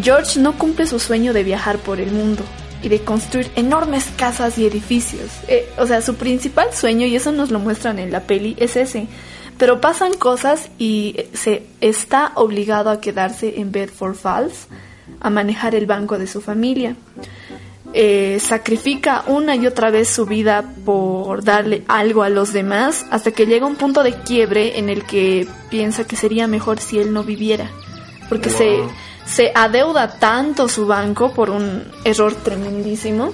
George 0.00 0.40
no 0.40 0.56
cumple 0.56 0.86
su 0.86 0.98
sueño 0.98 1.34
de 1.34 1.44
viajar 1.44 1.76
por 1.76 2.00
el 2.00 2.10
mundo 2.12 2.42
y 2.82 2.88
de 2.88 3.02
construir 3.02 3.50
enormes 3.56 4.06
casas 4.16 4.56
y 4.56 4.66
edificios. 4.66 5.30
Eh, 5.48 5.68
o 5.78 5.86
sea, 5.86 6.00
su 6.00 6.14
principal 6.14 6.72
sueño, 6.72 7.06
y 7.06 7.14
eso 7.14 7.30
nos 7.30 7.50
lo 7.50 7.58
muestran 7.58 7.98
en 7.98 8.10
la 8.10 8.20
peli, 8.20 8.56
es 8.58 8.76
ese. 8.76 9.06
Pero 9.58 9.82
pasan 9.82 10.14
cosas 10.14 10.70
y 10.78 11.26
se 11.34 11.66
está 11.82 12.32
obligado 12.36 12.88
a 12.88 13.02
quedarse 13.02 13.60
en 13.60 13.70
Bedford 13.70 14.14
Falls 14.14 14.66
a 15.20 15.28
manejar 15.28 15.74
el 15.74 15.84
banco 15.84 16.18
de 16.18 16.26
su 16.26 16.40
familia. 16.40 16.96
Eh, 17.94 18.38
sacrifica 18.40 19.22
una 19.26 19.54
y 19.54 19.66
otra 19.66 19.90
vez 19.90 20.08
su 20.08 20.24
vida 20.24 20.64
por 20.84 21.44
darle 21.44 21.84
algo 21.88 22.22
a 22.22 22.30
los 22.30 22.52
demás 22.52 23.04
hasta 23.10 23.32
que 23.32 23.44
llega 23.44 23.66
un 23.66 23.76
punto 23.76 24.02
de 24.02 24.14
quiebre 24.14 24.78
en 24.78 24.88
el 24.88 25.04
que 25.04 25.46
piensa 25.68 26.06
que 26.06 26.16
sería 26.16 26.46
mejor 26.46 26.78
si 26.80 26.98
él 26.98 27.12
no 27.12 27.22
viviera. 27.22 27.70
Porque 28.30 28.48
se, 28.48 28.78
se 29.26 29.52
adeuda 29.54 30.18
tanto 30.18 30.68
su 30.68 30.86
banco 30.86 31.34
por 31.34 31.50
un 31.50 31.84
error 32.04 32.34
tremendísimo 32.34 33.32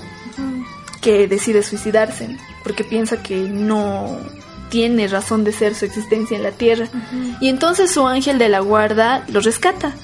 que 1.00 1.28
decide 1.28 1.62
suicidarse 1.62 2.36
porque 2.64 2.84
piensa 2.84 3.22
que 3.22 3.36
no 3.36 4.18
tiene 4.68 5.08
razón 5.08 5.44
de 5.44 5.52
ser 5.52 5.74
su 5.74 5.84
existencia 5.84 6.36
en 6.36 6.42
la 6.42 6.52
tierra. 6.52 6.88
Y 7.40 7.48
entonces 7.48 7.90
su 7.90 8.06
ángel 8.06 8.38
de 8.38 8.48
la 8.48 8.60
guarda 8.60 9.24
lo 9.28 9.40
rescata 9.40 9.94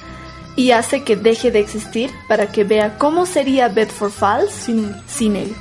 y 0.55 0.71
hace 0.71 1.03
que 1.03 1.15
deje 1.15 1.51
de 1.51 1.59
existir 1.59 2.11
para 2.27 2.51
que 2.51 2.63
vea 2.63 2.97
cómo 2.97 3.25
sería 3.25 3.67
Bedford 3.67 4.11
Falls 4.11 4.51
sin, 4.51 4.95
sin 5.07 5.35
él. 5.35 5.53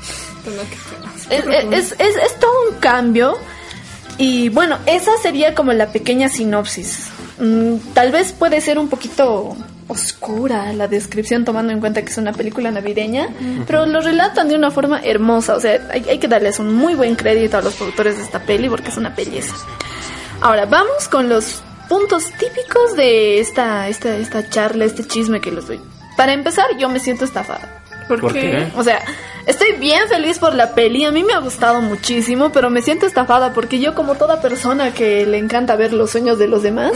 Es, 1.30 1.44
es- 1.72 1.92
es- 1.98 2.16
es 2.16 2.40
todo 2.40 2.52
un 2.70 2.76
cambio 2.78 3.36
y 4.18 4.48
bueno, 4.50 4.78
esa 4.86 5.10
sería 5.22 5.54
como 5.54 5.72
la 5.72 5.88
pequeña 5.88 6.28
sinopsis. 6.28 7.08
Mm, 7.40 7.76
tal 7.94 8.12
vez 8.12 8.32
puede 8.32 8.60
ser 8.60 8.78
un 8.78 8.88
poquito 8.88 9.56
oscura 9.88 10.72
la 10.72 10.86
descripción 10.88 11.44
tomando 11.44 11.72
en 11.72 11.80
cuenta 11.80 12.02
que 12.02 12.10
es 12.10 12.16
una 12.16 12.32
película 12.32 12.70
navideña, 12.70 13.28
pero 13.66 13.84
lo 13.86 14.00
relatan 14.00 14.48
de 14.48 14.54
una 14.54 14.70
forma 14.70 15.00
hermosa, 15.02 15.54
o 15.56 15.60
sea, 15.60 15.88
hay, 15.90 16.04
hay 16.08 16.18
que 16.18 16.28
darles 16.28 16.58
un 16.58 16.74
muy 16.74 16.94
buen 16.94 17.16
crédito 17.16 17.58
a 17.58 17.62
los 17.62 17.74
productores 17.74 18.16
de 18.16 18.22
esta 18.22 18.40
peli 18.40 18.68
porque 18.68 18.88
es 18.88 18.96
una 18.96 19.10
belleza. 19.10 19.54
Ahora, 20.40 20.64
vamos 20.66 21.08
con 21.10 21.28
los 21.28 21.62
puntos 21.88 22.24
típicos 22.32 22.96
de 22.96 23.40
esta, 23.40 23.88
esta, 23.88 24.16
esta 24.16 24.48
charla, 24.48 24.84
este 24.84 25.04
chisme 25.04 25.40
que 25.40 25.50
les 25.50 25.66
doy. 25.66 25.80
Para 26.16 26.32
empezar, 26.32 26.66
yo 26.78 26.88
me 26.88 27.00
siento 27.00 27.24
estafada. 27.24 27.82
Porque, 28.08 28.20
¿Por 28.20 28.32
qué? 28.32 28.68
o 28.76 28.84
sea, 28.84 29.02
estoy 29.46 29.72
bien 29.72 30.08
feliz 30.08 30.38
por 30.38 30.54
la 30.54 30.74
peli, 30.74 31.04
a 31.04 31.10
mí 31.10 31.24
me 31.24 31.32
ha 31.32 31.38
gustado 31.38 31.80
muchísimo, 31.80 32.50
pero 32.52 32.68
me 32.68 32.82
siento 32.82 33.06
estafada 33.06 33.52
porque 33.54 33.78
yo 33.80 33.94
como 33.94 34.14
toda 34.14 34.42
persona 34.42 34.92
que 34.92 35.26
le 35.26 35.38
encanta 35.38 35.74
ver 35.76 35.92
los 35.92 36.10
sueños 36.10 36.38
de 36.38 36.48
los 36.48 36.62
demás, 36.62 36.92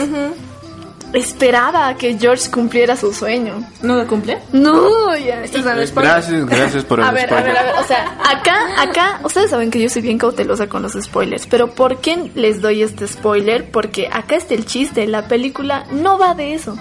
esperaba 1.12 1.94
que 1.96 2.18
George 2.18 2.50
cumpliera 2.50 2.96
su 2.96 3.12
sueño. 3.12 3.64
¿No 3.82 3.96
lo 3.96 4.06
cumple? 4.06 4.38
No, 4.52 5.16
ya. 5.16 5.42
Estás 5.42 5.64
dando. 5.64 5.82
Gracias, 5.94 6.46
gracias 6.46 6.84
por 6.84 7.00
el 7.00 7.06
a 7.06 7.12
ver, 7.12 7.32
a 7.32 7.42
ver, 7.42 7.56
a 7.56 7.62
ver, 7.62 7.74
o 7.78 7.84
sea, 7.84 8.18
acá, 8.24 8.82
acá, 8.82 9.20
ustedes 9.24 9.50
saben 9.50 9.70
que 9.70 9.80
yo 9.80 9.88
soy 9.88 10.02
bien 10.02 10.18
cautelosa 10.18 10.68
con 10.68 10.82
los 10.82 10.92
spoilers, 10.92 11.46
pero 11.46 11.68
¿por 11.68 12.00
qué 12.00 12.30
les 12.34 12.60
doy 12.60 12.82
este 12.82 13.06
spoiler? 13.06 13.70
Porque 13.70 14.08
acá 14.12 14.36
está 14.36 14.54
el 14.54 14.66
chiste, 14.66 15.06
la 15.06 15.28
película 15.28 15.84
no 15.90 16.18
va 16.18 16.34
de 16.34 16.54
eso. 16.54 16.76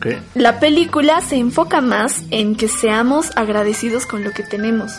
¿Qué? 0.00 0.18
La 0.34 0.60
película 0.60 1.20
se 1.22 1.36
enfoca 1.36 1.80
más 1.80 2.22
en 2.30 2.54
que 2.54 2.68
seamos 2.68 3.32
agradecidos 3.36 4.06
con 4.06 4.24
lo 4.24 4.32
que 4.32 4.42
tenemos. 4.42 4.92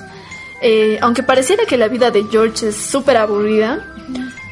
Eh, 0.61 0.97
aunque 1.01 1.23
pareciera 1.23 1.65
que 1.65 1.77
la 1.77 1.87
vida 1.87 2.09
de 2.09 2.25
George 2.31 2.69
es 2.69 2.75
súper 2.75 3.17
aburrida, 3.17 3.95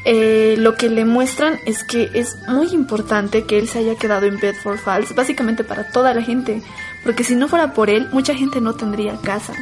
eh, 0.08 0.54
lo 0.56 0.76
que 0.76 0.88
le 0.88 1.04
muestran 1.04 1.58
es 1.66 1.82
que 1.82 2.12
es 2.14 2.36
muy 2.46 2.68
importante 2.68 3.42
que 3.42 3.58
él 3.58 3.68
se 3.68 3.80
haya 3.80 3.96
quedado 3.96 4.26
en 4.26 4.38
Bedford 4.38 4.78
Falls, 4.78 5.12
básicamente 5.16 5.64
para 5.64 5.90
toda 5.90 6.14
la 6.14 6.22
gente, 6.22 6.62
porque 7.02 7.24
si 7.24 7.34
no 7.34 7.48
fuera 7.48 7.74
por 7.74 7.90
él, 7.90 8.08
mucha 8.12 8.32
gente 8.32 8.60
no 8.60 8.74
tendría 8.74 9.16
casa. 9.16 9.52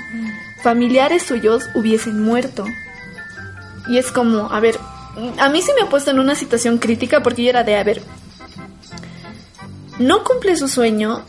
Familiares 0.63 1.23
suyos 1.23 1.71
hubiesen 1.75 2.23
muerto. 2.23 2.67
Y 3.89 3.97
es 3.97 4.13
como, 4.13 4.53
a 4.53 4.61
ver, 4.61 4.79
a 5.39 5.49
mí 5.49 5.63
se 5.63 5.73
me 5.73 5.81
ha 5.81 5.89
puesto 5.89 6.11
en 6.11 6.19
una 6.19 6.35
situación 6.35 6.77
crítica 6.77 7.23
porque 7.23 7.45
yo 7.45 7.49
era 7.49 7.65
de, 7.65 7.77
a 7.77 7.83
ver, 7.83 8.03
no 9.99 10.25
cumple 10.25 10.57
su 10.57 10.69
sueño, 10.69 11.23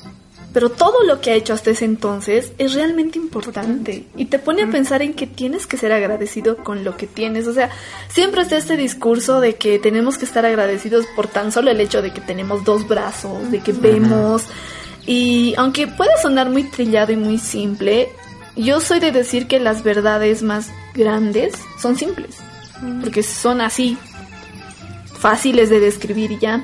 pero 0.55 0.69
todo 0.69 1.03
lo 1.03 1.19
que 1.19 1.31
ha 1.31 1.33
hecho 1.33 1.51
hasta 1.51 1.71
ese 1.71 1.83
entonces 1.83 2.53
es 2.57 2.73
realmente 2.75 3.19
importante 3.19 4.05
y 4.15 4.23
te 4.23 4.39
pone 4.39 4.63
a 4.63 4.71
pensar 4.71 5.01
en 5.01 5.13
que 5.13 5.27
tienes 5.27 5.67
que 5.67 5.75
ser 5.75 5.91
agradecido 5.91 6.55
con 6.55 6.85
lo 6.85 6.95
que 6.95 7.07
tienes. 7.07 7.45
O 7.47 7.53
sea, 7.53 7.71
siempre 8.07 8.43
está 8.43 8.55
este 8.55 8.77
discurso 8.77 9.41
de 9.41 9.55
que 9.55 9.79
tenemos 9.79 10.17
que 10.17 10.23
estar 10.23 10.45
agradecidos 10.45 11.07
por 11.13 11.27
tan 11.27 11.51
solo 11.51 11.71
el 11.71 11.81
hecho 11.81 12.01
de 12.01 12.13
que 12.13 12.21
tenemos 12.21 12.63
dos 12.63 12.87
brazos, 12.87 13.51
de 13.51 13.59
que 13.59 13.73
vemos. 13.73 14.43
Y 15.05 15.53
aunque 15.57 15.87
puede 15.87 16.17
sonar 16.21 16.49
muy 16.49 16.63
trillado 16.63 17.11
y 17.11 17.17
muy 17.17 17.37
simple, 17.37 18.07
yo 18.55 18.79
soy 18.79 19.01
de 19.01 19.11
decir 19.11 19.47
que 19.47 19.59
las 19.59 19.83
verdades 19.83 20.41
más 20.41 20.69
grandes 20.93 21.53
son 21.81 21.97
simples, 21.97 22.37
porque 23.01 23.23
son 23.23 23.59
así, 23.59 23.97
fáciles 25.19 25.69
de 25.69 25.81
describir 25.81 26.31
y 26.31 26.39
ya. 26.39 26.63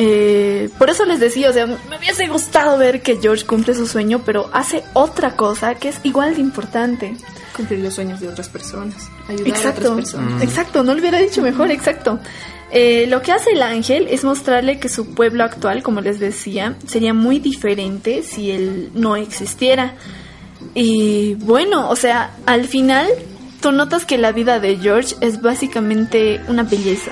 Eh, 0.00 0.70
por 0.78 0.90
eso 0.90 1.04
les 1.04 1.18
decía, 1.18 1.50
o 1.50 1.52
sea, 1.52 1.66
me 1.66 1.96
hubiese 1.98 2.28
gustado 2.28 2.78
ver 2.78 3.02
que 3.02 3.18
George 3.20 3.44
cumple 3.44 3.74
su 3.74 3.84
sueño, 3.84 4.22
pero 4.24 4.48
hace 4.52 4.84
otra 4.92 5.34
cosa 5.34 5.74
que 5.74 5.88
es 5.88 5.96
igual 6.04 6.36
de 6.36 6.40
importante. 6.40 7.16
Cumplir 7.56 7.80
los 7.80 7.94
sueños 7.94 8.20
de 8.20 8.28
otras 8.28 8.48
personas. 8.48 9.10
Ayudar 9.28 9.46
a 9.46 9.48
Exacto, 9.50 9.80
otras 9.80 9.94
personas. 9.96 10.42
exacto, 10.42 10.82
no 10.84 10.94
lo 10.94 11.00
hubiera 11.00 11.18
dicho 11.18 11.42
mejor, 11.42 11.72
exacto. 11.72 12.20
Eh, 12.70 13.06
lo 13.08 13.22
que 13.22 13.32
hace 13.32 13.50
el 13.50 13.62
ángel 13.62 14.06
es 14.08 14.22
mostrarle 14.22 14.78
que 14.78 14.88
su 14.88 15.14
pueblo 15.14 15.42
actual, 15.42 15.82
como 15.82 16.00
les 16.00 16.20
decía, 16.20 16.76
sería 16.86 17.12
muy 17.12 17.40
diferente 17.40 18.22
si 18.22 18.52
él 18.52 18.90
no 18.94 19.16
existiera. 19.16 19.94
Y 20.74 21.34
bueno, 21.40 21.90
o 21.90 21.96
sea, 21.96 22.36
al 22.46 22.68
final 22.68 23.08
tú 23.60 23.72
notas 23.72 24.04
que 24.04 24.16
la 24.16 24.30
vida 24.30 24.60
de 24.60 24.76
George 24.76 25.16
es 25.20 25.42
básicamente 25.42 26.40
una 26.46 26.62
belleza. 26.62 27.10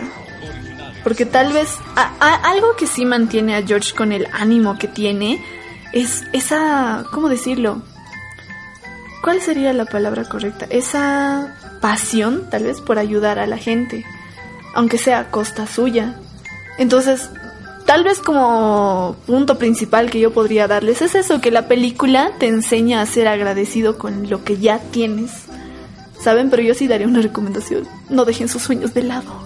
Porque 1.06 1.24
tal 1.24 1.52
vez 1.52 1.68
algo 2.18 2.74
que 2.76 2.88
sí 2.88 3.04
mantiene 3.04 3.54
a 3.54 3.62
George 3.62 3.94
con 3.94 4.10
el 4.10 4.26
ánimo 4.32 4.76
que 4.76 4.88
tiene 4.88 5.40
es 5.92 6.24
esa, 6.32 7.04
¿cómo 7.12 7.28
decirlo? 7.28 7.80
¿Cuál 9.22 9.40
sería 9.40 9.72
la 9.72 9.84
palabra 9.84 10.24
correcta? 10.24 10.66
Esa 10.68 11.54
pasión, 11.80 12.50
tal 12.50 12.64
vez, 12.64 12.80
por 12.80 12.98
ayudar 12.98 13.38
a 13.38 13.46
la 13.46 13.56
gente, 13.56 14.04
aunque 14.74 14.98
sea 14.98 15.20
a 15.20 15.30
costa 15.30 15.68
suya. 15.68 16.16
Entonces, 16.76 17.30
tal 17.84 18.02
vez 18.02 18.18
como 18.18 19.14
punto 19.26 19.58
principal 19.58 20.10
que 20.10 20.18
yo 20.18 20.32
podría 20.32 20.66
darles 20.66 21.02
es 21.02 21.14
eso, 21.14 21.40
que 21.40 21.52
la 21.52 21.68
película 21.68 22.32
te 22.40 22.48
enseña 22.48 23.00
a 23.00 23.06
ser 23.06 23.28
agradecido 23.28 23.96
con 23.96 24.28
lo 24.28 24.42
que 24.42 24.56
ya 24.56 24.80
tienes. 24.80 25.30
¿Saben? 26.18 26.50
Pero 26.50 26.64
yo 26.64 26.74
sí 26.74 26.88
daría 26.88 27.06
una 27.06 27.22
recomendación. 27.22 27.86
No 28.10 28.24
dejen 28.24 28.48
sus 28.48 28.62
sueños 28.62 28.92
de 28.92 29.04
lado. 29.04 29.44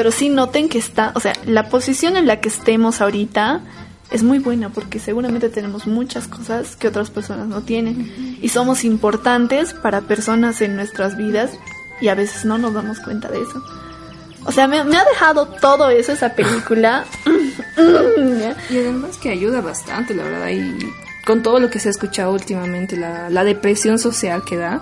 Pero 0.00 0.12
sí 0.12 0.30
noten 0.30 0.70
que 0.70 0.78
está, 0.78 1.12
o 1.14 1.20
sea, 1.20 1.34
la 1.44 1.68
posición 1.68 2.16
en 2.16 2.26
la 2.26 2.40
que 2.40 2.48
estemos 2.48 3.02
ahorita 3.02 3.60
es 4.10 4.22
muy 4.22 4.38
buena 4.38 4.70
porque 4.70 4.98
seguramente 4.98 5.50
tenemos 5.50 5.86
muchas 5.86 6.26
cosas 6.26 6.74
que 6.74 6.88
otras 6.88 7.10
personas 7.10 7.48
no 7.48 7.60
tienen 7.60 8.38
y 8.40 8.48
somos 8.48 8.84
importantes 8.84 9.74
para 9.74 10.00
personas 10.00 10.62
en 10.62 10.74
nuestras 10.74 11.18
vidas 11.18 11.50
y 12.00 12.08
a 12.08 12.14
veces 12.14 12.46
no 12.46 12.56
nos 12.56 12.72
damos 12.72 12.98
cuenta 13.00 13.28
de 13.28 13.42
eso. 13.42 13.62
O 14.46 14.52
sea, 14.52 14.66
me, 14.66 14.82
me 14.84 14.96
ha 14.96 15.04
dejado 15.04 15.44
todo 15.60 15.90
eso 15.90 16.12
esa 16.12 16.30
película. 16.30 17.04
Y 18.70 18.78
además 18.78 19.18
que 19.18 19.28
ayuda 19.28 19.60
bastante, 19.60 20.14
la 20.14 20.24
verdad. 20.24 20.48
Y 20.48 20.78
con 21.26 21.42
todo 21.42 21.60
lo 21.60 21.68
que 21.68 21.78
se 21.78 21.88
ha 21.88 21.90
escuchado 21.90 22.32
últimamente, 22.32 22.96
la, 22.96 23.28
la 23.28 23.44
depresión 23.44 23.98
social 23.98 24.44
que 24.46 24.56
da. 24.56 24.80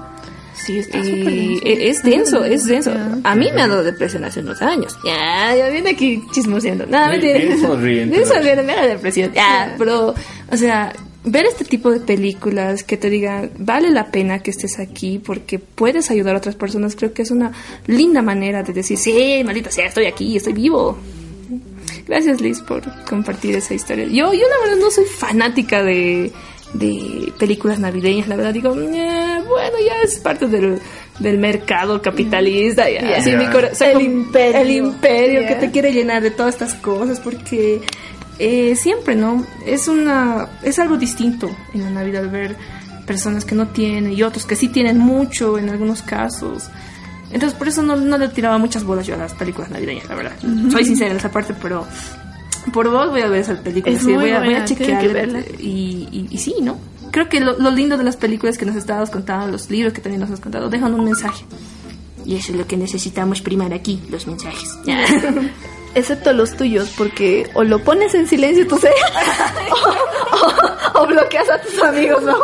Sí, 0.64 0.78
está 0.78 0.98
Y 0.98 1.60
e- 1.64 1.88
es 1.88 2.02
denso, 2.02 2.44
es 2.44 2.64
denso. 2.64 2.92
A 3.24 3.34
mí 3.34 3.48
me 3.54 3.62
ha 3.62 3.68
dado 3.68 3.82
depresión 3.82 4.24
hace 4.24 4.40
unos 4.40 4.60
años. 4.60 4.96
Ya, 5.04 5.54
ya 5.56 5.68
viene 5.68 5.90
aquí 5.90 6.22
chismoseando. 6.32 6.86
Nada, 6.86 7.12
sonriente, 7.12 7.38
Bien 7.38 8.10
¿verdad? 8.10 8.34
sonriente, 8.34 8.62
me 8.62 8.74
da 8.74 8.86
depresión. 8.86 9.32
Ya, 9.32 9.74
pero, 9.78 10.14
o 10.50 10.56
sea, 10.56 10.92
ver 11.24 11.46
este 11.46 11.64
tipo 11.64 11.90
de 11.90 12.00
películas 12.00 12.82
que 12.82 12.96
te 12.96 13.08
digan, 13.10 13.50
vale 13.58 13.90
la 13.90 14.06
pena 14.10 14.40
que 14.40 14.50
estés 14.50 14.78
aquí 14.78 15.18
porque 15.18 15.58
puedes 15.58 16.10
ayudar 16.10 16.34
a 16.34 16.38
otras 16.38 16.56
personas, 16.56 16.96
creo 16.96 17.12
que 17.12 17.22
es 17.22 17.30
una 17.30 17.52
linda 17.86 18.22
manera 18.22 18.62
de 18.62 18.72
decir, 18.72 18.96
sí, 18.98 19.42
maldita 19.44 19.70
sea, 19.70 19.86
estoy 19.86 20.06
aquí, 20.06 20.36
estoy 20.36 20.52
vivo. 20.52 20.98
Gracias 22.06 22.40
Liz 22.40 22.60
por 22.62 22.82
compartir 23.04 23.54
esa 23.56 23.74
historia. 23.74 24.06
Yo, 24.06 24.32
yo 24.32 24.40
la 24.48 24.66
verdad 24.66 24.82
no 24.82 24.90
soy 24.90 25.04
fanática 25.04 25.82
de, 25.82 26.32
de 26.74 27.32
películas 27.38 27.78
navideñas, 27.78 28.28
la 28.28 28.36
verdad 28.36 28.52
digo, 28.52 28.74
"Eh, 28.74 29.40
bueno, 29.48 29.76
ya 29.84 30.02
es 30.04 30.18
parte 30.18 30.46
del, 30.46 30.78
del 31.18 31.38
mercado 31.38 32.00
capitalista, 32.02 32.88
ya, 32.90 33.00
Yeah. 33.00 33.18
así 33.18 33.32
mi 33.36 33.46
cora- 33.46 33.70
o 33.72 33.74
sea, 33.74 33.92
El 33.92 34.02
imperio. 34.02 34.60
el 34.60 34.70
imperio 34.70 35.46
que 35.48 35.54
te 35.54 35.70
quiere 35.70 35.92
llenar 35.92 36.22
de 36.22 36.30
todas 36.30 36.54
estas 36.54 36.74
cosas 36.74 37.20
porque 37.20 37.80
eh, 38.38 38.76
siempre, 38.76 39.16
¿no? 39.16 39.44
Es 39.66 39.88
una 39.88 40.48
es 40.62 40.78
algo 40.78 40.96
distinto 40.96 41.50
en 41.74 41.82
la 41.82 41.90
Navidad 41.90 42.30
ver 42.30 42.54
personas 43.06 43.44
que 43.44 43.54
no 43.56 43.68
tienen 43.68 44.12
y 44.12 44.22
otros 44.22 44.44
que 44.46 44.54
sí 44.54 44.68
tienen 44.68 44.98
mucho 44.98 45.58
en 45.58 45.70
algunos 45.70 46.02
casos. 46.02 46.68
Entonces 47.32 47.58
por 47.58 47.66
eso 47.68 47.82
no, 47.82 47.96
no 47.96 48.16
le 48.18 48.28
tiraba 48.28 48.58
muchas 48.58 48.84
bolas 48.84 49.06
yo 49.06 49.14
a 49.14 49.18
las 49.18 49.32
películas 49.34 49.70
navideñas, 49.70 50.08
la 50.08 50.14
verdad. 50.14 50.32
Soy 50.70 50.84
sincera 50.84 51.10
en 51.10 51.16
esa 51.16 51.30
parte, 51.30 51.52
pero 51.60 51.84
por 52.72 52.90
vos 52.90 53.10
voy 53.10 53.22
a 53.22 53.28
ver 53.28 53.40
esa 53.40 53.62
película. 53.62 53.94
Es 53.94 54.02
sí, 54.02 54.08
muy 54.08 54.16
voy, 54.16 54.30
a, 54.30 54.38
voy 54.38 54.48
a 54.48 54.50
buena, 54.50 54.64
tienen 54.64 54.84
chequear 54.86 55.00
que 55.02 55.08
verla. 55.08 55.40
y, 55.58 56.08
y, 56.10 56.26
y 56.30 56.38
sí, 56.38 56.54
¿no? 56.60 56.78
Creo 57.10 57.28
que 57.28 57.40
lo, 57.40 57.58
lo 57.58 57.70
lindo 57.70 57.96
de 57.96 58.04
las 58.04 58.16
películas 58.16 58.58
que 58.58 58.66
nos 58.66 58.76
estabas 58.76 59.10
contando, 59.10 59.46
los 59.48 59.70
libros 59.70 59.92
que 59.92 60.00
también 60.00 60.20
nos 60.20 60.30
has 60.30 60.40
contado, 60.40 60.68
dejan 60.68 60.94
un 60.94 61.04
mensaje. 61.04 61.44
Y 62.24 62.36
eso 62.36 62.52
es 62.52 62.58
lo 62.58 62.66
que 62.66 62.76
necesitamos 62.76 63.40
primar 63.40 63.72
aquí, 63.72 64.00
los 64.10 64.26
mensajes. 64.26 64.78
Excepto 65.94 66.32
los 66.32 66.56
tuyos, 66.56 66.92
porque 66.96 67.50
o 67.54 67.64
lo 67.64 67.80
pones 67.80 68.14
en 68.14 68.28
silencio 68.28 68.66
tu 68.68 68.78
ser, 68.78 68.92
o, 70.94 71.00
o 71.02 71.06
bloqueas 71.06 71.48
a 71.48 71.60
tus 71.60 71.82
amigos, 71.82 72.22
¿no? 72.22 72.36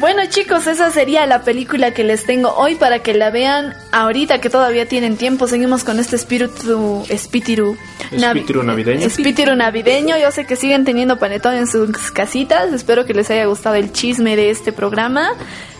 bueno, 0.00 0.22
chicos, 0.28 0.66
esa 0.66 0.90
sería 0.90 1.26
la 1.26 1.42
película 1.42 1.92
que 1.92 2.02
les 2.02 2.24
tengo 2.24 2.52
hoy 2.54 2.74
para 2.76 3.00
que 3.00 3.14
la 3.14 3.30
vean 3.30 3.74
ahorita 3.92 4.40
que 4.40 4.48
todavía 4.50 4.86
tienen 4.86 5.16
tiempo. 5.16 5.46
Seguimos 5.46 5.84
con 5.84 6.00
este 6.00 6.16
espíritu, 6.16 7.04
espíritu, 7.08 7.76
navi- 8.10 8.38
Espíritu 8.40 8.62
navideño. 8.62 9.06
Espíritu 9.06 9.54
navideño. 9.54 10.16
Yo 10.16 10.30
sé 10.32 10.46
que 10.46 10.56
siguen 10.56 10.84
teniendo 10.84 11.18
panetón 11.18 11.54
en 11.54 11.66
sus 11.66 12.10
casitas. 12.10 12.72
Espero 12.72 13.04
que 13.04 13.14
les 13.14 13.30
haya 13.30 13.44
gustado 13.44 13.76
el 13.76 13.92
chisme 13.92 14.34
de 14.36 14.50
este 14.50 14.72
programa. 14.72 15.32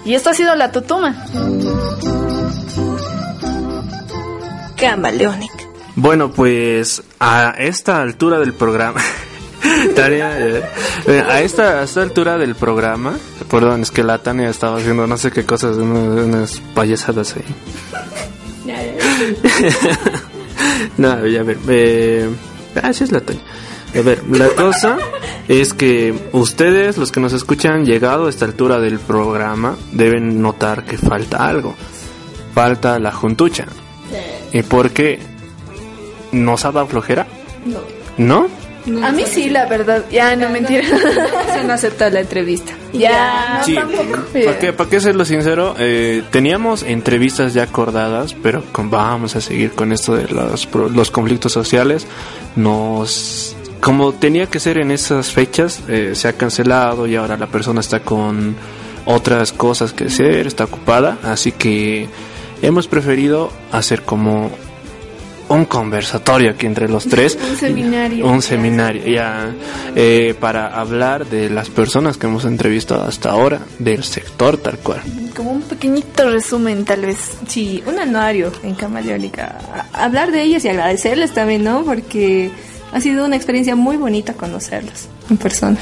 Y 0.05 0.15
esto 0.15 0.31
ha 0.31 0.35
sido 0.35 0.55
La 0.57 0.73
Tutuma. 0.73 1.25
Camaleónica. 4.77 5.65
Bueno, 6.01 6.33
pues 6.33 7.03
a 7.21 7.55
esta 7.59 8.01
altura 8.01 8.39
del 8.39 8.55
programa. 8.55 9.03
Tania, 9.95 10.41
eh, 10.41 10.63
eh, 11.07 11.23
a 11.29 11.43
esta, 11.43 11.81
a 11.81 11.83
esta 11.83 12.01
altura 12.01 12.39
del 12.39 12.55
programa, 12.55 13.19
perdón, 13.51 13.83
es 13.83 13.91
que 13.91 14.03
la 14.03 14.17
Tania 14.17 14.49
estaba 14.49 14.79
haciendo 14.79 15.07
no 15.07 15.19
sé 15.19 15.31
qué 15.31 15.45
cosas, 15.45 15.77
unas, 15.77 16.25
unas 16.25 16.63
payasadas 16.75 17.37
ahí. 17.37 17.45
no, 20.97 21.27
ya 21.27 21.43
ver, 21.43 21.59
eh, 21.69 22.31
así 22.83 23.05
es 23.05 23.13
la 23.13 23.21
Tania. 23.21 23.43
A 23.95 24.01
ver, 24.01 24.25
la 24.31 24.49
cosa 24.49 24.97
es 25.49 25.75
que 25.75 26.15
ustedes, 26.33 26.97
los 26.97 27.13
que 27.13 27.21
nos 27.21 27.35
escuchan, 27.35 27.85
llegado 27.85 28.27
a 28.27 28.31
esta 28.31 28.47
altura 28.47 28.81
del 28.81 29.01
programa, 29.01 29.77
deben 29.93 30.41
notar 30.41 30.87
que 30.87 30.97
falta 30.97 31.47
algo. 31.47 31.75
Falta 32.55 32.99
la 32.99 33.13
juntucha. 33.13 33.67
¿Y 34.51 34.63
por 34.63 34.93
qué? 34.93 35.29
¿Nos 36.33 36.65
ha 36.65 36.73
dado 36.73 36.87
flojera? 36.87 37.27
No. 37.67 37.79
¿No? 38.19 38.49
A 39.07 39.13
mí 39.13 39.25
sí, 39.27 39.51
la 39.51 39.67
verdad. 39.67 40.05
Ya, 40.11 40.35
no, 40.37 40.49
mentira. 40.49 40.83
Se 41.53 41.65
no 41.65 41.73
acepta 41.75 42.09
la 42.09 42.21
entrevista. 42.21 42.73
ya, 42.95 43.59
no, 43.59 43.65
Sí, 43.65 43.75
tampoco. 43.75 44.19
¿para 44.33 44.59
qué, 44.59 44.73
para 44.73 44.89
qué 44.91 45.01
serlo 45.01 45.25
sincero? 45.27 45.75
Eh, 45.79 46.23
teníamos 46.31 46.83
entrevistas 46.83 47.53
ya 47.53 47.65
acordadas, 47.65 48.35
pero 48.43 48.65
con- 48.73 48.89
vamos 48.91 49.37
a 49.37 49.41
seguir 49.43 49.73
con 49.73 49.93
esto 49.93 50.15
de 50.15 50.29
los, 50.29 50.67
los 50.95 51.11
conflictos 51.11 51.53
sociales. 51.53 52.07
Nos, 52.57 53.55
como 53.81 54.13
tenía 54.13 54.47
que 54.47 54.61
ser 54.61 54.79
en 54.79 54.91
esas 54.91 55.31
fechas, 55.31 55.81
eh, 55.89 56.13
se 56.15 56.29
ha 56.29 56.33
cancelado 56.35 57.07
y 57.07 57.17
ahora 57.17 57.37
la 57.37 57.47
persona 57.49 57.81
está 57.81 58.01
con 58.01 58.57
otras 59.05 59.53
cosas 59.53 59.93
que 59.93 60.05
hacer, 60.05 60.47
está 60.47 60.65
ocupada, 60.65 61.19
así 61.23 61.53
que 61.53 62.07
hemos 62.63 62.87
preferido 62.87 63.51
hacer 63.73 64.03
como 64.03 64.51
un 65.51 65.65
conversatorio 65.65 66.53
aquí 66.53 66.67
entre 66.67 66.89
los 66.89 67.07
tres. 67.07 67.37
Un 67.51 67.57
seminario. 67.57 68.27
Un 68.27 68.41
seminario, 68.41 69.05
ya, 69.07 69.53
eh, 69.97 70.35
para 70.39 70.69
hablar 70.69 71.27
de 71.27 71.51
las 71.51 71.69
personas 71.69 72.17
que 72.17 72.27
hemos 72.27 72.45
entrevistado 72.45 73.05
hasta 73.05 73.31
ahora, 73.31 73.61
del 73.79 74.05
sector 74.05 74.57
tal 74.59 74.79
cual. 74.79 75.03
Como 75.37 75.51
un 75.51 75.63
pequeñito 75.63 76.31
resumen, 76.31 76.85
tal 76.85 77.03
vez. 77.03 77.19
Sí, 77.49 77.83
un 77.87 77.99
anuario 77.99 78.53
en 78.63 78.75
Camaleónica. 78.75 79.59
Hablar 79.93 80.31
de 80.31 80.43
ellas 80.43 80.65
y 80.65 80.69
agradecerles 80.69 81.33
también, 81.33 81.65
¿no? 81.65 81.85
Porque 81.85 82.51
ha 82.93 83.01
sido 83.01 83.25
una 83.25 83.37
experiencia 83.37 83.75
muy 83.75 83.97
bonita 83.97 84.35
conocerlas 84.35 85.09
en 85.29 85.37
persona. 85.37 85.79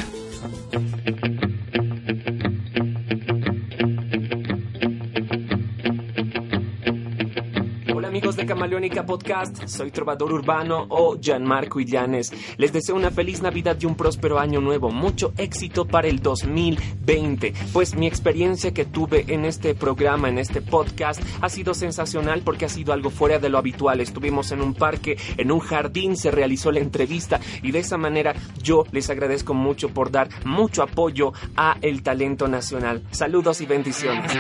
Camaleónica 8.49 9.05
Podcast, 9.05 9.67
soy 9.67 9.91
Trovador 9.91 10.33
Urbano 10.33 10.87
o 10.89 11.19
Gianmarco 11.21 11.81
Illanes. 11.81 12.33
Les 12.57 12.73
deseo 12.73 12.97
una 12.97 13.11
feliz 13.11 13.43
Navidad 13.43 13.77
y 13.79 13.85
un 13.85 13.95
próspero 13.95 14.39
año 14.39 14.63
nuevo, 14.63 14.91
mucho 14.91 15.35
éxito 15.37 15.87
para 15.87 16.09
el 16.09 16.21
2020. 16.21 17.53
Pues 17.75 17.95
mi 17.95 18.07
experiencia 18.07 18.73
que 18.73 18.87
tuve 18.87 19.27
en 19.29 19.45
este 19.45 19.75
programa, 19.75 20.31
en 20.31 20.39
este 20.39 20.63
podcast, 20.63 21.23
ha 21.43 21.51
sido 21.51 21.75
sensacional 21.75 22.41
porque 22.43 22.65
ha 22.65 22.71
sido 22.71 22.95
algo 22.95 23.11
fuera 23.11 23.39
de 23.39 23.51
lo 23.51 23.59
habitual. 23.59 24.01
Estuvimos 24.01 24.51
en 24.51 24.63
un 24.63 24.73
parque, 24.73 25.19
en 25.37 25.53
un 25.53 25.59
jardín, 25.59 26.17
se 26.17 26.31
realizó 26.31 26.73
la 26.73 26.81
entrevista 26.81 27.41
y 27.63 27.71
de 27.71 27.81
esa 27.81 27.99
manera 27.99 28.35
yo 28.63 28.85
les 28.93 29.11
agradezco 29.11 29.53
mucho 29.53 29.91
por 29.91 30.11
dar 30.11 30.31
mucho 30.47 30.83
apoyo 30.83 31.35
a 31.55 31.77
el 31.83 32.03
talento 32.03 32.49
nacional. 32.49 33.03
Saludos 33.11 33.61
y 33.61 33.67
bendiciones. 33.67 34.33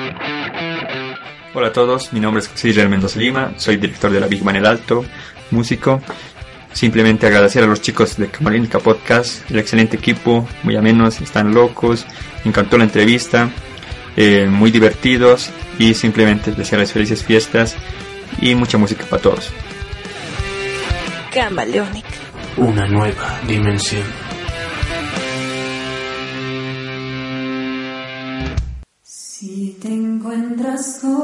Hola 1.55 1.69
a 1.69 1.73
todos, 1.73 2.13
mi 2.13 2.21
nombre 2.21 2.43
es 2.43 2.49
José 2.49 2.87
Mendoza 2.89 3.19
Lima, 3.19 3.55
soy 3.57 3.79
director 3.79 4.11
de 4.11 4.21
la 4.21 4.27
Big 4.27 4.45
Man 4.45 4.57
El 4.57 4.67
Alto, 4.67 5.03
músico. 5.51 6.01
Simplemente 6.75 7.27
agradecer 7.27 7.65
a 7.65 7.67
los 7.67 7.81
chicos 7.81 8.19
de 8.19 8.29
Camaríntica 8.29 8.79
Podcast, 8.79 9.51
el 9.51 9.59
excelente 9.59 9.97
equipo, 9.97 10.47
muy 10.63 10.77
amenos, 10.77 11.23
están 11.23 11.55
locos, 11.55 12.07
me 12.45 12.51
encantó 12.51 12.77
la 12.77 12.85
entrevista, 12.85 13.49
eh, 14.15 14.47
muy 14.47 14.71
divertidos 14.71 15.51
y 15.79 15.95
simplemente 15.95 16.53
desearles 16.53 16.93
felices 16.93 17.25
fiestas 17.25 17.77
y 18.43 18.55
mucha 18.55 18.77
música 18.77 19.07
para 19.07 19.23
todos. 19.23 19.51
Camaleónica. 21.33 22.09
Una 22.59 22.87
nueva 22.87 23.41
dimensión. 23.47 24.28
Te 29.81 29.89
encuentras 29.89 30.99
con 31.01 31.17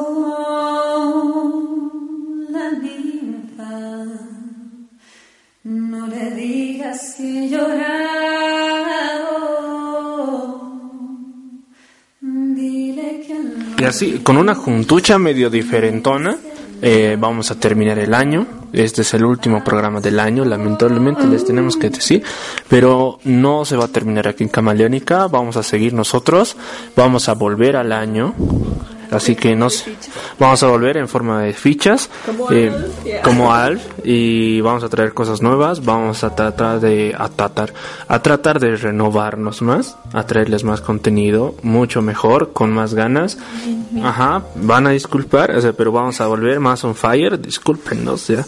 la 2.50 2.70
libertad, 2.70 4.06
no 5.64 6.06
le 6.06 6.30
digas 6.32 7.14
que 7.16 7.48
llorado. 7.48 7.94
Dile 12.20 13.24
que 13.26 13.34
no. 13.34 13.76
Y 13.78 13.84
así, 13.84 14.20
con 14.22 14.36
una 14.36 14.54
juntucha 14.54 15.18
medio 15.18 15.50
diferentona, 15.50 16.38
eh, 16.86 17.16
vamos 17.18 17.50
a 17.50 17.54
terminar 17.54 17.98
el 17.98 18.12
año. 18.12 18.46
Este 18.74 19.00
es 19.00 19.14
el 19.14 19.24
último 19.24 19.64
programa 19.64 20.02
del 20.02 20.20
año, 20.20 20.44
lamentablemente 20.44 21.26
les 21.26 21.46
tenemos 21.46 21.78
que 21.78 21.88
decir, 21.88 22.22
pero 22.68 23.18
no 23.24 23.64
se 23.64 23.76
va 23.76 23.86
a 23.86 23.88
terminar 23.88 24.28
aquí 24.28 24.42
en 24.42 24.50
Camaleónica, 24.50 25.26
vamos 25.28 25.56
a 25.56 25.62
seguir 25.62 25.94
nosotros, 25.94 26.58
vamos 26.94 27.30
a 27.30 27.34
volver 27.34 27.76
al 27.76 27.90
año, 27.92 28.34
así 29.10 29.36
que 29.36 29.56
nos 29.56 29.84
vamos 30.38 30.62
a 30.62 30.68
volver 30.68 30.96
en 30.96 31.08
forma 31.08 31.42
de 31.42 31.52
fichas, 31.52 32.10
Como 32.26 32.50
eh, 32.50 32.72
como 33.22 33.52
Alf, 33.52 33.82
y 34.04 34.60
vamos 34.60 34.84
a 34.84 34.88
traer 34.88 35.14
cosas 35.14 35.42
nuevas, 35.42 35.84
vamos 35.84 36.24
a 36.24 36.34
tratar 36.34 36.80
de 36.80 37.14
a 37.16 37.28
tratar, 37.28 37.72
a 38.08 38.22
tratar 38.22 38.60
de 38.60 38.76
renovarnos 38.76 39.62
más, 39.62 39.96
a 40.12 40.26
traerles 40.26 40.64
más 40.64 40.80
contenido, 40.80 41.54
mucho 41.62 42.02
mejor, 42.02 42.52
con 42.52 42.72
más 42.72 42.94
ganas. 42.94 43.38
Ajá, 44.02 44.42
van 44.56 44.86
a 44.86 44.90
disculpar, 44.90 45.52
o 45.52 45.60
sea, 45.60 45.72
pero 45.72 45.92
vamos 45.92 46.20
a 46.20 46.26
volver 46.26 46.58
más 46.60 46.82
on 46.84 46.94
fire, 46.94 47.40
discúlpenos 47.40 48.26
ya. 48.26 48.44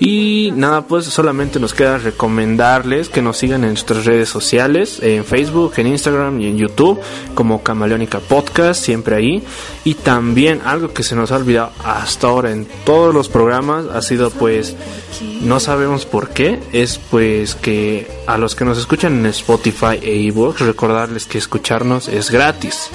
Y 0.00 0.52
nada, 0.54 0.82
pues 0.82 1.06
solamente 1.06 1.58
nos 1.58 1.74
queda 1.74 1.98
recomendarles 1.98 3.08
que 3.08 3.22
nos 3.22 3.36
sigan 3.36 3.64
en 3.64 3.70
nuestras 3.70 4.04
redes 4.04 4.28
sociales, 4.28 5.00
en 5.02 5.24
Facebook, 5.24 5.72
en 5.76 5.88
Instagram 5.88 6.40
y 6.40 6.46
en 6.48 6.56
YouTube, 6.56 7.00
como 7.34 7.62
Camaleónica 7.62 8.20
Podcast, 8.20 8.84
siempre 8.84 9.16
ahí. 9.16 9.42
Y 9.84 9.94
también 10.04 10.60
algo 10.64 10.92
que 10.92 11.02
se 11.02 11.16
nos 11.16 11.32
ha 11.32 11.36
olvidado 11.36 11.72
hasta 11.84 12.28
ahora 12.28 12.50
en 12.52 12.66
todos 12.84 13.14
los 13.14 13.28
programas 13.28 13.86
ha 13.86 14.02
sido 14.02 14.30
pues 14.30 14.76
no 15.42 15.60
sabemos 15.60 16.06
por 16.06 16.30
qué. 16.30 16.60
Es 16.72 16.98
pues 17.10 17.54
que 17.54 18.06
a 18.26 18.38
los 18.38 18.54
que 18.54 18.64
nos 18.64 18.78
escuchan 18.78 19.18
en 19.18 19.26
Spotify 19.26 19.98
e 20.02 20.14
iVoox 20.16 20.60
recordarles 20.60 21.26
que 21.26 21.38
escucharnos 21.38 22.08
es 22.08 22.30
gratis. 22.30 22.90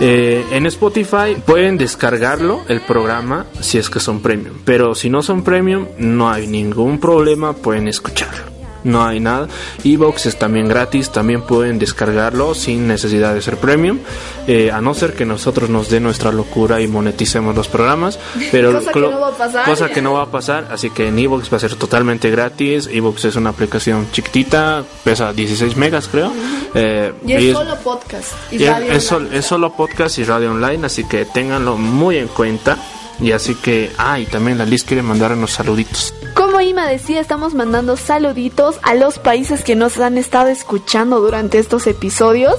Eh, 0.00 0.44
en 0.50 0.66
Spotify 0.66 1.36
pueden 1.44 1.78
descargarlo 1.78 2.62
el 2.68 2.80
programa 2.82 3.46
si 3.60 3.78
es 3.78 3.88
que 3.88 4.00
son 4.00 4.20
premium, 4.20 4.56
pero 4.64 4.94
si 4.94 5.08
no 5.08 5.22
son 5.22 5.42
premium 5.42 5.86
no 5.98 6.30
hay 6.30 6.46
ningún 6.46 7.00
problema, 7.00 7.54
pueden 7.54 7.88
escucharlo 7.88 8.55
no 8.86 9.04
hay 9.04 9.20
nada. 9.20 9.48
Evox 9.84 10.26
es 10.26 10.38
también 10.38 10.68
gratis, 10.68 11.10
también 11.10 11.42
pueden 11.42 11.78
descargarlo 11.78 12.54
sin 12.54 12.86
necesidad 12.86 13.34
de 13.34 13.42
ser 13.42 13.56
premium, 13.58 13.98
eh, 14.46 14.70
a 14.72 14.80
no 14.80 14.94
ser 14.94 15.12
que 15.14 15.24
nosotros 15.26 15.68
nos 15.70 15.90
dé 15.90 16.00
nuestra 16.00 16.32
locura 16.32 16.80
y 16.80 16.88
moneticemos 16.88 17.54
los 17.54 17.68
programas, 17.68 18.18
pero 18.50 18.72
Cosa 18.72 18.92
que 18.92 19.00
no 19.00 19.20
va 19.20 19.28
a 19.28 19.32
pasar. 19.36 19.64
cosa 19.64 19.88
que 19.90 20.02
no 20.02 20.12
va 20.14 20.22
a 20.22 20.26
pasar, 20.30 20.68
así 20.70 20.90
que 20.90 21.08
en 21.08 21.18
Evox 21.18 21.52
va 21.52 21.56
a 21.58 21.60
ser 21.60 21.74
totalmente 21.74 22.30
gratis. 22.30 22.88
Evox 22.92 23.24
es 23.26 23.36
una 23.36 23.50
aplicación 23.50 24.08
chiquitita, 24.12 24.84
pesa 25.04 25.32
16 25.32 25.76
megas 25.76 26.08
creo. 26.08 26.32
eh, 26.74 27.12
Y 27.26 27.32
es 27.32 27.42
y 27.42 27.48
es- 27.48 27.54
solo 27.56 27.74
podcast. 27.84 28.32
Y 28.50 28.58
radio 28.66 28.92
es 28.92 29.04
sol- 29.04 29.28
es 29.32 29.44
solo 29.44 29.72
podcast 29.74 30.18
y 30.18 30.24
radio 30.24 30.50
online, 30.50 30.86
así 30.86 31.04
que 31.04 31.24
ténganlo 31.24 31.76
muy 31.76 32.18
en 32.18 32.28
cuenta. 32.28 32.76
Y 33.18 33.32
así 33.32 33.54
que, 33.54 33.90
ah, 33.96 34.20
y 34.20 34.26
también 34.26 34.58
la 34.58 34.66
Liz 34.66 34.84
quiere 34.84 35.02
mandar 35.02 35.32
unos 35.32 35.50
saluditos. 35.52 36.12
Como 36.56 36.66
Ima 36.66 36.88
decía, 36.88 37.20
estamos 37.20 37.52
mandando 37.52 37.98
saluditos 37.98 38.78
a 38.82 38.94
los 38.94 39.18
países 39.18 39.62
que 39.62 39.74
nos 39.74 39.98
han 40.00 40.16
estado 40.16 40.48
escuchando 40.48 41.20
durante 41.20 41.58
estos 41.58 41.86
episodios. 41.86 42.56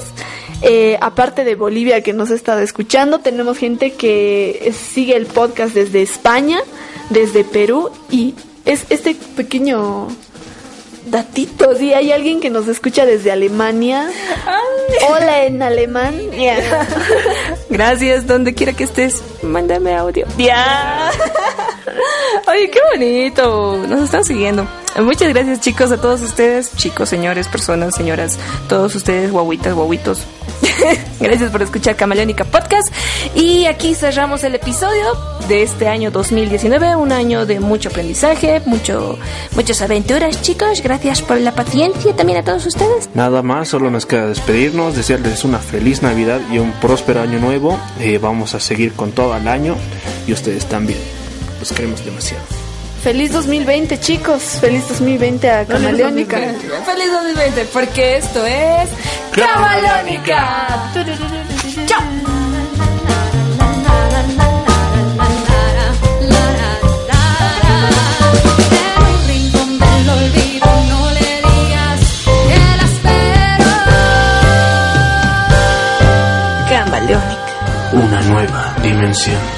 Eh, 0.61 0.99
aparte 1.01 1.43
de 1.43 1.55
Bolivia 1.55 2.03
que 2.03 2.13
nos 2.13 2.29
ha 2.29 2.35
estado 2.35 2.59
escuchando, 2.59 3.17
tenemos 3.21 3.57
gente 3.57 3.93
que 3.93 4.71
sigue 4.71 5.15
el 5.15 5.25
podcast 5.25 5.73
desde 5.73 6.03
España, 6.03 6.59
desde 7.09 7.43
Perú 7.43 7.89
y 8.11 8.35
es 8.65 8.85
este 8.91 9.15
pequeño 9.35 10.09
datito, 11.10 11.76
sí, 11.76 11.93
hay 11.93 12.12
alguien 12.12 12.39
que 12.39 12.49
nos 12.49 12.68
escucha 12.68 13.05
desde 13.05 13.32
Alemania. 13.32 14.10
Hola 15.10 15.45
en 15.45 15.62
alemán. 15.62 16.16
Gracias, 17.70 18.28
donde 18.28 18.53
quiera 18.53 18.74
que 18.74 18.86
estés, 18.86 19.22
mándame 19.43 19.95
audio. 19.95 20.26
Ya. 20.38 21.12
Oye, 22.47 22.70
qué 22.70 22.80
bonito. 22.93 23.78
Nos 23.88 24.03
están 24.03 24.24
siguiendo. 24.24 24.68
Muchas 24.97 25.29
gracias, 25.29 25.61
chicos, 25.61 25.91
a 25.91 26.01
todos 26.01 26.21
ustedes, 26.21 26.75
chicos, 26.75 27.07
señores, 27.07 27.47
personas, 27.47 27.93
señoras, 27.95 28.39
todos 28.67 28.95
ustedes, 28.95 29.31
guaguitas, 29.31 29.75
guaguitos. 29.75 30.23
gracias 31.19 31.51
por 31.51 31.61
escuchar 31.61 31.95
Camaleónica 31.95 32.45
Podcast. 32.45 32.91
Y 33.35 33.65
aquí 33.65 33.93
cerramos 33.93 34.43
el 34.43 34.55
episodio 34.55 35.05
de 35.47 35.61
este 35.61 35.87
año 35.87 36.09
2019, 36.09 36.95
un 36.95 37.11
año 37.11 37.45
de 37.45 37.59
mucho 37.59 37.89
aprendizaje, 37.89 38.61
mucho, 38.65 39.19
muchas 39.55 39.83
aventuras, 39.83 40.41
chicos. 40.41 40.81
Gracias 40.81 41.21
por 41.21 41.39
la 41.39 41.53
paciencia 41.53 42.15
también 42.15 42.39
a 42.39 42.43
todos 42.43 42.65
ustedes. 42.65 43.09
Nada 43.13 43.43
más, 43.43 43.67
solo 43.67 43.91
nos 43.91 44.07
queda 44.07 44.27
despedirnos, 44.27 44.95
desearles 44.95 45.43
una 45.43 45.59
feliz 45.59 46.01
Navidad 46.01 46.41
y 46.51 46.57
un 46.57 46.71
próspero 46.73 47.21
año 47.21 47.39
nuevo. 47.39 47.79
Eh, 47.99 48.17
vamos 48.17 48.55
a 48.55 48.59
seguir 48.59 48.93
con 48.93 49.11
todo 49.11 49.37
el 49.37 49.47
año 49.47 49.75
y 50.25 50.33
ustedes 50.33 50.65
también. 50.65 50.99
Los 51.59 51.71
queremos 51.71 52.03
demasiado. 52.03 52.66
Feliz 53.01 53.31
2020, 53.31 53.99
chicos. 53.99 54.57
Feliz 54.59 54.87
2020 54.89 55.49
a 55.49 55.65
Camaleónica. 55.65 56.37
Feliz 56.37 57.11
2020, 57.11 57.65
porque 57.73 58.17
esto 58.17 58.45
es 58.45 58.89
Camaleónica. 59.31 60.91
Chao. 61.85 62.01
En 68.71 69.03
un 69.03 69.27
rincón 69.27 69.79
del 69.79 70.09
olvido 70.09 70.67
no 70.89 71.11
le 71.11 71.29
digas 71.37 71.99
que 72.25 72.59
la 72.77 72.85
espero. 72.85 73.69
Camaleónica. 76.69 77.37
Una 77.93 78.21
nueva 78.21 78.75
dimensión. 78.81 79.57